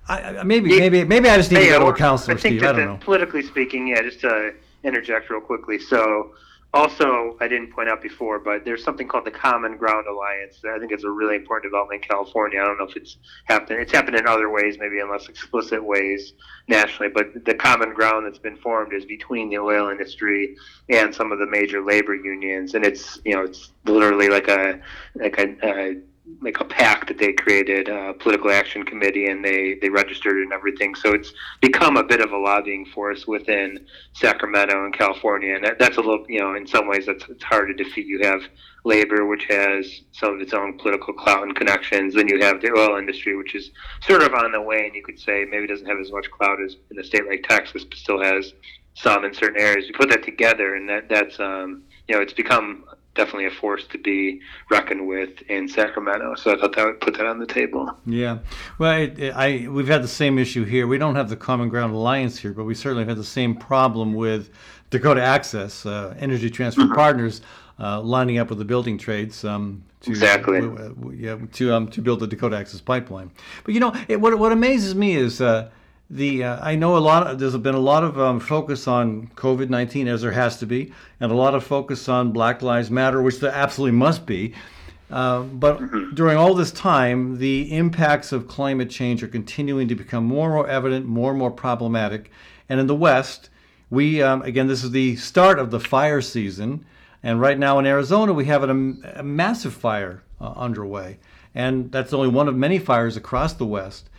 I 0.10 0.42
maybe 0.42 0.80
maybe 0.80 1.04
maybe 1.04 1.30
I 1.30 1.38
just 1.38 1.52
need 1.52 1.60
to 1.60 1.68
go 1.68 1.80
to 1.80 1.86
a 1.86 1.96
counselor, 1.96 2.34
I 2.36 2.42
think 2.42 2.54
Steve. 2.54 2.64
I 2.64 2.72
that 2.72 2.80
don't 2.80 2.86
know. 2.88 2.98
politically 3.00 3.44
speaking, 3.44 3.90
yeah, 3.90 4.02
just 4.02 4.22
to 4.22 4.56
interject 4.84 5.30
real 5.30 5.42
quickly. 5.42 5.78
So, 5.78 6.34
also, 6.74 7.36
I 7.42 7.50
didn't 7.50 7.74
point 7.74 7.90
out 7.90 8.02
before, 8.02 8.40
but 8.40 8.64
there's 8.64 8.82
something 8.82 9.06
called 9.06 9.26
the 9.26 9.32
Common 9.32 9.76
Ground 9.76 10.06
Alliance. 10.08 10.62
I 10.66 10.80
think 10.80 10.94
it's 10.94 11.04
a 11.04 11.10
really 11.10 11.36
important 11.36 11.70
development 11.70 12.02
in 12.02 12.10
California. 12.10 12.62
I 12.62 12.66
don't 12.66 12.78
know 12.78 12.86
if 12.86 12.96
it's 12.96 13.18
happened. 13.46 13.82
It's 13.82 13.92
happened 13.92 14.16
in 14.16 14.26
other 14.26 14.50
ways, 14.50 14.78
maybe 14.80 15.00
in 15.00 15.12
less 15.12 15.28
explicit 15.28 15.84
ways 15.84 16.34
nationally. 16.70 17.12
But 17.14 17.44
the 17.44 17.56
common 17.56 17.94
ground 17.94 18.26
that's 18.26 18.40
been 18.40 18.56
formed 18.56 18.94
is 18.94 19.06
between 19.06 19.50
the 19.50 19.58
oil 19.58 19.90
industry 19.90 20.56
and 20.88 21.14
some 21.14 21.34
of 21.34 21.40
the 21.40 21.48
major 21.48 21.84
labor 21.84 22.16
unions, 22.16 22.74
and 22.74 22.86
it's 22.86 23.20
you 23.26 23.36
know 23.36 23.44
it's 23.44 23.74
literally 23.86 24.30
like 24.30 24.48
a 24.48 24.80
like 25.16 25.38
a, 25.40 25.56
a 25.64 25.96
like 26.42 26.60
a 26.60 26.66
pact 26.66 27.08
that 27.08 27.18
they 27.18 27.34
created, 27.34 27.90
a 27.90 28.14
political 28.14 28.52
action 28.52 28.84
committee, 28.84 29.28
and 29.28 29.44
they 29.44 29.76
they 29.82 29.90
registered 29.90 30.38
and 30.38 30.54
everything. 30.54 30.96
So 30.96 31.14
it's 31.14 31.34
become 31.62 31.98
a 31.98 32.04
bit 32.04 32.22
of 32.22 32.32
a 32.32 32.38
lobbying 32.38 32.86
force 32.86 33.28
within 33.28 33.86
Sacramento 34.14 34.86
and 34.86 34.94
California, 34.94 35.56
and 35.56 35.64
that, 35.64 35.80
that's 35.80 35.98
a 35.98 36.02
little 36.02 36.26
you 36.30 36.40
know 36.40 36.56
in 36.56 36.66
some 36.68 36.88
ways 36.88 37.06
that's 37.06 37.26
it's 37.30 37.44
hard 37.44 37.68
to 37.68 37.84
defeat. 37.84 38.06
You 38.06 38.20
have 38.24 38.42
labor, 38.84 39.26
which 39.26 39.46
has 39.50 40.02
some 40.12 40.36
of 40.36 40.42
its 40.42 40.54
own 40.54 40.78
political 40.78 41.14
clout 41.14 41.44
and 41.44 41.56
connections. 41.56 42.16
Then 42.16 42.28
you 42.28 42.40
have 42.42 42.62
the 42.62 42.72
oil 42.76 42.98
industry, 42.98 43.36
which 43.36 43.56
is 43.56 43.72
sort 44.02 44.24
of 44.24 44.34
on 44.34 44.52
the 44.52 44.62
way, 44.62 44.86
and 44.86 44.96
you 44.96 45.04
could 45.04 45.20
say 45.20 45.46
maybe 45.50 45.68
doesn't 45.68 45.88
have 45.88 46.00
as 46.00 46.12
much 46.12 46.30
clout 46.32 46.62
as 46.62 46.78
in 46.90 47.00
a 47.00 47.04
state 47.04 47.28
like 47.28 47.44
Texas, 47.48 47.84
but 47.84 47.98
still 47.98 48.22
has 48.22 48.54
some 48.94 49.24
in 49.26 49.34
certain 49.34 49.62
areas. 49.62 49.88
You 49.88 49.94
put 49.94 50.10
that 50.10 50.24
together, 50.24 50.76
and 50.76 50.88
that 50.90 51.10
that's 51.10 51.40
um, 51.40 51.84
you 52.08 52.16
know 52.16 52.22
it's 52.22 52.34
become 52.34 52.86
definitely 53.16 53.46
a 53.46 53.52
force 53.52 53.86
to 53.88 53.98
be 53.98 54.42
reckoned 54.70 55.08
with 55.08 55.42
in 55.50 55.68
Sacramento. 55.68 56.36
So 56.36 56.54
I 56.54 56.58
thought 56.60 56.76
that 56.76 56.86
would 56.86 57.02
put 57.02 57.18
that 57.18 57.26
on 57.26 57.40
the 57.40 57.46
table. 57.46 57.98
Yeah, 58.06 58.40
well, 58.78 59.00
it, 59.00 59.20
it, 59.20 59.36
I 59.36 59.68
we've 59.68 59.88
had 59.88 60.04
the 60.04 60.08
same 60.08 60.38
issue 60.40 60.64
here. 60.64 60.88
We 60.88 60.98
don't 60.98 61.16
have 61.16 61.30
the 61.30 61.36
Common 61.36 61.70
Ground 61.70 61.94
Alliance 61.94 62.38
here, 62.40 62.54
but 62.54 62.64
we 62.64 62.76
certainly 62.76 63.04
have 63.04 63.10
had 63.10 63.18
the 63.18 63.24
same 63.24 63.56
problem 63.56 64.14
with 64.14 64.50
Dakota 64.90 65.22
Access, 65.22 65.86
uh, 65.86 66.16
Energy 66.20 66.50
Transfer 66.50 66.82
Mm-hmm. 66.84 66.94
Partners, 66.94 67.42
uh, 67.80 68.02
lining 68.02 68.38
up 68.38 68.50
with 68.50 68.60
the 68.60 68.66
building 68.66 68.98
trades 68.98 69.44
um, 69.44 69.84
to 70.02 70.10
Exactly. 70.12 70.60
uh, 70.60 70.90
yeah, 71.14 71.38
to 71.54 71.74
um, 71.74 71.88
to 71.90 72.02
build 72.02 72.20
the 72.22 72.28
Dakota 72.28 72.56
Access 72.58 72.82
pipeline. 72.82 73.32
But 73.64 73.74
you 73.74 73.80
know, 73.80 73.94
it, 74.08 74.20
what 74.22 74.38
what 74.40 74.52
amazes 74.52 74.96
me 74.96 75.16
is. 75.16 75.42
Uh, 75.42 75.70
the 76.12 76.44
uh, 76.44 76.60
I 76.62 76.76
know 76.76 76.98
a 76.98 77.00
lot. 77.00 77.26
Of, 77.26 77.40
there's 77.40 77.58
been 77.58 77.76
a 77.76 77.80
lot 77.80 78.04
of 78.04 78.20
um, 78.20 78.40
focus 78.40 78.88
on 78.88 79.28
COVID 79.36 79.70
nineteen, 79.70 80.08
as 80.08 80.22
there 80.22 80.32
has 80.32 80.60
to 80.60 80.66
be, 80.66 80.92
and 81.20 81.32
a 81.32 81.36
lot 81.36 81.56
of 81.56 81.64
focus 81.64 82.10
on 82.10 82.32
Black 82.32 82.62
Lives 82.62 82.92
Matter, 82.92 83.22
which 83.22 83.40
there 83.40 83.52
absolutely 83.52 83.98
must 83.98 84.26
be. 84.26 84.54
Uh, 85.10 85.42
but 85.44 85.80
during 86.14 86.38
all 86.38 86.54
this 86.54 86.72
time, 86.72 87.38
the 87.38 87.76
impacts 87.76 88.32
of 88.32 88.48
climate 88.48 88.90
change 88.90 89.24
are 89.24 89.28
continuing 89.28 89.88
to 89.88 89.96
become 89.96 90.26
more 90.26 90.46
and 90.48 90.56
more 90.56 90.68
evident, 90.68 91.06
more 91.06 91.32
and 91.32 91.40
more 91.40 91.52
problematic. 91.52 92.32
And 92.70 92.80
in 92.80 92.88
the 92.88 92.96
West, 92.96 93.50
we 93.90 94.22
um, 94.22 94.42
again, 94.42 94.68
this 94.68 94.84
is 94.84 94.92
the 94.92 95.16
start 95.16 95.60
of 95.60 95.72
the 95.72 95.80
fire 95.80 96.22
season, 96.22 96.86
and 97.24 97.40
right 97.40 97.58
now 97.58 97.80
in 97.80 97.86
Arizona, 97.86 98.34
we 98.34 98.46
have 98.46 98.64
an, 98.64 99.04
a 99.16 99.24
massive 99.24 99.74
fire 99.74 100.24
uh, 100.40 100.54
underway, 100.56 101.20
and 101.56 101.92
that's 101.92 102.14
only 102.14 102.30
one 102.30 102.48
of 102.48 102.56
many 102.56 102.80
fires 102.80 103.18
across 103.18 103.54
the 103.54 103.66
West. 103.66 104.10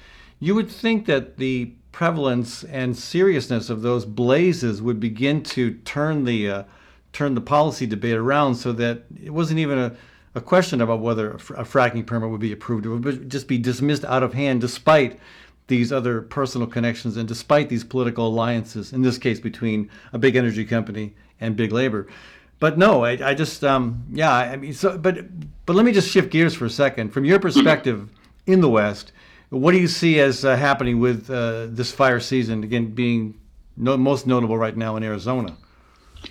You 0.41 0.55
would 0.55 0.71
think 0.71 1.07
that 1.07 1.37
the 1.37 1.73
prevalence 1.93 2.65
and 2.65 2.97
seriousness 2.97 3.71
of 3.71 3.83
those 3.83 4.05
blazes 4.05 4.83
would 4.83 4.99
begin 4.99 5.43
to 5.43 5.75
turn 5.85 6.25
the 6.25 6.51
uh, 6.51 6.63
turn 7.13 7.35
the 7.35 7.41
policy 7.41 7.87
debate 7.87 8.17
around, 8.17 8.55
so 8.55 8.73
that 8.73 9.05
it 9.23 9.31
wasn't 9.31 9.61
even 9.61 9.79
a, 9.79 9.95
a 10.35 10.41
question 10.41 10.81
about 10.81 11.01
whether 11.01 11.33
a, 11.33 11.39
fr- 11.39 11.55
a 11.55 11.65
fracking 11.65 12.07
permit 12.07 12.31
would 12.31 12.41
be 12.41 12.53
approved. 12.53 12.87
It 12.87 12.89
would 12.89 13.31
just 13.31 13.47
be 13.47 13.59
dismissed 13.59 14.05
out 14.05 14.23
of 14.23 14.33
hand, 14.33 14.63
despite 14.63 15.21
these 15.69 15.93
other 15.93 16.23
personal 16.23 16.67
connections 16.67 17.17
and 17.17 17.29
despite 17.29 17.69
these 17.69 17.85
political 17.85 18.27
alliances. 18.27 18.93
In 18.93 19.03
this 19.03 19.19
case, 19.19 19.41
between 19.41 19.91
a 20.13 20.19
big 20.19 20.35
energy 20.37 20.65
company 20.65 21.15
and 21.41 21.57
big 21.57 21.73
labor. 21.73 22.09
But 22.59 22.79
no, 22.79 23.05
I, 23.05 23.31
I 23.31 23.35
just 23.35 23.63
um, 23.65 24.05
yeah, 24.13 24.33
I 24.33 24.57
mean, 24.57 24.73
so 24.73 24.97
but 24.97 25.27
but 25.67 25.77
let 25.77 25.85
me 25.85 25.93
just 25.93 26.09
shift 26.09 26.31
gears 26.31 26.55
for 26.55 26.65
a 26.65 26.71
second. 26.71 27.11
From 27.11 27.25
your 27.25 27.39
perspective 27.39 28.09
in 28.47 28.61
the 28.61 28.69
West, 28.69 29.13
what 29.53 29.73
do 29.73 29.79
you 29.79 29.89
see 29.89 30.19
as 30.19 30.45
uh, 30.45 30.57
happening 30.57 30.99
with 30.99 31.29
uh, 31.29 31.67
this 31.69 31.93
fire 31.93 32.21
season 32.21 32.65
again 32.65 32.87
being 32.95 33.39
no, 33.77 33.97
most 33.99 34.27
notable 34.27 34.57
right 34.57 34.77
now 34.77 34.97
in 34.97 35.03
Arizona? 35.03 35.57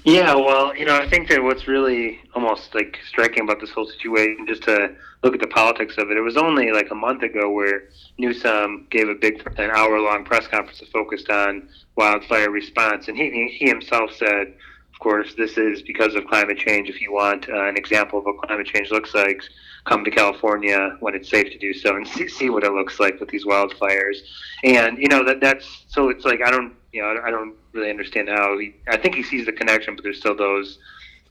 Yeah, 0.04 0.34
well, 0.36 0.76
you 0.76 0.86
know, 0.86 0.96
I 0.96 1.08
think 1.08 1.30
that 1.30 1.44
what's 1.44 1.68
really 1.68 2.20
almost 2.34 2.74
like 2.74 2.98
striking 3.08 3.44
about 3.44 3.60
this 3.60 3.70
whole 3.72 3.86
situation, 3.86 4.48
just 4.48 4.64
to 4.64 4.96
look 5.22 5.36
at 5.36 5.40
the 5.40 5.48
politics 5.48 5.96
of 5.98 6.10
it, 6.10 6.18
it 6.18 6.22
was 6.22 6.38
only 6.38 6.72
like 6.72 6.90
a 6.90 6.96
month 6.96 7.22
ago 7.22 7.52
where 7.52 7.90
Newsom 8.18 8.88
gave 8.90 9.08
a 9.10 9.16
big, 9.16 9.46
an 9.58 9.70
hour-long 9.70 10.24
press 10.24 10.48
conference 10.48 10.82
focused 10.92 11.30
on 11.30 11.70
wildfire 11.96 12.50
response, 12.50 13.08
and 13.08 13.18
he 13.18 13.56
he 13.60 13.68
himself 13.68 14.12
said, 14.16 14.54
course, 15.02 15.34
this 15.36 15.58
is 15.58 15.82
because 15.82 16.16
of 16.16 16.26
climate 16.28 16.58
change. 16.58 16.88
If 16.88 17.02
you 17.02 17.12
want 17.12 17.50
uh, 17.50 17.66
an 17.66 17.76
example 17.76 18.20
of 18.20 18.26
what 18.26 18.38
climate 18.38 18.68
change 18.68 18.90
looks 18.90 19.14
like, 19.14 19.42
come 19.86 20.06
to 20.06 20.12
California 20.12 20.96
when 21.00 21.16
it's 21.16 21.30
safe 21.30 21.52
to 21.52 21.58
do 21.58 21.74
so 21.74 21.98
and 21.98 22.08
see, 22.16 22.28
see 22.30 22.50
what 22.50 22.64
it 22.64 22.72
looks 22.72 23.00
like 23.00 23.20
with 23.20 23.30
these 23.30 23.46
wildfires. 23.46 24.18
And 24.64 24.98
you 24.98 25.10
know 25.10 25.26
that 25.26 25.42
that's 25.42 25.86
so 25.88 26.10
it's 26.10 26.24
like 26.24 26.42
I 26.42 26.50
don't 26.50 26.74
you 26.94 27.02
know 27.02 27.20
I 27.24 27.30
don't 27.30 27.56
really 27.74 27.90
understand 27.90 28.30
how 28.30 28.58
he. 28.58 28.76
I 28.88 28.98
think 28.98 29.16
he 29.16 29.24
sees 29.24 29.46
the 29.46 29.52
connection, 29.52 29.96
but 29.96 30.04
there's 30.04 30.20
still 30.20 30.36
those 30.38 30.80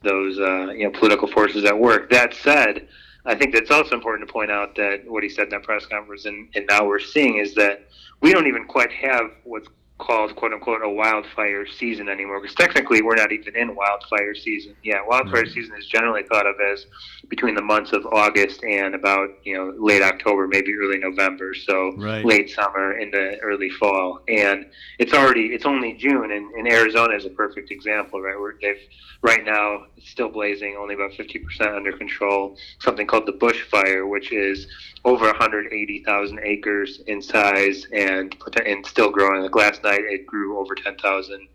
those 0.03 0.37
uh, 0.39 0.71
you 0.71 0.83
know 0.83 0.91
political 0.91 1.27
forces 1.27 1.65
at 1.65 1.77
work. 1.77 2.11
That 2.11 2.33
said, 2.33 2.87
I 3.25 3.35
think 3.35 3.53
that's 3.53 3.71
also 3.71 3.95
important 3.95 4.27
to 4.27 4.31
point 4.31 4.51
out 4.51 4.75
that 4.75 5.03
what 5.07 5.23
he 5.23 5.29
said 5.29 5.45
in 5.45 5.49
that 5.51 5.63
press 5.63 5.85
conference, 5.85 6.25
and, 6.25 6.49
and 6.55 6.65
now 6.69 6.85
we're 6.85 6.99
seeing 6.99 7.37
is 7.37 7.55
that 7.55 7.87
we 8.21 8.33
don't 8.33 8.47
even 8.47 8.65
quite 8.65 8.91
have 8.91 9.31
what's 9.43 9.67
called 10.01 10.35
quote 10.35 10.51
unquote 10.51 10.81
a 10.83 10.89
wildfire 10.89 11.65
season 11.65 12.09
anymore 12.09 12.41
because 12.41 12.55
technically 12.55 13.01
we're 13.01 13.15
not 13.15 13.31
even 13.31 13.55
in 13.55 13.75
wildfire 13.75 14.33
season. 14.33 14.75
Yeah, 14.83 14.99
wildfire 15.05 15.43
mm-hmm. 15.43 15.53
season 15.53 15.75
is 15.77 15.85
generally 15.87 16.23
thought 16.23 16.47
of 16.47 16.55
as 16.59 16.87
between 17.29 17.55
the 17.55 17.61
months 17.61 17.93
of 17.93 18.05
August 18.07 18.63
and 18.63 18.95
about 18.95 19.29
you 19.43 19.55
know 19.55 19.73
late 19.77 20.01
October, 20.01 20.47
maybe 20.47 20.73
early 20.75 20.97
November. 20.97 21.53
So 21.53 21.93
Right. 21.97 22.25
late 22.25 22.49
summer 22.49 22.97
into 22.97 23.37
early 23.41 23.69
fall, 23.69 24.21
and 24.27 24.65
it's 24.97 25.13
already 25.13 25.47
it's 25.47 25.65
only 25.65 25.93
June, 25.93 26.31
and, 26.31 26.51
and 26.53 26.67
Arizona 26.67 27.15
is 27.15 27.25
a 27.25 27.29
perfect 27.29 27.69
example, 27.69 28.21
right? 28.21 28.39
Where 28.39 28.55
they've 28.61 28.81
right 29.21 29.45
now 29.45 29.85
it's 29.97 30.09
still 30.09 30.29
blazing, 30.29 30.75
only 30.79 30.95
about 30.95 31.13
fifty 31.13 31.39
percent 31.39 31.75
under 31.75 31.91
control. 31.91 32.57
Something 32.79 33.05
called 33.05 33.27
the 33.27 33.33
Bush 33.33 33.61
Fire, 33.63 34.07
which 34.07 34.31
is 34.31 34.67
over 35.03 35.25
180,000 35.25 36.39
acres 36.43 37.01
in 37.07 37.21
size 37.21 37.87
and 37.91 38.35
and 38.65 38.85
still 38.85 39.09
growing. 39.09 39.41
Like 39.41 39.55
last 39.55 39.83
night, 39.83 39.90
it 39.99 40.25
grew 40.25 40.59
over 40.59 40.75
10,000 40.75 41.47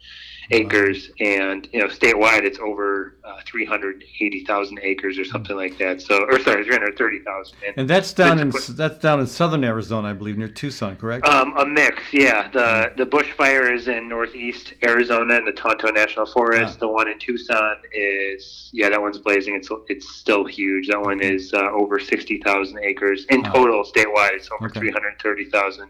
acres, 0.50 1.10
and 1.20 1.68
you 1.72 1.80
know 1.80 1.86
statewide, 1.88 2.42
it's 2.44 2.58
over 2.58 3.16
uh, 3.24 3.40
380,000 3.46 4.78
acres 4.82 5.18
or 5.18 5.24
something 5.24 5.56
like 5.56 5.76
that. 5.78 6.00
So, 6.00 6.24
or 6.24 6.38
sorry, 6.40 6.64
330,000. 6.64 7.56
And 7.76 7.88
that's 7.88 8.12
down 8.12 8.38
in 8.38 8.48
It's- 8.48 8.66
that's 8.68 8.98
down 8.98 9.20
in 9.20 9.26
southern 9.26 9.64
Arizona, 9.64 10.08
I 10.08 10.12
believe, 10.12 10.38
near 10.38 10.48
Tucson, 10.48 10.96
correct? 10.96 11.26
Um, 11.26 11.56
a 11.56 11.66
mix, 11.66 12.02
yeah. 12.12 12.48
The 12.50 12.92
the 12.96 13.06
Bush 13.06 13.30
Fire 13.32 13.72
is 13.72 13.88
in 13.88 14.08
northeast 14.08 14.74
Arizona 14.84 15.34
in 15.36 15.44
the 15.44 15.52
Tonto 15.52 15.90
National 15.90 16.26
Forest. 16.26 16.74
Ah. 16.76 16.80
The 16.80 16.88
one 16.88 17.08
in 17.08 17.18
Tucson 17.18 17.76
is 17.92 18.70
yeah, 18.72 18.88
that 18.90 19.00
one's 19.00 19.18
blazing. 19.18 19.54
It's 19.56 19.68
it's 19.88 20.08
still 20.16 20.44
huge. 20.44 20.88
That 20.88 21.00
one 21.00 21.20
is 21.20 21.52
uh, 21.54 21.70
over 21.72 21.98
sixty 21.98 22.38
thousand 22.38 22.78
acres 22.80 23.26
in 23.30 23.42
Wow. 23.42 23.52
total 23.52 23.84
statewide. 23.84 24.32
It's 24.34 24.50
over 24.50 24.66
Okay. 24.66 24.80
three 24.80 24.90
hundred 24.90 25.14
thirty 25.22 25.46
thousand 25.46 25.88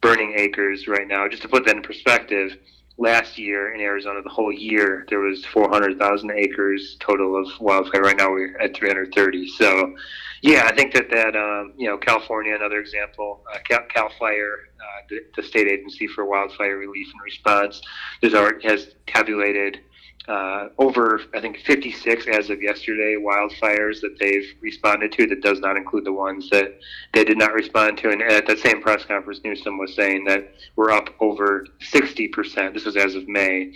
burning 0.00 0.32
acres 0.36 0.86
right 0.88 1.08
now. 1.08 1.28
Just 1.28 1.42
to 1.42 1.48
put 1.48 1.64
that 1.66 1.76
in 1.76 1.82
perspective, 1.82 2.56
last 2.98 3.38
year 3.38 3.72
in 3.72 3.80
Arizona, 3.80 4.20
the 4.22 4.28
whole 4.28 4.52
year 4.52 5.06
there 5.08 5.20
was 5.20 5.44
four 5.46 5.68
hundred 5.70 5.98
thousand 5.98 6.32
acres 6.32 6.96
total 7.00 7.40
of 7.40 7.48
wildfire. 7.60 8.02
Right 8.02 8.16
now 8.16 8.30
we're 8.30 8.58
at 8.58 8.76
three 8.76 8.88
hundred 8.88 9.14
thirty. 9.14 9.48
So. 9.48 9.94
Yeah, 10.40 10.66
I 10.66 10.72
think 10.72 10.94
that 10.94 11.10
that 11.10 11.34
um, 11.34 11.72
you 11.76 11.88
know 11.88 11.98
California, 11.98 12.54
another 12.54 12.78
example, 12.78 13.42
uh, 13.52 13.58
Cal, 13.68 13.80
Cal 13.92 14.08
Fire, 14.20 14.68
uh, 14.78 15.00
the, 15.10 15.18
the 15.34 15.42
state 15.42 15.66
agency 15.66 16.06
for 16.06 16.24
wildfire 16.26 16.76
relief 16.76 17.08
and 17.12 17.20
response, 17.24 17.82
has 18.22 18.34
has 18.62 18.94
tabulated 19.08 19.80
uh, 20.28 20.68
over, 20.78 21.22
I 21.34 21.40
think, 21.40 21.58
56 21.58 22.26
as 22.28 22.50
of 22.50 22.62
yesterday 22.62 23.16
wildfires 23.18 24.00
that 24.02 24.16
they've 24.20 24.54
responded 24.60 25.10
to. 25.12 25.26
That 25.26 25.42
does 25.42 25.60
not 25.60 25.76
include 25.76 26.04
the 26.04 26.12
ones 26.12 26.50
that 26.50 26.78
they 27.14 27.24
did 27.24 27.38
not 27.38 27.54
respond 27.54 27.98
to. 27.98 28.10
And 28.10 28.22
at 28.22 28.46
that 28.46 28.58
same 28.58 28.82
press 28.82 29.04
conference, 29.04 29.40
Newsom 29.42 29.78
was 29.78 29.94
saying 29.94 30.24
that 30.24 30.52
we're 30.76 30.90
up 30.90 31.10
over 31.20 31.66
60%. 31.80 32.74
This 32.74 32.84
was 32.84 32.96
as 32.96 33.14
of 33.14 33.26
May. 33.26 33.72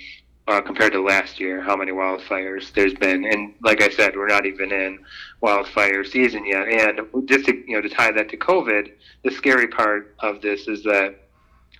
Uh, 0.49 0.61
compared 0.61 0.93
to 0.93 1.01
last 1.01 1.39
year, 1.39 1.63
how 1.63 1.77
many 1.77 1.93
wildfires 1.93 2.73
there's 2.73 2.95
been, 2.95 3.25
and 3.25 3.55
like 3.63 3.81
I 3.81 3.89
said, 3.89 4.17
we're 4.17 4.27
not 4.27 4.45
even 4.45 4.73
in 4.73 4.99
wildfire 5.41 6.03
season 6.03 6.45
yet. 6.45 6.67
And 6.67 7.29
just 7.29 7.45
to 7.47 7.55
you 7.55 7.77
know 7.77 7.81
to 7.81 7.89
tie 7.89 8.11
that 8.11 8.29
to 8.31 8.37
COVID, 8.37 8.91
the 9.23 9.31
scary 9.31 9.69
part 9.69 10.17
of 10.19 10.43
this 10.43 10.67
is 10.67 10.83
that 10.83 11.15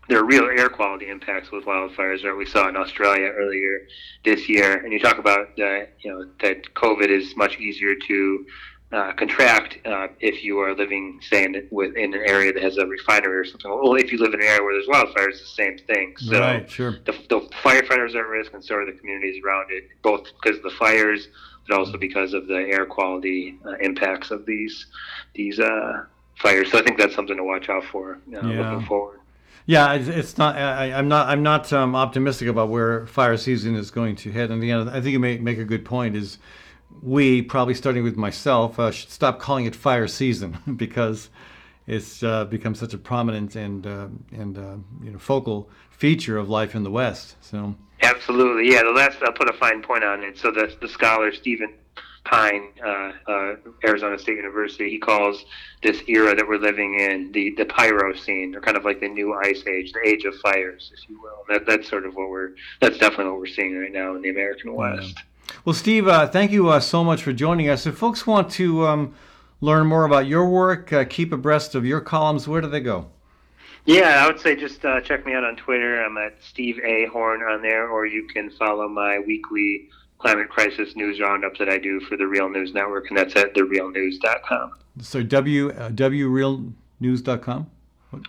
there 0.09 0.19
are 0.19 0.25
real 0.25 0.45
air 0.45 0.69
quality 0.69 1.09
impacts 1.09 1.51
with 1.51 1.65
wildfires 1.65 2.23
that 2.23 2.35
we 2.37 2.45
saw 2.45 2.69
in 2.69 2.77
Australia 2.77 3.29
earlier 3.29 3.87
this 4.25 4.49
year. 4.49 4.83
And 4.83 4.93
you 4.93 4.99
talk 4.99 5.19
about 5.19 5.49
uh, 5.59 5.87
you 6.01 6.11
know 6.11 6.27
that 6.41 6.75
COVID 6.75 7.09
is 7.09 7.37
much 7.37 7.59
easier 7.59 7.95
to 8.09 8.47
uh, 8.93 9.13
contract 9.15 9.79
uh, 9.87 10.09
if 10.21 10.45
you 10.45 10.59
are 10.59 10.75
living, 10.75 11.19
say, 11.23 11.45
in, 11.45 11.67
within 11.71 12.13
an 12.13 12.21
area 12.27 12.53
that 12.53 12.63
has 12.63 12.77
a 12.77 12.87
refinery 12.87 13.39
or 13.39 13.45
something. 13.45 13.71
Well, 13.71 13.95
if 13.95 14.13
you 14.13 14.19
live 14.19 14.35
in 14.35 14.41
an 14.41 14.47
area 14.47 14.63
where 14.63 14.75
there's 14.75 14.87
wildfires, 14.87 15.31
it's 15.31 15.41
the 15.41 15.47
same 15.47 15.79
thing. 15.79 16.15
So 16.19 16.39
right, 16.39 16.71
sure. 16.71 16.99
the, 17.07 17.13
the 17.31 17.41
firefighters 17.63 18.15
are 18.15 18.21
at 18.21 18.29
risk, 18.29 18.53
and 18.53 18.63
so 18.63 18.75
are 18.75 18.85
the 18.85 18.93
communities 18.93 19.43
around 19.43 19.71
it, 19.71 19.89
both 20.03 20.27
because 20.43 20.59
of 20.59 20.63
the 20.65 20.71
fires, 20.79 21.29
but 21.67 21.79
also 21.79 21.97
because 21.97 22.35
of 22.35 22.47
the 22.49 22.59
air 22.59 22.85
quality 22.85 23.59
uh, 23.65 23.77
impacts 23.81 24.31
of 24.31 24.45
these 24.45 24.87
these 25.35 25.59
uh, 25.59 26.05
fires. 26.37 26.71
So 26.71 26.79
I 26.79 26.83
think 26.83 26.99
that's 26.99 27.15
something 27.15 27.37
to 27.37 27.45
watch 27.45 27.71
out 27.71 27.85
for 27.85 28.15
uh, 28.15 28.47
Yeah. 28.47 28.61
looking 28.61 28.87
forward. 28.87 29.21
Yeah, 29.67 29.95
it's, 29.95 30.39
not. 30.39 30.57
I, 30.57 30.93
I'm 30.93 31.09
not. 31.09 31.29
I'm 31.29 31.43
not 31.43 31.73
um, 31.73 31.95
optimistic 31.95 32.49
about 32.49 32.69
where 32.69 33.07
fire 33.07 33.37
season 33.37 33.77
is 33.77 33.91
going 33.91 34.17
to 34.17 34.33
head. 34.33 34.51
And 34.51 34.63
again, 34.63 34.89
I 34.89 35.01
think 35.01 35.13
you 35.13 35.21
may 35.21 35.39
make 35.39 35.59
a 35.59 35.65
good 35.65 35.85
point. 35.85 36.17
Is 36.17 36.39
we 37.01 37.43
probably 37.43 37.75
starting 37.75 38.03
with 38.03 38.17
myself 38.17 38.79
uh, 38.79 38.91
should 38.91 39.11
stop 39.11 39.39
calling 39.39 39.67
it 39.67 39.77
fire 39.77 40.09
season 40.09 40.59
because 40.77 41.31
it's 41.87 42.23
uh, 42.23 42.45
become 42.45 42.75
such 42.75 42.93
a 42.93 42.99
prominent 42.99 43.55
and 43.55 43.87
uh, 43.87 44.09
and 44.33 44.59
uh, 44.59 44.77
you 45.03 45.11
know 45.13 45.19
focal 45.19 45.71
feature 45.91 46.39
of 46.39 46.49
life 46.49 46.75
in 46.75 46.83
the 46.83 46.91
West. 46.91 47.37
So 47.41 47.77
Absolutely, 48.03 48.73
yeah. 48.73 48.83
The 48.83 48.91
last 48.91 49.19
I'll 49.23 49.33
put 49.33 49.49
a 49.49 49.53
fine 49.53 49.81
point 49.83 50.03
on 50.03 50.25
it. 50.25 50.39
So 50.39 50.51
the 50.51 50.75
the 50.81 50.89
scholar 50.89 51.33
Stephen 51.33 51.73
Pyne, 52.25 52.69
uh, 52.85 53.13
uh, 53.27 53.55
Arizona 53.85 54.19
State 54.19 54.37
University, 54.37 54.89
he 54.89 54.99
calls 54.99 55.45
this 55.83 56.03
era 56.07 56.35
that 56.35 56.47
we're 56.47 56.59
living 56.59 56.99
in 57.01 57.33
the 57.33 57.51
the 57.57 57.65
Pyrocene, 57.65 58.55
or 58.55 58.61
kind 58.61 58.77
of 58.77 58.85
like 58.85 59.01
the 59.01 59.09
new 59.09 59.35
ice 59.35 59.65
age, 59.67 59.93
the 59.93 60.07
age 60.07 60.25
of 60.25 60.35
fires, 60.37 60.93
if 60.95 61.09
you 61.09 61.21
will. 61.21 61.45
That 61.49 61.67
that's 61.67 61.89
sort 61.89 62.07
of 62.07 62.15
what 62.15 62.31
we're 62.31 62.51
that's 62.81 62.99
definitely 62.99 63.33
what 63.33 63.41
we're 63.41 63.47
seeing 63.47 63.77
right 63.77 63.93
now 63.93 64.15
in 64.15 64.23
the 64.23 64.31
American 64.31 64.75
West. 64.75 65.19
Well, 65.65 65.75
Steve, 65.75 66.09
uh, 66.09 66.29
thank 66.29 66.53
you 66.53 66.69
uh, 66.69 66.81
so 66.81 67.05
much 67.05 67.23
for 67.23 67.33
joining 67.33 67.69
us. 67.69 67.87
If 67.87 67.97
folks 67.97 68.27
want 68.27 68.51
to 68.53 68.87
um, 68.87 69.15
learn 69.61 69.87
more 69.87 70.05
about 70.05 70.27
your 70.27 70.49
work, 70.49 70.93
uh, 70.93 71.05
keep 71.05 71.33
abreast 71.33 71.75
of 71.75 71.85
your 71.85 72.01
columns, 72.01 72.47
where 72.47 72.61
do 72.61 72.69
they 72.69 72.81
go? 72.81 73.11
Yeah, 73.85 74.25
I 74.25 74.29
would 74.29 74.39
say 74.39 74.55
just 74.55 74.85
uh, 74.85 75.01
check 75.01 75.27
me 75.27 75.35
out 75.35 75.43
on 75.43 75.57
Twitter. 75.57 76.05
I'm 76.05 76.17
at 76.17 76.37
Steve 76.41 76.79
A 76.85 77.07
Horn 77.07 77.43
on 77.43 77.63
there, 77.63 77.89
or 77.89 78.07
you 78.07 78.29
can 78.29 78.49
follow 78.51 78.89
my 78.89 79.19
weekly 79.19 79.89
climate 80.23 80.49
crisis 80.49 80.95
news 80.95 81.21
roundup 81.21 81.59
that 81.59 81.69
I 81.69 81.79
do 81.79 82.01
for 82.01 82.17
the 82.17 82.27
Real 82.27 82.49
News 82.49 82.73
Network, 82.73 83.11
and 83.11 83.19
that's 83.19 83.35
at 83.37 83.55
therealnews.com. 83.55 84.71
So 85.01 85.23
w 85.23 85.71
uh, 85.71 85.91
wrealnews.com. 85.91 87.71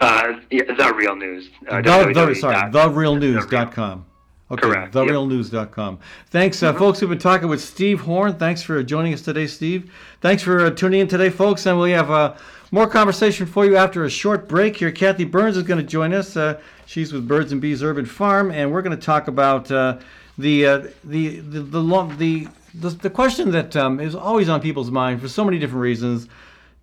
Uh, 0.02 0.34
yeah, 0.50 0.64
the 0.64 0.94
Real 0.96 1.16
News. 1.16 1.50
Uh, 1.70 1.82
The, 1.82 2.12
the, 2.14 2.36
sorry, 2.36 2.72
therealnews.com. 2.72 4.06
Okay, 4.52 4.62
Correct, 4.62 4.96
yep. 4.96 5.06
therealnews.com. 5.08 6.00
Thanks, 6.30 6.62
uh, 6.64 6.74
folks. 6.74 7.02
We've 7.02 7.10
been 7.10 7.18
talking 7.18 7.48
with 7.48 7.62
Steve 7.62 8.02
Horn. 8.02 8.34
Thanks 8.36 8.62
for 8.62 8.82
joining 8.84 9.14
us 9.14 9.22
today, 9.22 9.48
Steve. 9.48 9.92
Thanks 10.22 10.44
for 10.44 10.66
uh, 10.66 10.70
tuning 10.72 11.02
in 11.02 11.08
today, 11.08 11.30
folks. 11.30 11.66
And 11.66 11.80
we 11.80 11.92
have 11.92 12.12
uh, 12.12 12.36
more 12.72 12.88
conversation 12.88 13.46
for 13.46 13.66
you 13.66 13.76
after 13.78 14.04
a 14.04 14.10
short 14.10 14.48
break 14.48 14.78
here. 14.78 14.92
Kathy 14.92 15.26
Byrnes 15.26 15.58
is 15.58 15.64
going 15.64 15.80
to 15.80 15.86
join 15.86 16.14
us. 16.14 16.38
Uh, 16.38 16.60
she's 16.86 17.12
with 17.14 17.28
Birds 17.28 17.52
and 17.52 17.62
Bees 17.62 17.82
Urban 17.82 18.06
Farm, 18.06 18.52
and 18.52 18.72
we're 18.72 18.82
going 18.82 18.96
to 18.98 19.04
talk 19.04 19.28
about 19.28 19.72
uh, 19.72 19.98
the, 20.38 20.66
uh, 20.66 20.78
the, 21.04 21.40
the, 21.40 21.60
the, 21.62 21.80
lo- 21.80 22.08
the, 22.08 22.48
the, 22.74 22.90
the 22.90 23.10
question 23.10 23.52
that 23.52 23.76
um, 23.76 24.00
is 24.00 24.16
always 24.16 24.50
on 24.50 24.62
people's 24.62 24.92
mind 24.92 25.22
for 25.22 25.28
so 25.28 25.46
many 25.46 25.60
different 25.60 25.82
reasons. 25.82 26.28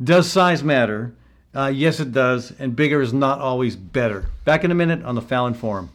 Does 0.02 0.30
size 0.30 0.62
matter? 0.62 1.12
Uh, 1.54 1.66
yes, 1.66 1.98
it 1.98 2.12
does, 2.12 2.52
and 2.58 2.76
bigger 2.76 3.02
is 3.02 3.12
not 3.12 3.40
always 3.40 3.74
better. 3.74 4.26
Back 4.44 4.62
in 4.64 4.70
a 4.70 4.74
minute 4.74 5.04
on 5.04 5.16
the 5.16 5.22
Fallon 5.22 5.54
Forum. 5.54 5.90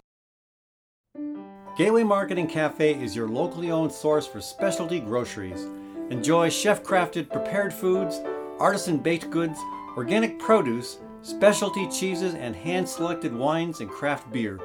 Gateway 1.78 2.03
Market 2.03 2.38
and 2.38 2.49
Cafe 2.49 2.93
is 3.03 3.16
your 3.16 3.28
locally 3.28 3.72
owned 3.72 3.91
source 3.91 4.26
for 4.26 4.39
specialty 4.41 4.99
groceries. 4.99 5.68
Enjoy 6.10 6.49
chef 6.49 6.84
crafted 6.84 7.30
prepared 7.30 7.74
foods, 7.74 8.22
artisan 8.60 8.97
baked 8.97 9.30
goods, 9.30 9.60
organic 9.97 10.39
produce, 10.39 10.99
specialty 11.22 11.89
cheeses, 11.89 12.34
and 12.36 12.56
hand 12.56 12.88
selected 12.88 13.34
wines 13.34 13.80
and 13.80 13.89
craft 13.89 14.32
beer. 14.32 14.60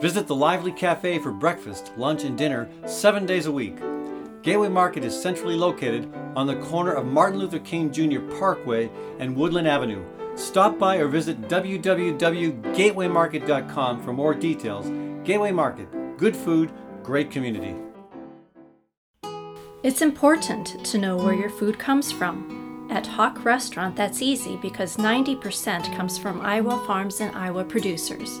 Visit 0.00 0.26
the 0.26 0.34
lively 0.34 0.72
cafe 0.72 1.18
for 1.18 1.30
breakfast, 1.30 1.92
lunch, 1.98 2.24
and 2.24 2.38
dinner 2.38 2.70
seven 2.86 3.26
days 3.26 3.44
a 3.44 3.52
week. 3.52 3.76
Gateway 4.42 4.68
Market 4.68 5.04
is 5.04 5.20
centrally 5.20 5.56
located 5.56 6.10
on 6.34 6.46
the 6.46 6.56
corner 6.56 6.92
of 6.92 7.04
Martin 7.04 7.38
Luther 7.38 7.58
King 7.58 7.92
Jr. 7.92 8.20
Parkway 8.38 8.90
and 9.18 9.36
Woodland 9.36 9.68
Avenue. 9.68 10.02
Stop 10.36 10.78
by 10.78 10.96
or 10.96 11.08
visit 11.08 11.42
www.gatewaymarket.com 11.42 14.02
for 14.02 14.14
more 14.14 14.34
details. 14.34 14.88
Gateway 15.24 15.52
Market, 15.52 16.16
good 16.16 16.34
food, 16.34 16.72
great 17.02 17.30
community. 17.30 17.76
It's 19.82 20.00
important 20.00 20.82
to 20.84 20.96
know 20.96 21.18
where 21.18 21.34
your 21.34 21.50
food 21.50 21.78
comes 21.78 22.10
from. 22.10 22.88
At 22.90 23.04
HoQ 23.04 23.44
Restaurant, 23.44 23.96
that's 23.96 24.22
easy 24.22 24.56
because 24.56 24.96
90% 24.96 25.94
comes 25.94 26.16
from 26.16 26.40
Iowa 26.40 26.82
farms 26.86 27.20
and 27.20 27.36
Iowa 27.36 27.64
producers. 27.64 28.40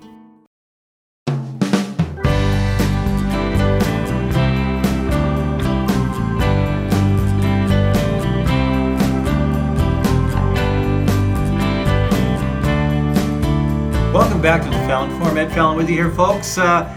Welcome 14.41 14.59
back 14.59 14.71
to 14.71 14.75
the 14.75 14.85
Fallon 14.87 15.19
Forum. 15.19 15.37
Ed 15.37 15.53
Fallon 15.53 15.77
with 15.77 15.87
you 15.87 15.95
here, 15.95 16.09
folks. 16.09 16.57
Uh, 16.57 16.91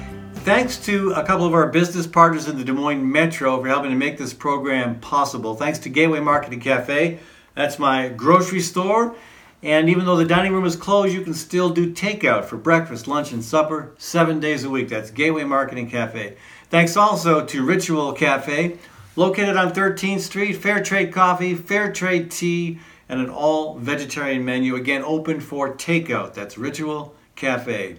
thanks 0.46 0.78
to 0.78 1.10
a 1.10 1.22
couple 1.22 1.44
of 1.44 1.52
our 1.52 1.68
business 1.68 2.06
partners 2.06 2.48
in 2.48 2.56
the 2.56 2.64
Des 2.64 2.72
Moines 2.72 3.12
Metro 3.12 3.60
for 3.60 3.68
helping 3.68 3.90
to 3.90 3.96
make 3.98 4.16
this 4.16 4.32
program 4.32 4.98
possible. 5.00 5.54
Thanks 5.54 5.78
to 5.80 5.90
Gateway 5.90 6.20
Market 6.20 6.54
and 6.54 6.62
Cafe. 6.62 7.18
That's 7.54 7.78
my 7.78 8.08
grocery 8.08 8.60
store. 8.60 9.14
And 9.62 9.90
even 9.90 10.06
though 10.06 10.16
the 10.16 10.24
dining 10.24 10.54
room 10.54 10.64
is 10.64 10.74
closed, 10.74 11.12
you 11.12 11.20
can 11.20 11.34
still 11.34 11.68
do 11.68 11.92
takeout 11.92 12.46
for 12.46 12.56
breakfast, 12.56 13.06
lunch, 13.06 13.30
and 13.30 13.44
supper 13.44 13.92
seven 13.98 14.40
days 14.40 14.64
a 14.64 14.70
week. 14.70 14.88
That's 14.88 15.10
Gateway 15.10 15.44
Market 15.44 15.76
and 15.76 15.90
Cafe. 15.90 16.38
Thanks 16.70 16.96
also 16.96 17.44
to 17.44 17.62
Ritual 17.62 18.14
Cafe, 18.14 18.78
located 19.16 19.58
on 19.58 19.74
13th 19.74 20.20
Street. 20.20 20.54
Fair 20.54 20.82
trade 20.82 21.12
coffee, 21.12 21.54
fair 21.54 21.92
trade 21.92 22.30
tea, 22.30 22.78
and 23.06 23.20
an 23.20 23.28
all 23.28 23.78
vegetarian 23.78 24.46
menu. 24.46 24.76
Again, 24.76 25.02
open 25.04 25.40
for 25.40 25.74
takeout. 25.74 26.32
That's 26.32 26.56
Ritual 26.56 27.14
Cafe. 27.36 27.98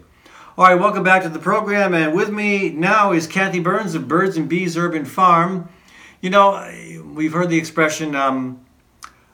All 0.57 0.65
right, 0.65 0.75
welcome 0.75 1.03
back 1.03 1.23
to 1.23 1.29
the 1.29 1.39
program. 1.39 1.93
And 1.93 2.15
with 2.15 2.29
me 2.29 2.69
now 2.69 3.11
is 3.11 3.27
Kathy 3.27 3.59
Byrnes 3.59 3.93
of 3.93 4.07
Birds 4.07 4.37
and 4.37 4.47
Bees 4.47 4.77
Urban 4.77 5.03
Farm. 5.03 5.67
You 6.21 6.29
know, 6.29 6.71
we've 7.13 7.33
heard 7.33 7.49
the 7.49 7.57
expression 7.57 8.15
um, 8.15 8.65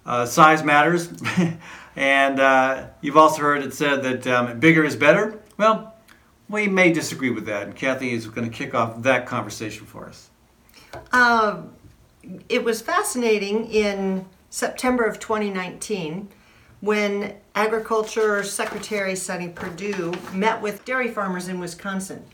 uh, 0.05 0.25
size 0.25 0.63
matters. 0.63 1.13
and 1.95 2.39
uh, 2.39 2.87
you've 3.01 3.17
also 3.17 3.43
heard 3.43 3.61
it 3.61 3.73
said 3.73 4.01
that 4.03 4.25
um, 4.25 4.59
bigger 4.59 4.83
is 4.83 4.95
better. 4.95 5.39
Well, 5.57 5.93
we 6.49 6.67
may 6.67 6.91
disagree 6.91 7.29
with 7.29 7.45
that. 7.45 7.63
And 7.63 7.75
Kathy 7.75 8.13
is 8.13 8.25
going 8.27 8.49
to 8.49 8.55
kick 8.55 8.73
off 8.73 9.03
that 9.03 9.27
conversation 9.27 9.85
for 9.85 10.07
us. 10.07 10.29
Uh, 11.11 11.61
it 12.49 12.63
was 12.63 12.81
fascinating 12.81 13.71
in 13.71 14.25
September 14.49 15.03
of 15.03 15.19
2019 15.19 16.29
when 16.81 17.35
Agriculture 17.53 18.43
Secretary 18.43 19.15
Sonny 19.15 19.49
Perdue 19.49 20.13
met 20.33 20.61
with 20.61 20.83
dairy 20.83 21.09
farmers 21.09 21.47
in 21.47 21.59
Wisconsin. 21.59 22.25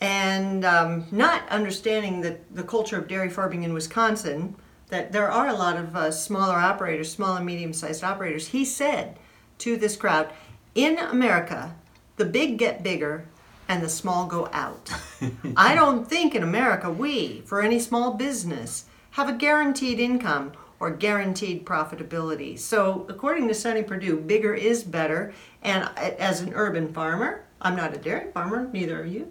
And 0.00 0.64
um, 0.64 1.04
not 1.10 1.46
understanding 1.50 2.22
the, 2.22 2.38
the 2.50 2.62
culture 2.62 2.98
of 2.98 3.06
dairy 3.06 3.28
farming 3.28 3.62
in 3.62 3.74
Wisconsin, 3.74 4.56
that 4.88 5.12
there 5.12 5.30
are 5.30 5.48
a 5.48 5.54
lot 5.54 5.76
of 5.76 5.94
uh, 5.94 6.10
smaller 6.10 6.56
operators, 6.56 7.12
small 7.12 7.36
and 7.36 7.44
medium 7.44 7.74
sized 7.74 8.02
operators. 8.02 8.48
He 8.48 8.64
said 8.64 9.18
to 9.58 9.76
this 9.76 9.96
crowd, 9.96 10.32
in 10.74 10.98
America, 10.98 11.76
the 12.16 12.24
big 12.24 12.58
get 12.58 12.82
bigger 12.82 13.26
and 13.68 13.82
the 13.82 13.88
small 13.88 14.26
go 14.26 14.48
out. 14.52 14.90
I 15.56 15.74
don't 15.74 16.08
think 16.08 16.34
in 16.34 16.42
America 16.42 16.90
we, 16.90 17.42
for 17.42 17.60
any 17.60 17.78
small 17.78 18.14
business, 18.14 18.86
have 19.12 19.28
a 19.28 19.34
guaranteed 19.34 20.00
income 20.00 20.52
or 20.80 20.90
guaranteed 20.90 21.64
profitability. 21.66 22.58
So, 22.58 23.06
according 23.08 23.46
to 23.48 23.54
Sonny 23.54 23.82
Perdue, 23.82 24.16
bigger 24.16 24.54
is 24.54 24.82
better. 24.82 25.32
And 25.62 25.88
as 25.96 26.40
an 26.40 26.52
urban 26.54 26.92
farmer, 26.92 27.44
I'm 27.60 27.76
not 27.76 27.94
a 27.94 27.98
dairy 27.98 28.32
farmer, 28.32 28.68
neither 28.72 29.02
are 29.02 29.04
you. 29.04 29.30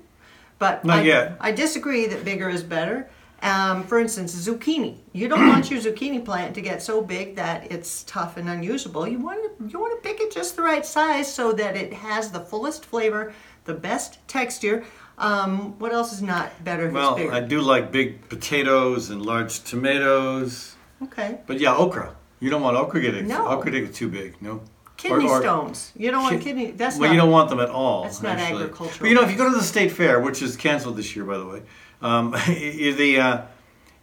But 0.60 0.86
Not 0.86 1.00
I, 1.00 1.02
yet. 1.04 1.38
I 1.39 1.52
disagree 1.52 2.06
that 2.06 2.24
bigger 2.24 2.50
is 2.50 2.64
better. 2.64 3.10
Um, 3.41 3.84
for 3.84 4.00
instance, 4.00 4.36
zucchini. 4.36 4.97
You 5.14 5.30
don't 5.30 5.47
want 5.47 5.72
your 5.72 5.80
zucchini 5.80 6.24
plant 6.24 6.54
to 6.56 6.62
get 6.62 6.84
so 6.84 7.02
big 7.02 7.38
that 7.38 7.72
it's 7.72 8.04
tough 8.04 8.38
and 8.38 8.50
unusable. 8.50 9.08
You 9.08 9.20
want 9.20 9.58
to 9.58 9.68
you 9.70 9.80
want 9.80 10.02
to 10.02 10.08
pick 10.08 10.20
it 10.20 10.32
just 10.32 10.58
the 10.58 10.62
right 10.62 10.86
size 10.86 11.34
so 11.34 11.54
that 11.54 11.78
it 11.78 11.93
has 11.93 12.32
the 12.32 12.41
fullest 12.41 12.86
flavor, 12.86 13.34
the 13.64 13.74
best 13.74 14.20
texture. 14.28 14.84
Um, 15.18 15.80
what 15.80 15.93
else 15.93 16.14
is 16.14 16.22
not 16.22 16.64
better 16.64 16.89
Well. 16.91 17.18
I 17.32 17.39
do 17.39 17.62
like 17.62 17.91
big 17.91 18.28
potatoes 18.28 19.10
and 19.10 19.26
large 19.26 19.64
tomatoes. 19.64 20.76
Okay. 21.04 21.39
But 21.47 21.60
yeah, 21.60 21.76
okra. 21.76 22.16
You 22.39 22.50
don't 22.50 22.62
want 22.62 22.78
okra 22.78 23.02
to 23.02 23.12
get 23.12 23.26
No. 23.26 23.47
okra 23.47 23.72
to 23.72 23.82
get 23.82 23.93
too 23.93 24.08
big. 24.10 24.41
No. 24.41 24.62
Kidney 24.97 25.26
Or- 25.28 25.38
or- 25.38 25.41
stones. 25.41 25.91
You 25.95 26.12
don't 26.12 26.24
want 26.24 26.38
Ki- 26.39 26.43
kidney. 26.43 26.72
That's 26.72 26.97
well, 26.97 27.08
not. 27.10 27.14
you 27.16 27.22
don't 27.22 27.32
want 27.32 27.50
them 27.50 27.60
at 27.60 27.70
all. 27.70 28.04
That's 28.04 28.22
not 28.22 28.38
actually. 28.38 28.64
agricultural 28.64 29.00
But 29.00 29.10
you 29.10 29.16
know, 29.16 29.22
if 29.24 29.32
you 29.32 29.38
go 29.38 29.50
to 29.50 29.56
the 29.56 29.64
state 29.64 29.91
fair, 29.93 30.20
which 30.20 30.41
is 30.41 30.58
canceled 30.58 30.97
this 30.97 31.16
year, 31.16 31.24
by 31.26 31.38
the 31.38 31.45
way, 31.45 31.62
um, 32.02 32.36
you, 32.47 32.93
the 32.93 33.20
uh, 33.20 33.41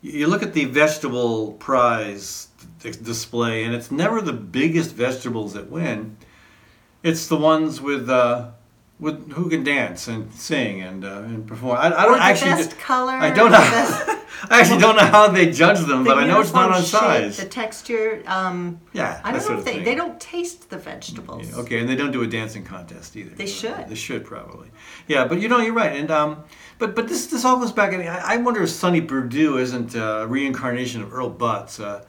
you 0.03 0.26
look 0.26 0.42
at 0.42 0.55
the 0.55 0.64
vegetable 0.64 1.53
prize 1.55 2.49
display, 3.03 3.64
and 3.64 3.74
it's 3.74 3.90
never 3.90 4.20
the 4.20 4.32
biggest 4.32 4.94
vegetables 4.94 5.53
that 5.55 5.70
win. 5.70 6.16
It's 7.03 7.26
the 7.26 7.36
ones 7.36 7.80
with 7.80 8.09
uh, 8.09 8.49
with 8.99 9.32
who 9.32 9.51
can 9.51 9.62
dance 9.62 10.09
and 10.09 10.32
sing 10.32 10.80
and 10.80 11.05
uh, 11.05 11.22
and 11.24 11.47
perform. 11.47 11.76
I, 11.78 11.86
I 11.86 12.05
don't 12.07 12.18
the 12.18 12.24
actually. 12.24 12.51
best 12.51 12.78
color, 12.78 13.12
I 13.12 13.30
don't 13.30 13.51
know. 13.51 13.59
I 14.51 14.61
actually 14.61 14.80
don't 14.80 14.97
know 14.97 15.05
how 15.05 15.28
they 15.28 15.51
judge 15.51 15.80
them, 15.80 16.05
the 16.05 16.11
but 16.11 16.18
I 16.18 16.26
know 16.26 16.40
it's 16.40 16.53
not 16.53 16.70
on 16.70 16.82
shape, 16.82 17.01
size. 17.01 17.36
The 17.38 17.47
texture. 17.47 18.22
Um, 18.26 18.80
yeah, 18.92 19.20
I 19.24 19.32
don't 19.32 19.49
know 19.49 19.59
if 19.59 19.64
they, 19.64 19.74
thing. 19.74 19.84
they 19.84 19.94
don't 19.94 20.20
taste 20.20 20.68
the 20.68 20.78
vegetables. 20.78 21.49
Yeah, 21.49 21.57
okay, 21.57 21.80
and 21.80 21.88
they 21.88 21.97
don't 21.97 22.12
do 22.12 22.22
a 22.22 22.26
dancing 22.26 22.64
contest 22.64 23.16
either. 23.16 23.34
They 23.34 23.47
should. 23.47 23.88
They 23.88 23.94
should 23.94 24.24
probably. 24.24 24.68
Yeah, 25.09 25.26
but 25.26 25.40
you 25.40 25.49
know, 25.49 25.59
you're 25.59 25.74
right. 25.74 25.97
And 25.97 26.11
um, 26.11 26.44
but 26.78 26.94
but 26.94 27.09
this 27.09 27.26
this 27.26 27.44
all 27.44 27.57
goes 27.57 27.72
back. 27.72 27.92
I 27.92 27.97
mean, 27.97 28.09
I, 28.09 28.34
I 28.34 28.36
wonder 28.38 28.62
if 28.62 28.70
Sonny 28.70 29.01
Perdue 29.01 29.59
isn't 29.59 29.94
a 29.94 30.26
reincarnation 30.28 31.03
of 31.03 31.12
Earl 31.12 31.30
Butz. 31.30 31.82
Uh, 31.82 32.03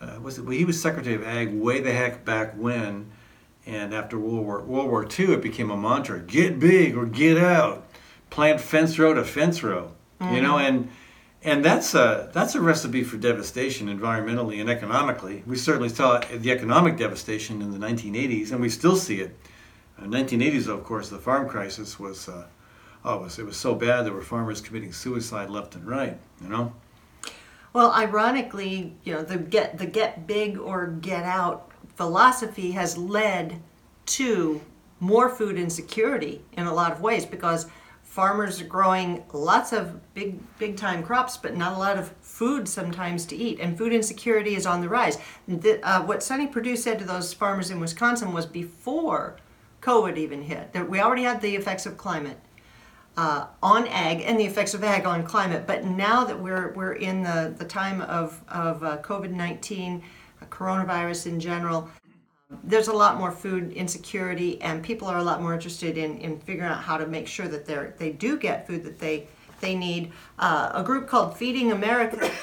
uh, 0.00 0.18
was 0.20 0.38
it? 0.38 0.42
Well, 0.42 0.56
he 0.56 0.64
was 0.64 0.80
Secretary 0.80 1.14
of 1.14 1.24
Ag 1.24 1.54
way 1.54 1.80
the 1.80 1.92
heck 1.92 2.24
back 2.24 2.54
when, 2.56 3.10
and 3.66 3.92
after 3.92 4.18
World 4.18 4.46
War 4.46 4.62
World 4.62 4.88
War 4.88 5.06
II, 5.06 5.34
it 5.34 5.42
became 5.42 5.70
a 5.70 5.76
mantra: 5.76 6.20
get 6.20 6.58
big 6.58 6.96
or 6.96 7.06
get 7.06 7.36
out. 7.36 7.86
Plant 8.30 8.60
fence 8.60 8.98
row 8.98 9.14
to 9.14 9.24
fence 9.24 9.62
row. 9.62 9.92
You 10.20 10.40
know, 10.40 10.58
and 10.58 10.88
and 11.42 11.64
that's 11.64 11.94
a 11.94 12.30
that's 12.32 12.54
a 12.54 12.60
recipe 12.60 13.04
for 13.04 13.16
devastation 13.16 13.88
environmentally 13.88 14.60
and 14.60 14.70
economically. 14.70 15.42
We 15.46 15.56
certainly 15.56 15.88
saw 15.88 16.18
the 16.18 16.50
economic 16.50 16.96
devastation 16.96 17.60
in 17.60 17.72
the 17.72 17.78
1980s, 17.78 18.52
and 18.52 18.60
we 18.60 18.68
still 18.68 18.96
see 18.96 19.20
it. 19.20 19.36
Uh, 19.98 20.04
1980s, 20.04 20.68
of 20.68 20.84
course, 20.84 21.08
the 21.08 21.18
farm 21.18 21.48
crisis 21.48 21.98
was 21.98 22.28
uh, 22.28 22.46
oh, 23.04 23.14
it 23.14 23.22
was, 23.22 23.38
it 23.38 23.46
was 23.46 23.56
so 23.56 23.74
bad 23.74 24.04
there 24.04 24.12
were 24.12 24.22
farmers 24.22 24.60
committing 24.60 24.92
suicide 24.92 25.50
left 25.50 25.74
and 25.74 25.86
right. 25.86 26.18
You 26.42 26.48
know, 26.48 26.72
Well, 27.72 27.92
ironically, 27.92 28.94
you 29.04 29.14
know, 29.14 29.22
the 29.22 29.38
get 29.38 29.78
the 29.78 29.86
get 29.86 30.26
big 30.26 30.58
or 30.58 30.86
get 30.86 31.24
out 31.24 31.65
philosophy 31.96 32.72
has 32.72 32.96
led 32.96 33.60
to 34.04 34.60
more 35.00 35.28
food 35.28 35.58
insecurity 35.58 36.42
in 36.52 36.66
a 36.66 36.72
lot 36.72 36.92
of 36.92 37.00
ways 37.00 37.26
because 37.26 37.66
farmers 38.02 38.60
are 38.60 38.66
growing 38.66 39.24
lots 39.32 39.72
of 39.72 40.14
big 40.14 40.38
big 40.58 40.76
time 40.76 41.02
crops 41.02 41.36
but 41.36 41.56
not 41.56 41.74
a 41.74 41.78
lot 41.78 41.98
of 41.98 42.08
food 42.20 42.66
sometimes 42.68 43.26
to 43.26 43.36
eat 43.36 43.58
and 43.60 43.76
food 43.76 43.92
insecurity 43.92 44.54
is 44.54 44.64
on 44.64 44.80
the 44.80 44.88
rise 44.88 45.18
the, 45.48 45.78
uh, 45.86 46.02
what 46.02 46.22
Sonny 46.22 46.46
Perdue 46.46 46.76
said 46.76 46.98
to 46.98 47.04
those 47.04 47.34
farmers 47.34 47.70
in 47.70 47.80
Wisconsin 47.80 48.32
was 48.32 48.46
before 48.46 49.36
COVID 49.82 50.16
even 50.16 50.42
hit 50.42 50.72
that 50.72 50.88
we 50.88 51.00
already 51.00 51.24
had 51.24 51.40
the 51.40 51.56
effects 51.56 51.84
of 51.84 51.98
climate 51.98 52.38
uh, 53.16 53.46
on 53.62 53.86
ag 53.88 54.20
and 54.20 54.38
the 54.38 54.44
effects 54.44 54.74
of 54.74 54.84
ag 54.84 55.06
on 55.06 55.24
climate. 55.24 55.66
But 55.66 55.84
now 55.84 56.24
that 56.24 56.38
we're 56.38 56.72
we're 56.72 56.92
in 56.92 57.22
the, 57.22 57.54
the 57.56 57.64
time 57.64 58.00
of 58.02 58.42
of 58.48 58.82
uh, 58.82 58.98
COVID 58.98 59.30
nineteen, 59.30 60.02
uh, 60.02 60.04
coronavirus 60.50 61.26
in 61.26 61.40
general, 61.40 61.88
there's 62.62 62.88
a 62.88 62.92
lot 62.92 63.18
more 63.18 63.32
food 63.32 63.72
insecurity, 63.72 64.60
and 64.62 64.82
people 64.82 65.08
are 65.08 65.18
a 65.18 65.22
lot 65.22 65.42
more 65.42 65.54
interested 65.54 65.98
in 65.98 66.18
in 66.18 66.38
figuring 66.40 66.70
out 66.70 66.82
how 66.82 66.96
to 66.96 67.06
make 67.06 67.26
sure 67.26 67.48
that 67.48 67.66
they 67.66 67.92
they 67.98 68.12
do 68.12 68.38
get 68.38 68.66
food 68.66 68.84
that 68.84 68.98
they 68.98 69.26
they 69.60 69.74
need. 69.74 70.12
Uh, 70.38 70.70
a 70.74 70.82
group 70.82 71.08
called 71.08 71.36
Feeding 71.36 71.72
America. 71.72 72.30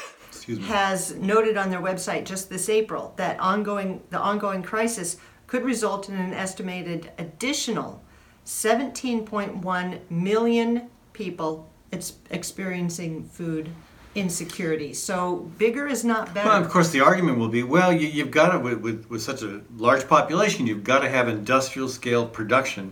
has 0.64 1.16
noted 1.16 1.56
on 1.56 1.70
their 1.70 1.80
website 1.80 2.26
just 2.26 2.50
this 2.50 2.68
April 2.68 3.14
that 3.16 3.40
ongoing 3.40 4.02
the 4.10 4.20
ongoing 4.20 4.62
crisis 4.62 5.16
could 5.48 5.64
result 5.64 6.10
in 6.10 6.16
an 6.16 6.34
estimated 6.34 7.12
additional 7.18 8.04
17.1 8.46 10.00
million 10.10 10.90
people 11.14 11.70
ex- 11.92 12.18
experiencing 12.30 13.24
food 13.24 13.70
insecurity. 14.16 14.94
So 14.94 15.50
bigger 15.58 15.88
is 15.88 16.04
not 16.04 16.34
better. 16.34 16.50
Well, 16.50 16.62
of 16.64 16.70
course, 16.70 16.92
the 16.92 17.02
argument 17.02 17.40
will 17.40 17.50
be, 17.50 17.64
well, 17.64 17.92
you, 17.92 18.08
you've 18.08 18.32
got 18.32 18.52
to 18.52 18.60
with, 18.60 18.80
with 18.80 19.10
with 19.10 19.22
such 19.22 19.42
a 19.42 19.62
large 19.78 20.08
population, 20.08 20.68
you've 20.68 20.84
got 20.84 21.00
to 21.00 21.10
have 21.10 21.28
industrial 21.28 21.90
scale 21.90 22.26
production, 22.26 22.92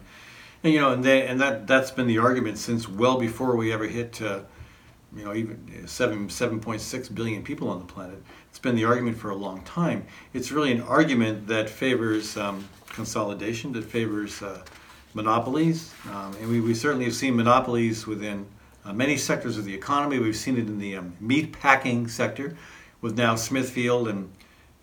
and 0.64 0.74
you 0.74 0.80
know, 0.80 0.92
and 0.92 1.04
they, 1.04 1.28
and 1.28 1.40
that 1.40 1.68
that's 1.68 1.92
been 1.92 2.08
the 2.08 2.18
argument 2.18 2.58
since 2.58 2.88
well 2.88 3.20
before 3.20 3.56
we 3.56 3.72
ever 3.72 3.86
hit, 3.86 4.22
uh, 4.22 4.40
you 5.16 5.24
know, 5.24 5.34
even 5.34 5.88
seven 5.88 6.30
seven 6.30 6.60
point 6.60 6.82
six 6.82 7.08
billion 7.08 7.44
people 7.44 7.70
on 7.70 7.80
the 7.80 7.86
planet. 7.86 8.22
It's 8.50 8.60
been 8.60 8.76
the 8.76 8.86
argument 8.86 9.18
for 9.18 9.30
a 9.30 9.36
long 9.36 9.62
time. 9.62 10.06
It's 10.34 10.52
really 10.52 10.72
an 10.72 10.82
argument 10.82 11.48
that 11.48 11.70
favors 11.70 12.36
um, 12.36 12.68
consolidation, 12.90 13.72
that 13.74 13.86
favors 13.86 14.42
uh, 14.42 14.64
monopolies, 15.14 15.94
um, 16.12 16.36
and 16.42 16.50
we, 16.50 16.62
we 16.62 16.74
certainly 16.74 17.06
have 17.06 17.14
seen 17.14 17.36
monopolies 17.36 18.08
within 18.08 18.46
uh, 18.86 18.94
many 18.94 19.18
sectors 19.18 19.58
of 19.58 19.66
the 19.66 19.74
economy. 19.74 20.20
We've 20.20 20.36
seen 20.36 20.58
it 20.58 20.68
in 20.68 20.80
the 20.80 20.98
um, 20.98 21.16
meat 21.20 21.54
packing 21.54 22.08
sector, 22.08 22.56
with 23.02 23.18
now 23.18 23.36
Smithfield 23.36 24.08
and 24.08 24.32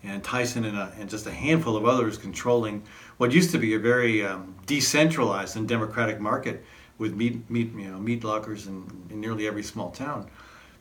and 0.01 0.23
Tyson 0.23 0.63
and, 0.63 0.77
a, 0.77 0.93
and 0.97 1.09
just 1.09 1.27
a 1.27 1.31
handful 1.31 1.75
of 1.75 1.85
others 1.85 2.17
controlling 2.17 2.83
what 3.17 3.33
used 3.33 3.51
to 3.51 3.57
be 3.57 3.73
a 3.73 3.79
very 3.79 4.25
um, 4.25 4.55
decentralized 4.65 5.57
and 5.57 5.67
democratic 5.67 6.21
market 6.21 6.63
with 6.97 7.15
meat 7.15 7.49
meat 7.49 7.71
you 7.75 7.89
know 7.89 7.97
meat 7.97 8.23
lockers 8.23 8.67
in, 8.67 8.85
in 9.09 9.19
nearly 9.19 9.47
every 9.47 9.63
small 9.63 9.91
town. 9.91 10.29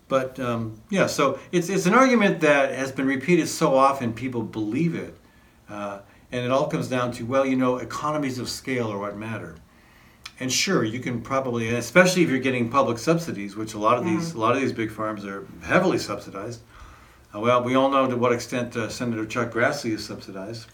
But 0.09 0.39
um, 0.41 0.81
yeah, 0.89 1.07
so 1.07 1.39
it's 1.53 1.69
it's 1.69 1.87
an 1.87 1.95
argument 1.95 2.41
that 2.41 2.73
has 2.73 2.93
been 2.93 3.07
repeated 3.07 3.49
so 3.49 3.75
often 3.75 4.13
people 4.13 4.43
believe 4.43 4.95
it, 4.95 5.17
uh, 5.69 6.01
and 6.33 6.45
it 6.45 6.51
all 6.51 6.69
comes 6.69 6.89
down 6.89 7.13
to 7.13 7.25
well, 7.25 7.45
you 7.45 7.57
know, 7.57 7.79
economies 7.79 8.39
of 8.39 8.49
scale 8.49 8.91
are 8.91 8.99
what 8.99 9.17
matter. 9.17 9.57
And 10.41 10.53
sure, 10.53 10.85
you 10.85 11.01
can 11.01 11.21
probably, 11.21 11.69
and 11.69 11.77
especially 11.79 12.23
if 12.23 12.29
you're 12.31 12.39
getting 12.39 12.69
public 12.71 12.99
subsidies, 12.99 13.57
which 13.57 13.75
a 13.75 13.79
lot 13.79 13.99
of 13.99 14.05
these 14.05 14.35
a 14.35 14.39
lot 14.39 14.55
of 14.55 14.61
these 14.61 14.73
big 14.73 14.91
farms 14.91 15.25
are 15.25 15.45
heavily 15.63 15.99
subsidized. 15.99 16.61
Uh, 17.35 17.41
well, 17.41 17.63
we 17.63 17.75
all 17.75 17.91
know 17.91 18.07
to 18.07 18.17
what 18.17 18.33
extent 18.33 18.77
uh, 18.77 18.89
Senator 18.89 19.27
Chuck 19.27 19.51
Grassley 19.53 19.91
is 19.93 20.05
subsidized. 20.07 20.67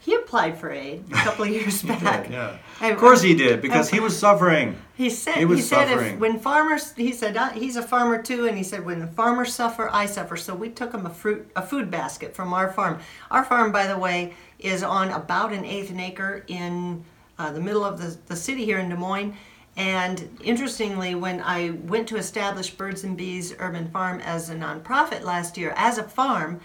he 0.00 0.14
applied 0.14 0.56
for 0.58 0.70
aid 0.72 1.04
a 1.12 1.14
couple 1.16 1.44
of 1.44 1.50
years 1.50 1.82
back. 2.02 2.30
Yeah, 2.30 2.56
And- 2.80 2.92
of 2.94 2.98
course 2.98 3.20
he 3.20 3.34
did 3.34 3.60
because 3.60 3.90
he 3.90 4.00
was 4.00 4.18
suffering. 4.18 4.74
He 4.94 5.10
said 5.10 5.34
He 5.34 5.40
he, 5.40 5.44
was 5.44 5.68
said 5.68 5.88
suffering. 5.88 6.14
if 6.14 6.20
when 6.20 6.38
farmers 6.38 6.92
he 6.94 7.12
said 7.12 7.36
uh, 7.36 7.50
he's 7.50 7.76
a 7.76 7.82
farmer 7.82 8.22
too 8.22 8.46
and 8.48 8.56
he 8.56 8.64
said 8.64 8.84
when 8.86 8.98
the 9.00 9.06
farmers 9.06 9.52
suffer 9.54 9.90
I 9.92 10.06
suffer 10.06 10.36
so 10.38 10.54
we 10.54 10.70
took 10.70 10.92
him 10.94 11.04
a 11.04 11.10
fruit 11.10 11.50
a 11.54 11.60
food 11.62 11.90
basket 11.90 12.34
from 12.34 12.54
our 12.54 12.72
farm. 12.72 12.98
Our 13.30 13.44
farm 13.44 13.70
by 13.72 13.86
the 13.86 13.98
way 13.98 14.32
is 14.58 14.82
on 14.82 15.10
about 15.10 15.52
an 15.52 15.64
eighth 15.66 15.90
an 15.90 16.00
acre 16.00 16.44
in 16.48 17.04
uh, 17.40 17.50
the 17.50 17.60
middle 17.60 17.84
of 17.84 17.98
the, 17.98 18.16
the 18.26 18.36
city 18.36 18.64
here 18.64 18.78
in 18.78 18.88
Des 18.90 18.96
Moines 18.96 19.34
and 19.76 20.28
interestingly 20.42 21.14
when 21.14 21.40
I 21.40 21.70
went 21.70 22.06
to 22.08 22.16
establish 22.16 22.70
Birds 22.70 23.04
and 23.04 23.16
Bees 23.16 23.54
Urban 23.58 23.88
Farm 23.90 24.20
as 24.20 24.50
a 24.50 24.54
nonprofit 24.54 25.22
last 25.22 25.56
year 25.56 25.72
as 25.76 25.96
a 25.96 26.02
farm 26.02 26.60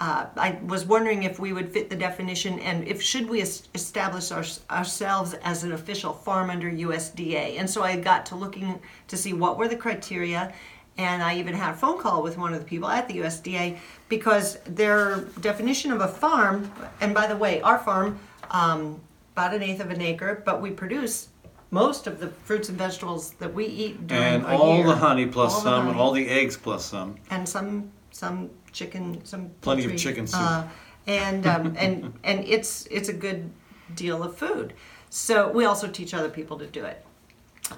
uh, 0.00 0.26
I 0.36 0.58
was 0.66 0.84
wondering 0.84 1.22
if 1.22 1.38
we 1.38 1.52
would 1.52 1.72
fit 1.72 1.88
the 1.88 1.94
definition 1.94 2.58
and 2.58 2.86
if 2.88 3.00
should 3.00 3.28
we 3.28 3.40
establish 3.40 4.32
our, 4.32 4.44
ourselves 4.68 5.34
as 5.44 5.62
an 5.62 5.70
official 5.72 6.12
farm 6.12 6.50
under 6.50 6.68
USDA. 6.68 7.56
And 7.56 7.70
so 7.70 7.84
I 7.84 8.00
got 8.00 8.26
to 8.26 8.34
looking 8.34 8.80
to 9.06 9.16
see 9.16 9.32
what 9.32 9.58
were 9.58 9.68
the 9.68 9.76
criteria, 9.76 10.52
and 10.98 11.22
I 11.22 11.36
even 11.36 11.54
had 11.54 11.74
a 11.74 11.76
phone 11.76 12.00
call 12.00 12.20
with 12.20 12.36
one 12.36 12.52
of 12.52 12.58
the 12.58 12.66
people 12.66 12.88
at 12.88 13.06
the 13.06 13.18
USDA 13.18 13.78
because 14.08 14.58
their 14.64 15.20
definition 15.40 15.92
of 15.92 16.00
a 16.00 16.08
farm, 16.08 16.72
and 17.00 17.14
by 17.14 17.28
the 17.28 17.36
way, 17.36 17.60
our 17.62 17.78
farm 17.78 18.18
um, 18.50 19.00
about 19.32 19.54
an 19.54 19.62
eighth 19.62 19.80
of 19.80 19.90
an 19.90 20.00
acre, 20.00 20.42
but 20.44 20.60
we 20.60 20.70
produce 20.70 21.28
most 21.70 22.06
of 22.06 22.20
the 22.20 22.28
fruits 22.28 22.68
and 22.68 22.76
vegetables 22.76 23.30
that 23.34 23.52
we 23.52 23.64
eat 23.66 24.06
during 24.06 24.22
And 24.22 24.42
a 24.44 24.48
all 24.48 24.76
year. 24.76 24.86
the 24.86 24.96
honey 24.96 25.26
plus 25.26 25.54
All 25.54 25.60
the 25.60 25.64
some, 25.70 25.80
and 25.80 25.88
honey. 25.88 26.00
all 26.00 26.12
the 26.12 26.28
eggs 26.28 26.56
plus 26.56 26.84
some. 26.84 27.16
and 27.30 27.48
some 27.48 27.90
some 28.10 28.50
chicken, 28.72 29.24
some 29.24 29.48
Plenty 29.62 29.84
of 29.84 29.90
poultry, 29.90 29.98
chicken 29.98 30.26
soup. 30.26 30.40
uh, 30.40 30.64
and 31.06 31.46
um, 31.46 31.74
and 31.78 32.12
and 32.24 32.44
it's 32.44 32.86
it's 32.90 33.08
a 33.08 33.12
good 33.14 33.50
deal 33.94 34.22
of 34.22 34.36
food. 34.36 34.74
So 35.08 35.50
we 35.50 35.64
also 35.64 35.88
teach 35.88 36.12
other 36.14 36.28
people 36.28 36.58
to 36.58 36.66
do 36.66 36.84
it. 36.84 37.04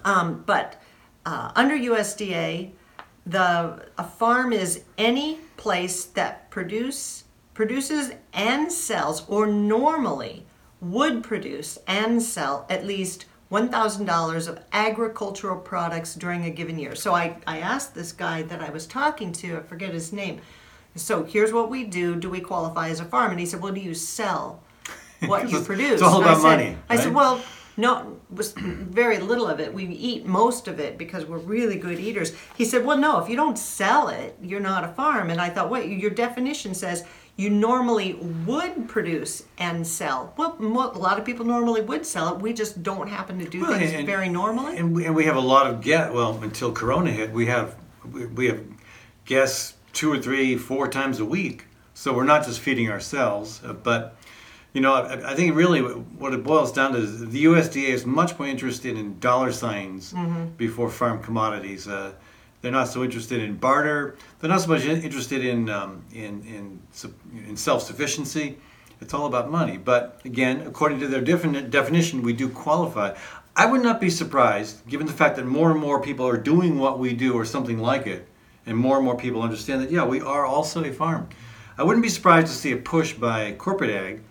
Um, 0.05 0.43
but 0.47 0.81
uh, 1.25 1.53
under 1.55 1.77
USDA, 1.77 2.71
the 3.27 3.87
a 3.97 4.05
farm 4.05 4.53
is 4.53 4.83
any 4.99 5.39
place 5.57 6.05
that 6.05 6.51
produce 6.51 7.25
produces 7.55 8.11
and 8.33 8.73
sells, 8.73 9.25
or 9.29 9.47
normally 9.47 10.43
would 10.85 11.22
produce 11.22 11.78
and 11.87 12.22
sell 12.22 12.66
at 12.68 12.85
least 12.85 13.26
$1,000 13.51 14.49
of 14.49 14.59
agricultural 14.72 15.59
products 15.61 16.14
during 16.14 16.45
a 16.45 16.51
given 16.51 16.78
year. 16.78 16.95
So 16.95 17.14
I, 17.14 17.37
I 17.47 17.59
asked 17.59 17.95
this 17.95 18.12
guy 18.12 18.43
that 18.43 18.61
I 18.61 18.70
was 18.70 18.87
talking 18.87 19.32
to, 19.35 19.59
I 19.59 19.61
forget 19.61 19.93
his 19.93 20.12
name. 20.12 20.41
So 20.97 21.24
here's 21.24 21.53
what 21.53 21.70
we 21.70 21.85
do. 21.85 22.16
Do 22.16 22.30
we 22.30 22.41
qualify 22.41 22.89
as 22.89 23.01
a 23.01 23.05
farm? 23.05 23.30
And 23.32 23.41
he 23.41 23.47
said, 23.47 23.61
Well, 23.61 23.72
do 23.72 23.80
you 23.80 23.95
sell 23.95 24.62
what 25.26 25.51
you 25.51 25.61
produce? 25.61 25.95
it's 25.95 26.03
all 26.03 26.18
And 26.20 26.24
I 26.24 26.32
about 26.32 26.43
said- 26.43 26.49
money, 26.49 26.78
I 26.89 26.97
said. 26.97 27.14
Well, 27.14 27.43
no, 27.76 28.20
was 28.30 28.53
very 28.57 29.18
little 29.18 29.49
of 29.49 29.59
it. 29.59 29.74
We 29.74 29.87
eat 29.87 30.24
most 30.24 30.68
of 30.68 30.78
it 30.78 30.97
because 30.97 31.24
we're 31.26 31.39
really 31.39 31.76
good 31.76 31.99
eaters. 31.99 32.32
He 32.57 32.64
said, 32.64 32.85
"Well, 32.87 32.97
no, 32.97 33.18
if 33.18 33.28
you 33.28 33.35
don't 33.35 33.59
sell 33.59 34.07
it, 34.09 34.37
you're 34.41 34.61
not 34.61 34.85
a 34.85 34.89
farm." 34.89 35.28
And 35.30 35.41
I 35.41 35.51
thought, 35.51 35.70
"Wait, 35.70 35.91
your 35.91 36.12
definition 36.12 36.72
says 36.74 37.05
you 37.37 37.51
normally 37.51 38.14
would 38.47 38.89
produce 38.89 39.45
and 39.59 39.87
sell." 39.87 40.32
Well, 40.37 40.57
a 40.61 40.99
lot 40.99 41.18
of 41.18 41.24
people 41.24 41.45
normally 41.45 41.80
would 41.80 42.07
sell 42.07 42.35
it. 42.35 42.41
We 42.41 42.53
just 42.53 42.82
don't 42.82 43.09
happen 43.09 43.39
to 43.39 43.49
do 43.49 43.62
Well, 43.62 43.78
things 43.78 43.93
and- 43.93 44.07
very 44.07 44.28
normally. 44.28 44.76
And 44.76 44.95
we, 44.95 45.05
and 45.07 45.14
we 45.14 45.24
have 45.24 45.37
a 45.37 45.41
lot 45.55 45.66
of 45.66 45.80
get 45.80 46.12
well 46.12 46.39
until 46.43 46.72
Corona 46.72 47.11
hit. 47.11 47.30
We 47.32 47.47
have 47.47 47.76
we, 48.12 48.47
have 48.47 48.61
guests 49.24 49.74
two 49.93 50.12
or 50.12 50.18
three, 50.18 50.57
four 50.57 50.89
times 50.89 51.20
a 51.20 51.24
week. 51.24 51.66
So 51.95 52.12
we're 52.12 52.24
not 52.24 52.45
just 52.45 52.61
feeding 52.61 52.91
ourselves, 52.91 53.61
uh, 53.64 53.72
but 53.72 54.16
you 54.72 54.80
know, 54.80 54.93
I, 54.95 55.30
I 55.30 55.35
think 55.37 55.55
really 55.55 55.80
what 55.80 56.35
it 56.35 56.43
boils 56.43 56.72
down 56.72 56.93
to 56.93 56.99
is 56.99 57.20
the 57.30 57.45
USDA 57.45 57.89
is 57.91 58.05
much 58.05 58.37
more 58.39 58.49
interested 58.49 58.99
in 58.99 59.18
dollar 59.20 59.53
signs 59.53 60.12
before 60.57 60.91
farm 60.91 61.22
commodities. 61.22 61.87
Uh, 61.87 62.12
they're 62.65 62.73
not 62.73 62.89
so 62.89 63.05
interested 63.05 63.43
in 63.43 63.57
barter. 63.57 64.17
They're 64.41 64.49
not 64.49 64.62
so 64.62 64.69
much 64.69 64.87
interested 64.87 65.45
in 65.45 65.69
um, 65.69 66.03
in 66.15 66.43
in, 66.47 66.81
in 67.47 67.57
self 67.59 67.83
sufficiency. 67.83 68.57
It's 69.03 69.12
all 69.12 69.27
about 69.27 69.51
money. 69.51 69.77
But 69.77 70.23
again, 70.25 70.62
according 70.67 71.01
to 71.01 71.07
their 71.07 71.21
different 71.21 71.71
definition, 71.71 72.23
we 72.23 72.33
do 72.33 72.49
qualify. 72.49 73.15
I 73.55 73.67
would 73.67 73.83
not 73.83 74.01
be 74.01 74.09
surprised, 74.09 74.87
given 74.89 75.07
the 75.07 75.12
fact 75.12 75.37
that 75.37 75.45
more 75.45 75.71
and 75.73 75.79
more 75.79 76.01
people 76.01 76.27
are 76.27 76.39
doing 76.39 76.79
what 76.79 76.99
we 76.99 77.12
do 77.12 77.35
or 77.35 77.45
something 77.45 77.79
like 77.79 78.07
it, 78.07 78.27
and 78.65 78.79
more 78.79 78.97
and 78.97 79.05
more 79.05 79.17
people 79.17 79.43
understand 79.43 79.83
that, 79.83 79.91
yeah, 79.91 80.07
we 80.07 80.23
are 80.23 80.47
also 80.47 80.83
a 80.83 80.91
farm. 80.91 81.29
I 81.77 81.83
wouldn't 81.83 82.03
be 82.03 82.09
surprised 82.09 82.47
to 82.47 82.55
see 82.55 82.73
a 82.73 82.79
push 82.79 83.12
by 83.12 83.53
corporate 83.53 83.91
ag. 83.91 84.23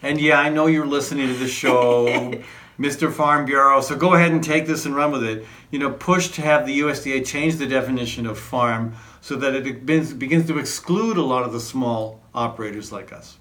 And 0.00 0.20
yeah, 0.20 0.38
I 0.38 0.48
know 0.48 0.68
you're 0.68 0.86
listening 0.86 1.26
to 1.26 1.34
the 1.34 1.48
show, 1.48 2.06
Mr. 2.80 3.12
Farm 3.12 3.44
Bureau, 3.44 3.82
so 3.82 3.94
go 3.94 4.14
ahead 4.14 4.32
and 4.32 4.42
take 4.42 4.66
this 4.66 4.86
and 4.86 4.96
run 4.96 5.12
with 5.12 5.22
it. 5.22 5.44
You 5.70 5.78
know, 5.78 5.90
push 5.90 6.28
to 6.30 6.40
have 6.40 6.66
the 6.66 6.80
USDA 6.80 7.26
change 7.26 7.56
the 7.56 7.66
definition 7.66 8.26
of 8.26 8.38
farm 8.38 8.94
so 9.20 9.36
that 9.36 9.54
it 9.54 9.84
begins, 9.84 10.46
to 10.46 10.58
exclude 10.58 11.18
a 11.18 11.22
lot 11.22 11.42
of 11.42 11.52
the 11.52 11.60
small 11.60 12.22
operators 12.34 12.90
like 12.90 13.12
us. 13.12 13.36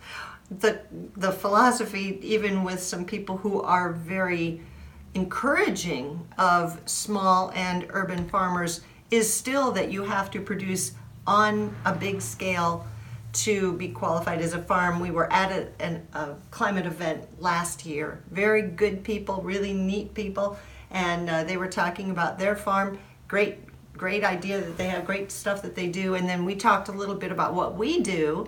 the 0.60 0.82
the 1.16 1.32
philosophy, 1.32 2.20
even 2.22 2.66
with 2.66 2.82
some 2.84 3.06
people 3.06 3.38
who 3.38 3.62
are 3.62 3.94
very 3.94 4.62
encouraging 5.14 6.28
of 6.38 6.78
small 6.86 7.52
and 7.56 7.86
urban 7.92 8.28
farmers, 8.28 8.82
is 9.10 9.32
still 9.32 9.72
that 9.72 9.90
you 9.90 10.04
have 10.04 10.30
to 10.32 10.42
produce 10.42 10.94
on 11.26 11.74
a 11.86 11.96
big 11.96 12.22
scale 12.22 12.86
to 13.32 13.74
be 13.74 13.90
qualified 13.90 14.42
as 14.42 14.54
a 14.54 14.62
farm. 14.62 15.00
We 15.00 15.12
were 15.12 15.32
at 15.32 15.52
a, 15.52 15.68
an, 15.80 16.08
a 16.14 16.36
climate 16.52 16.86
event 16.86 17.28
last 17.42 17.86
year. 17.86 18.24
Very 18.32 18.62
good 18.62 19.04
people, 19.04 19.42
really 19.42 19.74
neat 19.74 20.14
people, 20.14 20.58
and 20.92 21.30
uh, 21.30 21.44
they 21.44 21.58
were 21.58 21.68
talking 21.68 22.10
about 22.10 22.40
their 22.40 22.56
farm. 22.56 23.00
Great, 23.28 23.58
great 23.96 24.24
idea 24.24 24.60
that 24.60 24.78
they 24.78 24.88
have 24.88 25.06
great 25.06 25.32
stuff 25.32 25.62
that 25.62 25.76
they 25.76 25.88
do. 25.88 26.16
And 26.16 26.28
then 26.28 26.46
we 26.46 26.56
talked 26.56 26.88
a 26.88 26.92
little 26.92 27.16
bit 27.16 27.32
about 27.32 27.54
what 27.54 27.76
we 27.76 28.00
do 28.02 28.48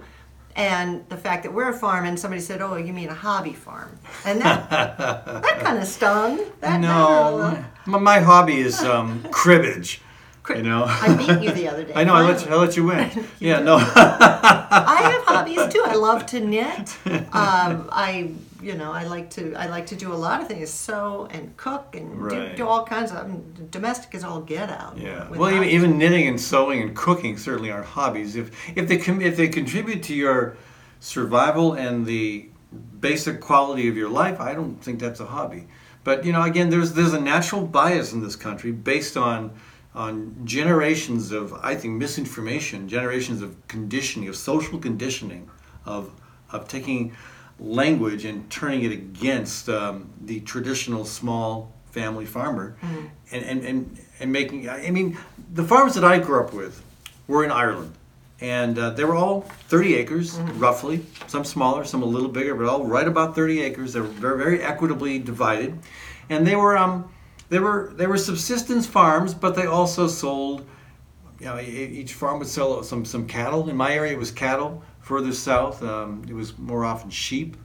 and 0.56 1.08
the 1.10 1.18
fact 1.18 1.44
that 1.44 1.54
we're 1.54 1.70
a 1.70 1.74
farm 1.74 2.06
and 2.06 2.20
somebody 2.20 2.42
said 2.42 2.62
oh 2.62 2.76
you 2.76 2.92
mean 2.92 3.10
a 3.10 3.14
hobby 3.14 3.54
farm 3.54 3.98
and 4.26 4.42
that 4.42 4.70
that 4.70 5.60
kind 5.60 5.78
of 5.78 5.86
stung 5.86 6.40
that, 6.60 6.80
No, 6.82 7.64
my, 7.86 7.98
my 7.98 8.20
hobby 8.20 8.60
is 8.60 8.82
um, 8.82 9.24
cribbage. 9.32 10.02
You 10.50 10.64
know, 10.64 10.84
i 10.88 11.14
beat 11.16 11.42
you 11.44 11.52
the 11.52 11.68
other 11.70 11.84
day 11.88 11.94
I 11.96 12.04
know. 12.04 12.14
I 12.16 12.22
let 12.24 12.44
you, 12.46 12.52
I 12.52 12.56
let 12.56 12.76
you 12.76 12.86
win. 12.86 13.10
yeah, 13.40 13.60
no. 13.60 13.76
I 13.80 15.00
have 15.12 15.24
hobbies 15.24 15.74
too 15.74 15.84
i 15.86 15.96
love 15.96 16.26
to 16.28 16.40
knit 16.40 16.98
um, 17.34 17.88
i 17.92 18.32
you 18.62 18.76
know 18.76 18.92
i 18.92 19.04
like 19.06 19.30
to 19.32 19.54
i 19.56 19.66
like 19.68 19.86
to 19.88 19.96
do 19.96 20.12
a 20.12 20.20
lot 20.28 20.42
of 20.42 20.48
things 20.48 20.70
sew 20.70 21.28
and 21.32 21.56
cook 21.58 21.96
and 21.96 22.10
do, 22.30 22.36
Right. 22.38 22.56
do 22.56 22.68
all 22.68 22.84
kinds 22.86 23.12
of 23.12 23.18
I 23.18 23.28
mean, 23.28 23.68
domestic 23.72 24.14
is 24.16 24.24
all 24.24 24.42
get 24.42 24.70
out 24.70 24.98
Yeah. 24.98 25.30
Well, 25.30 25.52
even, 25.52 25.68
even 25.70 25.98
knitting 25.98 26.28
and 26.28 26.40
sewing 26.40 26.82
and 26.82 26.96
cooking 26.96 27.38
certainly 27.38 27.72
aren't 27.72 27.88
hobbies. 27.88 28.36
If 28.36 28.52
if 28.78 28.88
they 28.90 28.98
com- 28.98 29.22
if 29.22 29.36
they 29.38 29.48
contribute 29.48 30.04
to 30.04 30.14
your 30.14 30.58
survival 31.00 31.74
and 31.74 32.06
the 32.06 32.48
basic 33.00 33.42
quality 33.42 33.88
of 33.90 33.96
your 33.98 34.10
life, 34.10 34.40
I 34.40 34.54
don't 34.54 34.76
think 34.84 35.00
that's 35.00 35.20
a 35.20 35.26
hobby. 35.26 35.68
But 36.04 36.26
you 36.26 36.32
know, 36.34 36.44
again, 36.44 36.70
there's 36.70 36.94
there's 36.94 37.14
a 37.14 37.22
natural 37.22 37.64
bias 37.66 38.14
in 38.14 38.22
this 38.24 38.36
country 38.36 38.72
based 38.72 39.18
on 39.18 39.52
on 39.94 40.36
generations 40.46 41.32
of 41.32 41.54
I 41.54 41.76
think 41.76 41.96
misinformation, 41.96 42.88
generations 42.88 43.42
of 43.42 43.56
conditioning, 43.68 44.30
of 44.30 44.36
social 44.36 44.80
conditioning, 44.80 45.50
of 45.86 46.12
of 46.52 46.68
taking 46.68 47.16
language 47.60 48.26
and 48.26 48.50
turning 48.50 48.84
it 48.84 48.92
against 48.92 49.70
um, 49.70 50.10
the 50.22 50.40
traditional 50.42 51.06
small 51.06 51.72
family 51.92 52.26
farmer, 52.26 52.76
and, 53.32 53.44
and, 53.44 53.64
and, 53.66 54.00
and 54.20 54.32
making, 54.32 54.70
I 54.70 54.90
mean, 54.92 55.18
the 55.54 55.64
farms 55.64 55.94
that 55.96 56.04
I 56.04 56.20
grew 56.20 56.44
up 56.44 56.54
with 56.54 56.82
were 57.28 57.44
in 57.44 57.52
Ireland. 57.52 57.94
And 58.40 58.80
uh, 58.80 58.90
they 58.92 59.04
were 59.04 59.16
all 59.16 59.42
30 59.42 59.96
acres, 59.96 60.40
roughly. 60.56 61.06
Some 61.28 61.44
smaller, 61.44 61.84
some 61.84 62.02
a 62.02 62.06
little 62.06 62.30
bigger, 62.30 62.56
but 62.56 62.66
all 62.66 62.86
right 62.86 63.08
about 63.08 63.36
30 63.36 63.62
acres. 63.62 63.94
They 63.94 64.00
were 64.00 64.08
very, 64.08 64.38
very 64.38 64.62
equitably 64.64 65.20
divided, 65.20 65.78
and 66.30 66.48
they 66.48 66.56
were 66.56 66.76
um, 66.76 67.12
they 67.52 67.60
were 67.60 67.92
they 67.98 68.08
were 68.08 68.18
subsistence 68.18 68.88
farms, 68.88 69.34
but 69.34 69.56
they 69.56 69.66
also 69.66 70.08
sold. 70.08 70.66
You 71.38 71.48
know, 71.48 71.60
each 71.60 72.14
farm 72.14 72.40
would 72.40 72.48
sell 72.48 72.82
some 72.82 73.04
some 73.04 73.28
cattle. 73.28 73.70
In 73.70 73.76
my 73.76 73.94
area, 73.94 74.14
it 74.14 74.18
was 74.18 74.32
cattle. 74.32 74.84
Further 75.02 75.34
south, 75.34 75.84
um, 75.84 76.24
it 76.30 76.34
was 76.34 76.58
more 76.58 76.86
often 76.86 77.10
sheep. 77.10 77.58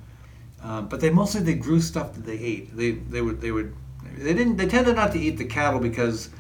Um, 0.63 0.89
but 0.89 1.01
they 1.01 1.11
mostly 1.11 1.41
they 1.43 1.55
grew 1.55 1.81
stuff 1.81 2.15
that 2.15 2.27
they 2.27 2.39
ate. 2.39 2.77
They 2.77 2.93
they 2.93 3.23
would 3.23 3.41
they 3.41 3.53
would 3.53 3.77
they 4.19 4.35
didn't 4.35 4.57
they 4.57 4.67
tended 4.67 4.97
not 4.97 5.13
to 5.13 5.21
eat 5.21 5.39
the 5.39 5.45
cattle 5.45 5.79
because 5.79 6.31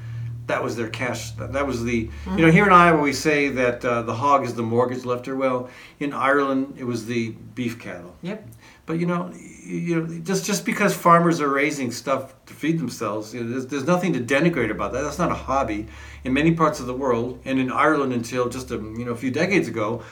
that 0.49 0.65
was 0.65 0.75
their 0.75 0.89
cash. 0.89 1.31
That 1.33 1.53
that 1.53 1.69
was 1.69 1.85
the 1.85 2.11
you 2.37 2.47
know 2.47 2.51
here 2.51 2.67
in 2.67 2.73
Iowa 2.73 3.01
we 3.01 3.13
say 3.13 3.49
that 3.51 3.85
uh, 3.85 4.03
the 4.03 4.15
hog 4.15 4.45
is 4.45 4.55
the 4.55 4.65
mortgage 4.65 5.05
lifter. 5.05 5.37
Well, 5.37 5.71
in 6.01 6.13
Ireland 6.13 6.75
it 6.79 6.85
was 6.85 7.07
the 7.07 7.31
beef 7.55 7.79
cattle. 7.79 8.17
Yep. 8.23 8.49
But 8.87 9.01
you 9.01 9.07
know, 9.07 9.33
you 9.65 10.01
know, 10.01 10.19
just 10.21 10.47
just 10.47 10.65
because 10.65 10.95
farmers 10.95 11.41
are 11.41 11.49
raising 11.49 11.91
stuff 11.91 12.35
to 12.47 12.55
feed 12.55 12.79
themselves, 12.79 13.35
you 13.35 13.43
know, 13.43 13.51
there's, 13.51 13.67
there's 13.67 13.87
nothing 13.87 14.13
to 14.13 14.21
denigrate 14.21 14.71
about 14.71 14.93
that. 14.93 15.03
That's 15.03 15.19
not 15.19 15.33
a 15.33 15.35
hobby. 15.35 15.89
In 16.23 16.33
many 16.33 16.53
parts 16.53 16.79
of 16.79 16.87
the 16.87 16.95
world, 16.95 17.41
and 17.45 17.59
in 17.59 17.71
Ireland 17.73 18.13
until 18.13 18.49
just 18.49 18.71
a 18.71 18.77
you 18.77 19.05
know 19.05 19.11
a 19.11 19.17
few 19.17 19.33
decades 19.33 19.67
ago, 19.67 20.03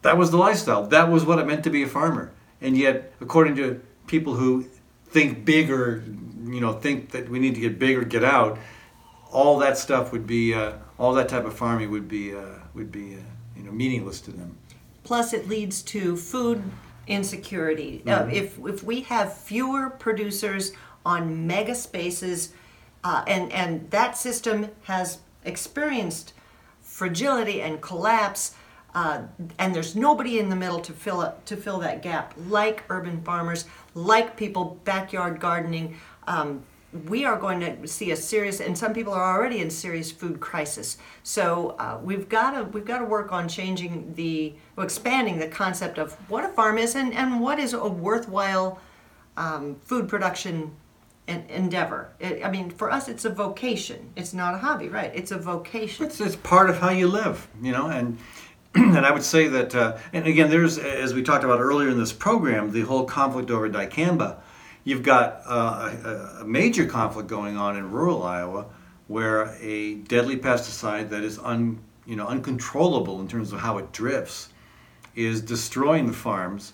that 0.00 0.16
was 0.16 0.30
the 0.30 0.38
lifestyle. 0.38 0.86
That 0.86 1.10
was 1.10 1.24
what 1.24 1.38
it 1.38 1.46
meant 1.46 1.62
to 1.64 1.70
be 1.70 1.82
a 1.82 1.86
farmer. 1.86 2.32
And 2.60 2.76
yet, 2.76 3.12
according 3.20 3.56
to 3.56 3.80
people 4.06 4.34
who 4.34 4.66
think 5.08 5.44
bigger, 5.44 6.02
you 6.44 6.60
know, 6.60 6.72
think 6.72 7.10
that 7.10 7.28
we 7.28 7.38
need 7.38 7.54
to 7.54 7.60
get 7.60 7.78
bigger, 7.78 8.02
get 8.02 8.24
out, 8.24 8.58
all 9.30 9.58
that 9.58 9.76
stuff 9.76 10.12
would 10.12 10.26
be, 10.26 10.54
uh, 10.54 10.72
all 10.98 11.12
that 11.14 11.28
type 11.28 11.44
of 11.44 11.54
farming 11.54 11.90
would 11.90 12.08
be, 12.08 12.34
uh, 12.34 12.40
would 12.74 12.90
be, 12.90 13.16
uh, 13.16 13.18
you 13.56 13.62
know, 13.62 13.72
meaningless 13.72 14.20
to 14.22 14.30
them. 14.30 14.56
plus 15.04 15.32
it 15.32 15.48
leads 15.48 15.82
to 15.82 16.16
food 16.16 16.62
insecurity. 17.06 18.02
Uh, 18.06 18.26
if 18.26 18.58
if 18.64 18.82
we 18.82 19.02
have 19.02 19.36
fewer 19.36 19.90
producers 19.90 20.72
on 21.04 21.46
mega 21.46 21.74
spaces, 21.74 22.52
uh, 23.04 23.24
and 23.26 23.52
and 23.52 23.90
that 23.90 24.16
system 24.16 24.68
has 24.82 25.18
experienced 25.44 26.32
fragility 26.80 27.60
and 27.62 27.80
collapse, 27.80 28.54
uh, 28.94 29.22
and 29.58 29.74
there's 29.74 29.96
nobody 29.96 30.38
in 30.38 30.48
the 30.48 30.56
middle 30.56 30.80
to 30.80 30.92
fill 30.92 31.20
up 31.20 31.44
to 31.46 31.56
fill 31.56 31.78
that 31.78 32.02
gap, 32.02 32.34
like 32.48 32.84
urban 32.88 33.22
farmers, 33.22 33.64
like 33.94 34.36
people 34.36 34.80
backyard 34.84 35.40
gardening. 35.40 35.96
Um, 36.26 36.62
we 37.08 37.24
are 37.24 37.38
going 37.38 37.60
to 37.60 37.88
see 37.88 38.10
a 38.10 38.16
serious, 38.16 38.60
and 38.60 38.76
some 38.76 38.92
people 38.92 39.12
are 39.12 39.34
already 39.34 39.60
in 39.60 39.70
serious 39.70 40.12
food 40.12 40.40
crisis. 40.40 40.98
So 41.22 41.74
uh, 41.78 41.98
we've 42.02 42.28
got 42.28 42.50
to 42.52 42.64
we've 42.64 42.84
got 42.84 42.98
to 42.98 43.04
work 43.04 43.32
on 43.32 43.48
changing 43.48 44.12
the, 44.14 44.54
expanding 44.76 45.38
the 45.38 45.48
concept 45.48 45.98
of 45.98 46.12
what 46.28 46.44
a 46.44 46.48
farm 46.48 46.78
is 46.78 46.94
and, 46.94 47.14
and 47.14 47.40
what 47.40 47.58
is 47.58 47.72
a 47.72 47.88
worthwhile 47.88 48.78
um, 49.36 49.76
food 49.84 50.08
production 50.08 50.72
en- 51.28 51.46
endeavor. 51.48 52.12
It, 52.20 52.44
I 52.44 52.50
mean, 52.50 52.70
for 52.70 52.90
us, 52.90 53.08
it's 53.08 53.24
a 53.24 53.30
vocation. 53.30 54.12
It's 54.16 54.34
not 54.34 54.54
a 54.54 54.58
hobby, 54.58 54.88
right? 54.88 55.10
It's 55.14 55.30
a 55.30 55.38
vocation. 55.38 56.06
It's, 56.06 56.20
it's 56.20 56.36
part 56.36 56.68
of 56.68 56.78
how 56.78 56.90
you 56.90 57.08
live, 57.08 57.48
you 57.62 57.72
know, 57.72 57.88
and 57.88 58.18
and 58.74 59.04
I 59.04 59.12
would 59.12 59.22
say 59.22 59.48
that, 59.48 59.74
uh, 59.74 59.98
and 60.12 60.26
again, 60.26 60.50
there's, 60.50 60.78
as 60.78 61.12
we 61.12 61.22
talked 61.22 61.44
about 61.44 61.60
earlier 61.60 61.90
in 61.90 61.98
this 61.98 62.12
program, 62.12 62.72
the 62.72 62.82
whole 62.82 63.04
conflict 63.04 63.50
over 63.50 63.68
dicamba. 63.68 64.36
You've 64.84 65.02
got 65.02 65.42
uh, 65.46 65.94
a, 66.04 66.42
a 66.42 66.44
major 66.44 66.86
conflict 66.86 67.28
going 67.28 67.56
on 67.56 67.76
in 67.76 67.90
rural 67.90 68.22
Iowa 68.22 68.66
where 69.08 69.54
a 69.60 69.94
deadly 69.94 70.36
pesticide 70.36 71.10
that 71.10 71.22
is 71.22 71.38
un, 71.38 71.78
you 72.06 72.16
know, 72.16 72.26
uncontrollable 72.26 73.20
in 73.20 73.28
terms 73.28 73.52
of 73.52 73.60
how 73.60 73.78
it 73.78 73.92
drifts 73.92 74.48
is 75.14 75.40
destroying 75.40 76.06
the 76.06 76.12
farms. 76.12 76.72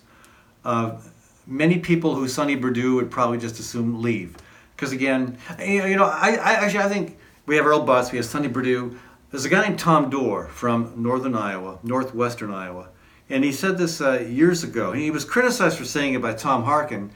Uh, 0.63 0.97
many 1.45 1.79
people 1.79 2.15
who 2.15 2.27
Sonny 2.27 2.55
Perdue 2.55 2.95
would 2.95 3.11
probably 3.11 3.37
just 3.37 3.59
assume 3.59 4.01
leave. 4.01 4.35
Because 4.75 4.91
again, 4.93 5.37
you 5.59 5.97
know, 5.97 6.05
I, 6.05 6.35
I 6.35 6.53
actually 6.53 6.79
I 6.79 6.89
think 6.89 7.17
we 7.45 7.57
have 7.57 7.65
Earl 7.65 7.85
Butz, 7.85 8.11
we 8.11 8.17
have 8.17 8.25
Sonny 8.25 8.47
Perdue. 8.47 8.97
There's 9.29 9.45
a 9.45 9.49
guy 9.49 9.67
named 9.67 9.77
Tom 9.77 10.09
Dorr 10.09 10.47
from 10.47 10.93
northern 10.95 11.35
Iowa, 11.35 11.79
northwestern 11.83 12.51
Iowa, 12.51 12.89
and 13.29 13.43
he 13.43 13.51
said 13.51 13.77
this 13.77 14.01
uh, 14.01 14.19
years 14.19 14.63
ago. 14.63 14.93
He 14.93 15.11
was 15.11 15.25
criticized 15.25 15.77
for 15.77 15.85
saying 15.85 16.13
it 16.13 16.21
by 16.21 16.33
Tom 16.33 16.63
Harkin. 16.63 17.11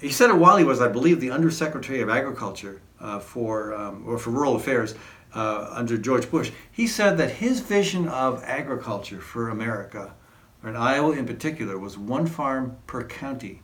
He 0.00 0.10
said 0.10 0.30
it 0.30 0.36
while 0.36 0.56
he 0.56 0.64
was, 0.64 0.80
I 0.80 0.88
believe, 0.88 1.20
the 1.20 1.30
Undersecretary 1.30 2.00
of 2.00 2.08
Agriculture 2.08 2.80
uh, 3.00 3.18
for 3.18 3.74
um, 3.74 4.04
or 4.06 4.18
for 4.18 4.30
Rural 4.30 4.56
Affairs 4.56 4.94
uh, 5.34 5.68
under 5.72 5.98
George 5.98 6.30
Bush. 6.30 6.52
He 6.70 6.86
said 6.86 7.18
that 7.18 7.32
his 7.32 7.60
vision 7.60 8.08
of 8.08 8.42
agriculture 8.44 9.20
for 9.20 9.48
America, 9.48 10.14
or 10.62 10.70
in 10.70 10.76
Iowa 10.76 11.12
in 11.12 11.26
particular, 11.26 11.78
was 11.78 11.98
one 11.98 12.26
farm 12.26 12.76
per 12.86 13.04
county. 13.04 13.62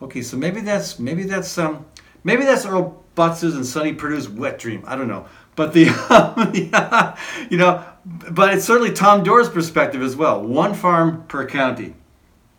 Okay, 0.00 0.22
so 0.22 0.36
maybe 0.36 0.60
that's 0.60 0.98
maybe 0.98 1.24
that's 1.24 1.58
um, 1.58 1.84
maybe 2.24 2.44
that's 2.44 2.64
Earl 2.64 3.02
Butz's 3.14 3.54
and 3.54 3.66
Sonny 3.66 3.92
Perdue's 3.92 4.28
wet 4.28 4.58
dream. 4.58 4.82
I 4.86 4.96
don't 4.96 5.08
know, 5.08 5.26
but 5.56 5.72
the, 5.72 5.84
you 7.50 7.58
know, 7.58 7.84
but 8.04 8.54
it's 8.54 8.64
certainly 8.64 8.92
Tom 8.92 9.24
Dorr's 9.24 9.48
perspective 9.48 10.02
as 10.02 10.16
well. 10.16 10.42
One 10.42 10.72
farm 10.72 11.24
per 11.28 11.46
county. 11.46 11.94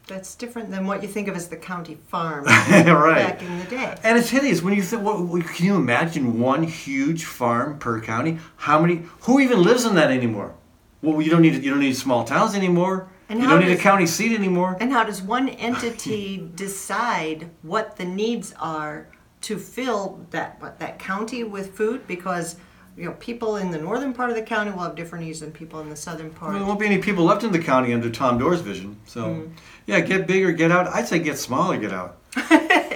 That's 0.10 0.36
different 0.36 0.72
than 0.72 0.86
what 0.88 1.02
you 1.04 1.08
think 1.08 1.28
of 1.28 1.36
as 1.36 1.48
the 1.48 1.58
county 1.58 1.98
farm 2.08 2.44
right. 2.46 3.16
back 3.16 3.42
in 3.42 3.60
the 3.60 3.66
day. 3.66 3.96
And 4.04 4.18
it's 4.18 4.30
hideous 4.30 4.62
when 4.62 4.74
you 4.74 4.82
think. 4.82 5.04
What, 5.04 5.46
can 5.46 5.66
you 5.66 5.76
imagine 5.76 6.40
one 6.40 6.64
huge 6.64 7.26
farm 7.26 7.78
per 7.80 8.02
county? 8.02 8.40
How 8.58 8.82
many? 8.82 9.04
Who 9.22 9.40
even 9.40 9.62
lives 9.62 9.86
in 9.86 9.96
that 9.96 10.12
anymore? 10.12 10.56
Well, 11.02 11.22
you 11.22 11.30
don't 11.30 11.42
need 11.42 11.64
you 11.64 11.70
don't 11.70 11.80
need 11.80 11.96
small 11.96 12.24
towns 12.26 12.56
anymore. 12.56 13.10
And 13.30 13.40
you 13.40 13.48
don't 13.48 13.60
need 13.60 13.72
a 13.72 13.78
county 13.78 14.08
seat 14.08 14.36
anymore. 14.36 14.76
And 14.80 14.92
how 14.92 15.04
does 15.04 15.22
one 15.22 15.50
entity 15.50 16.50
decide 16.56 17.52
what 17.62 17.96
the 17.96 18.04
needs 18.06 18.56
are 18.60 19.08
to 19.42 19.58
fill 19.60 20.26
that 20.32 20.60
what, 20.60 20.80
that 20.80 20.98
county 20.98 21.44
with 21.44 21.76
food? 21.76 22.08
Because 22.08 22.56
you 22.98 23.06
know 23.06 23.12
people 23.20 23.58
in 23.58 23.70
the 23.70 23.78
northern 23.78 24.14
part 24.14 24.32
of 24.32 24.36
the 24.36 24.42
county 24.42 24.72
will 24.72 24.80
have 24.80 24.96
different 24.96 25.24
needs 25.26 25.42
than 25.42 25.52
people 25.52 25.80
in 25.80 25.90
the 25.90 25.96
southern 25.96 26.32
part. 26.32 26.52
Well, 26.52 26.60
there 26.60 26.68
won't 26.68 26.80
be 26.80 26.88
any 26.88 26.98
people 26.98 27.24
left 27.24 27.44
in 27.44 27.52
the 27.52 27.60
county 27.60 27.94
under 27.94 28.10
Tom 28.10 28.40
Dorr's 28.40 28.62
vision. 28.62 28.98
So, 29.06 29.22
Mm. 29.26 29.52
Yeah, 29.90 30.02
get 30.02 30.28
bigger, 30.28 30.52
get 30.52 30.72
out. 30.72 30.88
I'd 30.88 31.08
say 31.08 31.20
get 31.20 31.38
smaller, 31.38 31.78
get 31.78 31.92
out. 31.92 32.18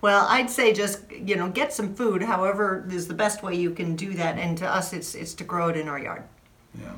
Well, 0.00 0.26
I'd 0.28 0.48
say 0.48 0.72
just 0.72 1.00
you 1.12 1.36
know 1.36 1.48
get 1.48 1.72
some 1.72 1.94
food. 1.94 2.22
However, 2.22 2.86
is 2.90 3.06
the 3.06 3.14
best 3.14 3.42
way 3.42 3.54
you 3.54 3.70
can 3.70 3.96
do 3.96 4.14
that. 4.14 4.38
And 4.38 4.56
to 4.58 4.66
us, 4.66 4.92
it's 4.92 5.14
it's 5.14 5.34
to 5.34 5.44
grow 5.44 5.68
it 5.68 5.76
in 5.76 5.88
our 5.88 5.98
yard. 5.98 6.22
Yeah. 6.78 6.92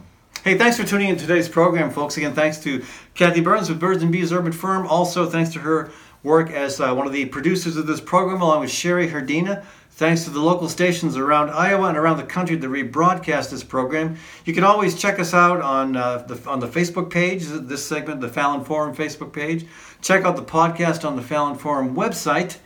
Hey, 0.45 0.59
thanks 0.59 0.77
for 0.77 0.85
tuning 0.85 1.09
in 1.09 1.17
to 1.17 1.23
today's 1.23 1.49
program, 1.49 1.91
folks. 1.91 2.17
Again, 2.17 2.35
thanks 2.35 2.59
to 2.61 2.85
Kathy 3.15 3.41
Byrnes 3.41 3.69
with 3.69 3.79
Birds 3.79 4.03
and 4.03 4.11
Bees 4.11 4.33
Urban 4.33 4.53
Farm. 4.53 4.87
Also, 4.87 5.29
thanks 5.29 5.53
to 5.53 5.61
her 5.61 5.91
work 6.23 6.51
as 6.51 6.81
uh, 6.81 6.93
one 6.95 7.07
of 7.07 7.13
the 7.13 7.27
producers 7.27 7.77
of 7.77 7.87
this 7.87 8.01
program, 8.01 8.41
along 8.41 8.61
with 8.61 8.71
Sherry 8.71 9.09
Herdina. 9.09 9.65
Thanks 9.95 10.25
to 10.25 10.31
the 10.31 10.41
local 10.41 10.69
stations 10.71 11.17
around 11.17 11.51
Iowa 11.51 11.89
and 11.89 11.99
around 11.99 12.17
the 12.17 12.25
country 12.25 12.57
that 12.57 12.67
rebroadcast 12.67 13.51
this 13.51 13.63
program. 13.63 14.17
You 14.47 14.55
can 14.55 14.65
always 14.65 14.99
check 14.99 15.19
us 15.21 15.35
out 15.35 15.61
on 15.61 15.97
uh, 15.97 16.19
the 16.19 16.49
on 16.49 16.61
the 16.61 16.67
Facebook 16.67 17.11
page. 17.11 17.45
This 17.45 17.85
segment, 17.85 18.23
the 18.23 18.29
Fallon 18.29 18.65
Forum 18.65 18.97
Facebook 18.97 19.33
page. 19.33 19.67
Check 20.01 20.25
out 20.25 20.37
the 20.37 20.43
podcast 20.43 21.07
on 21.07 21.17
the 21.17 21.23
Fallon 21.23 21.57
Forum 21.59 21.95
website. 21.95 22.57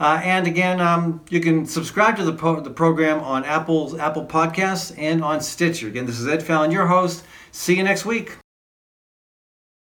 Uh, 0.00 0.20
and 0.24 0.46
again, 0.46 0.80
um, 0.80 1.24
you 1.30 1.40
can 1.40 1.64
subscribe 1.64 2.16
to 2.16 2.24
the, 2.24 2.32
po- 2.32 2.60
the 2.60 2.70
program 2.70 3.20
on 3.20 3.44
Apple's 3.44 3.96
Apple 3.96 4.26
Podcasts 4.26 4.92
and 4.98 5.22
on 5.22 5.40
Stitcher. 5.40 5.86
Again, 5.86 6.06
this 6.06 6.18
is 6.18 6.26
Ed 6.26 6.42
Fallon, 6.42 6.72
your 6.72 6.88
host. 6.88 7.24
See 7.52 7.76
you 7.76 7.84
next 7.84 8.04
week. 8.04 8.36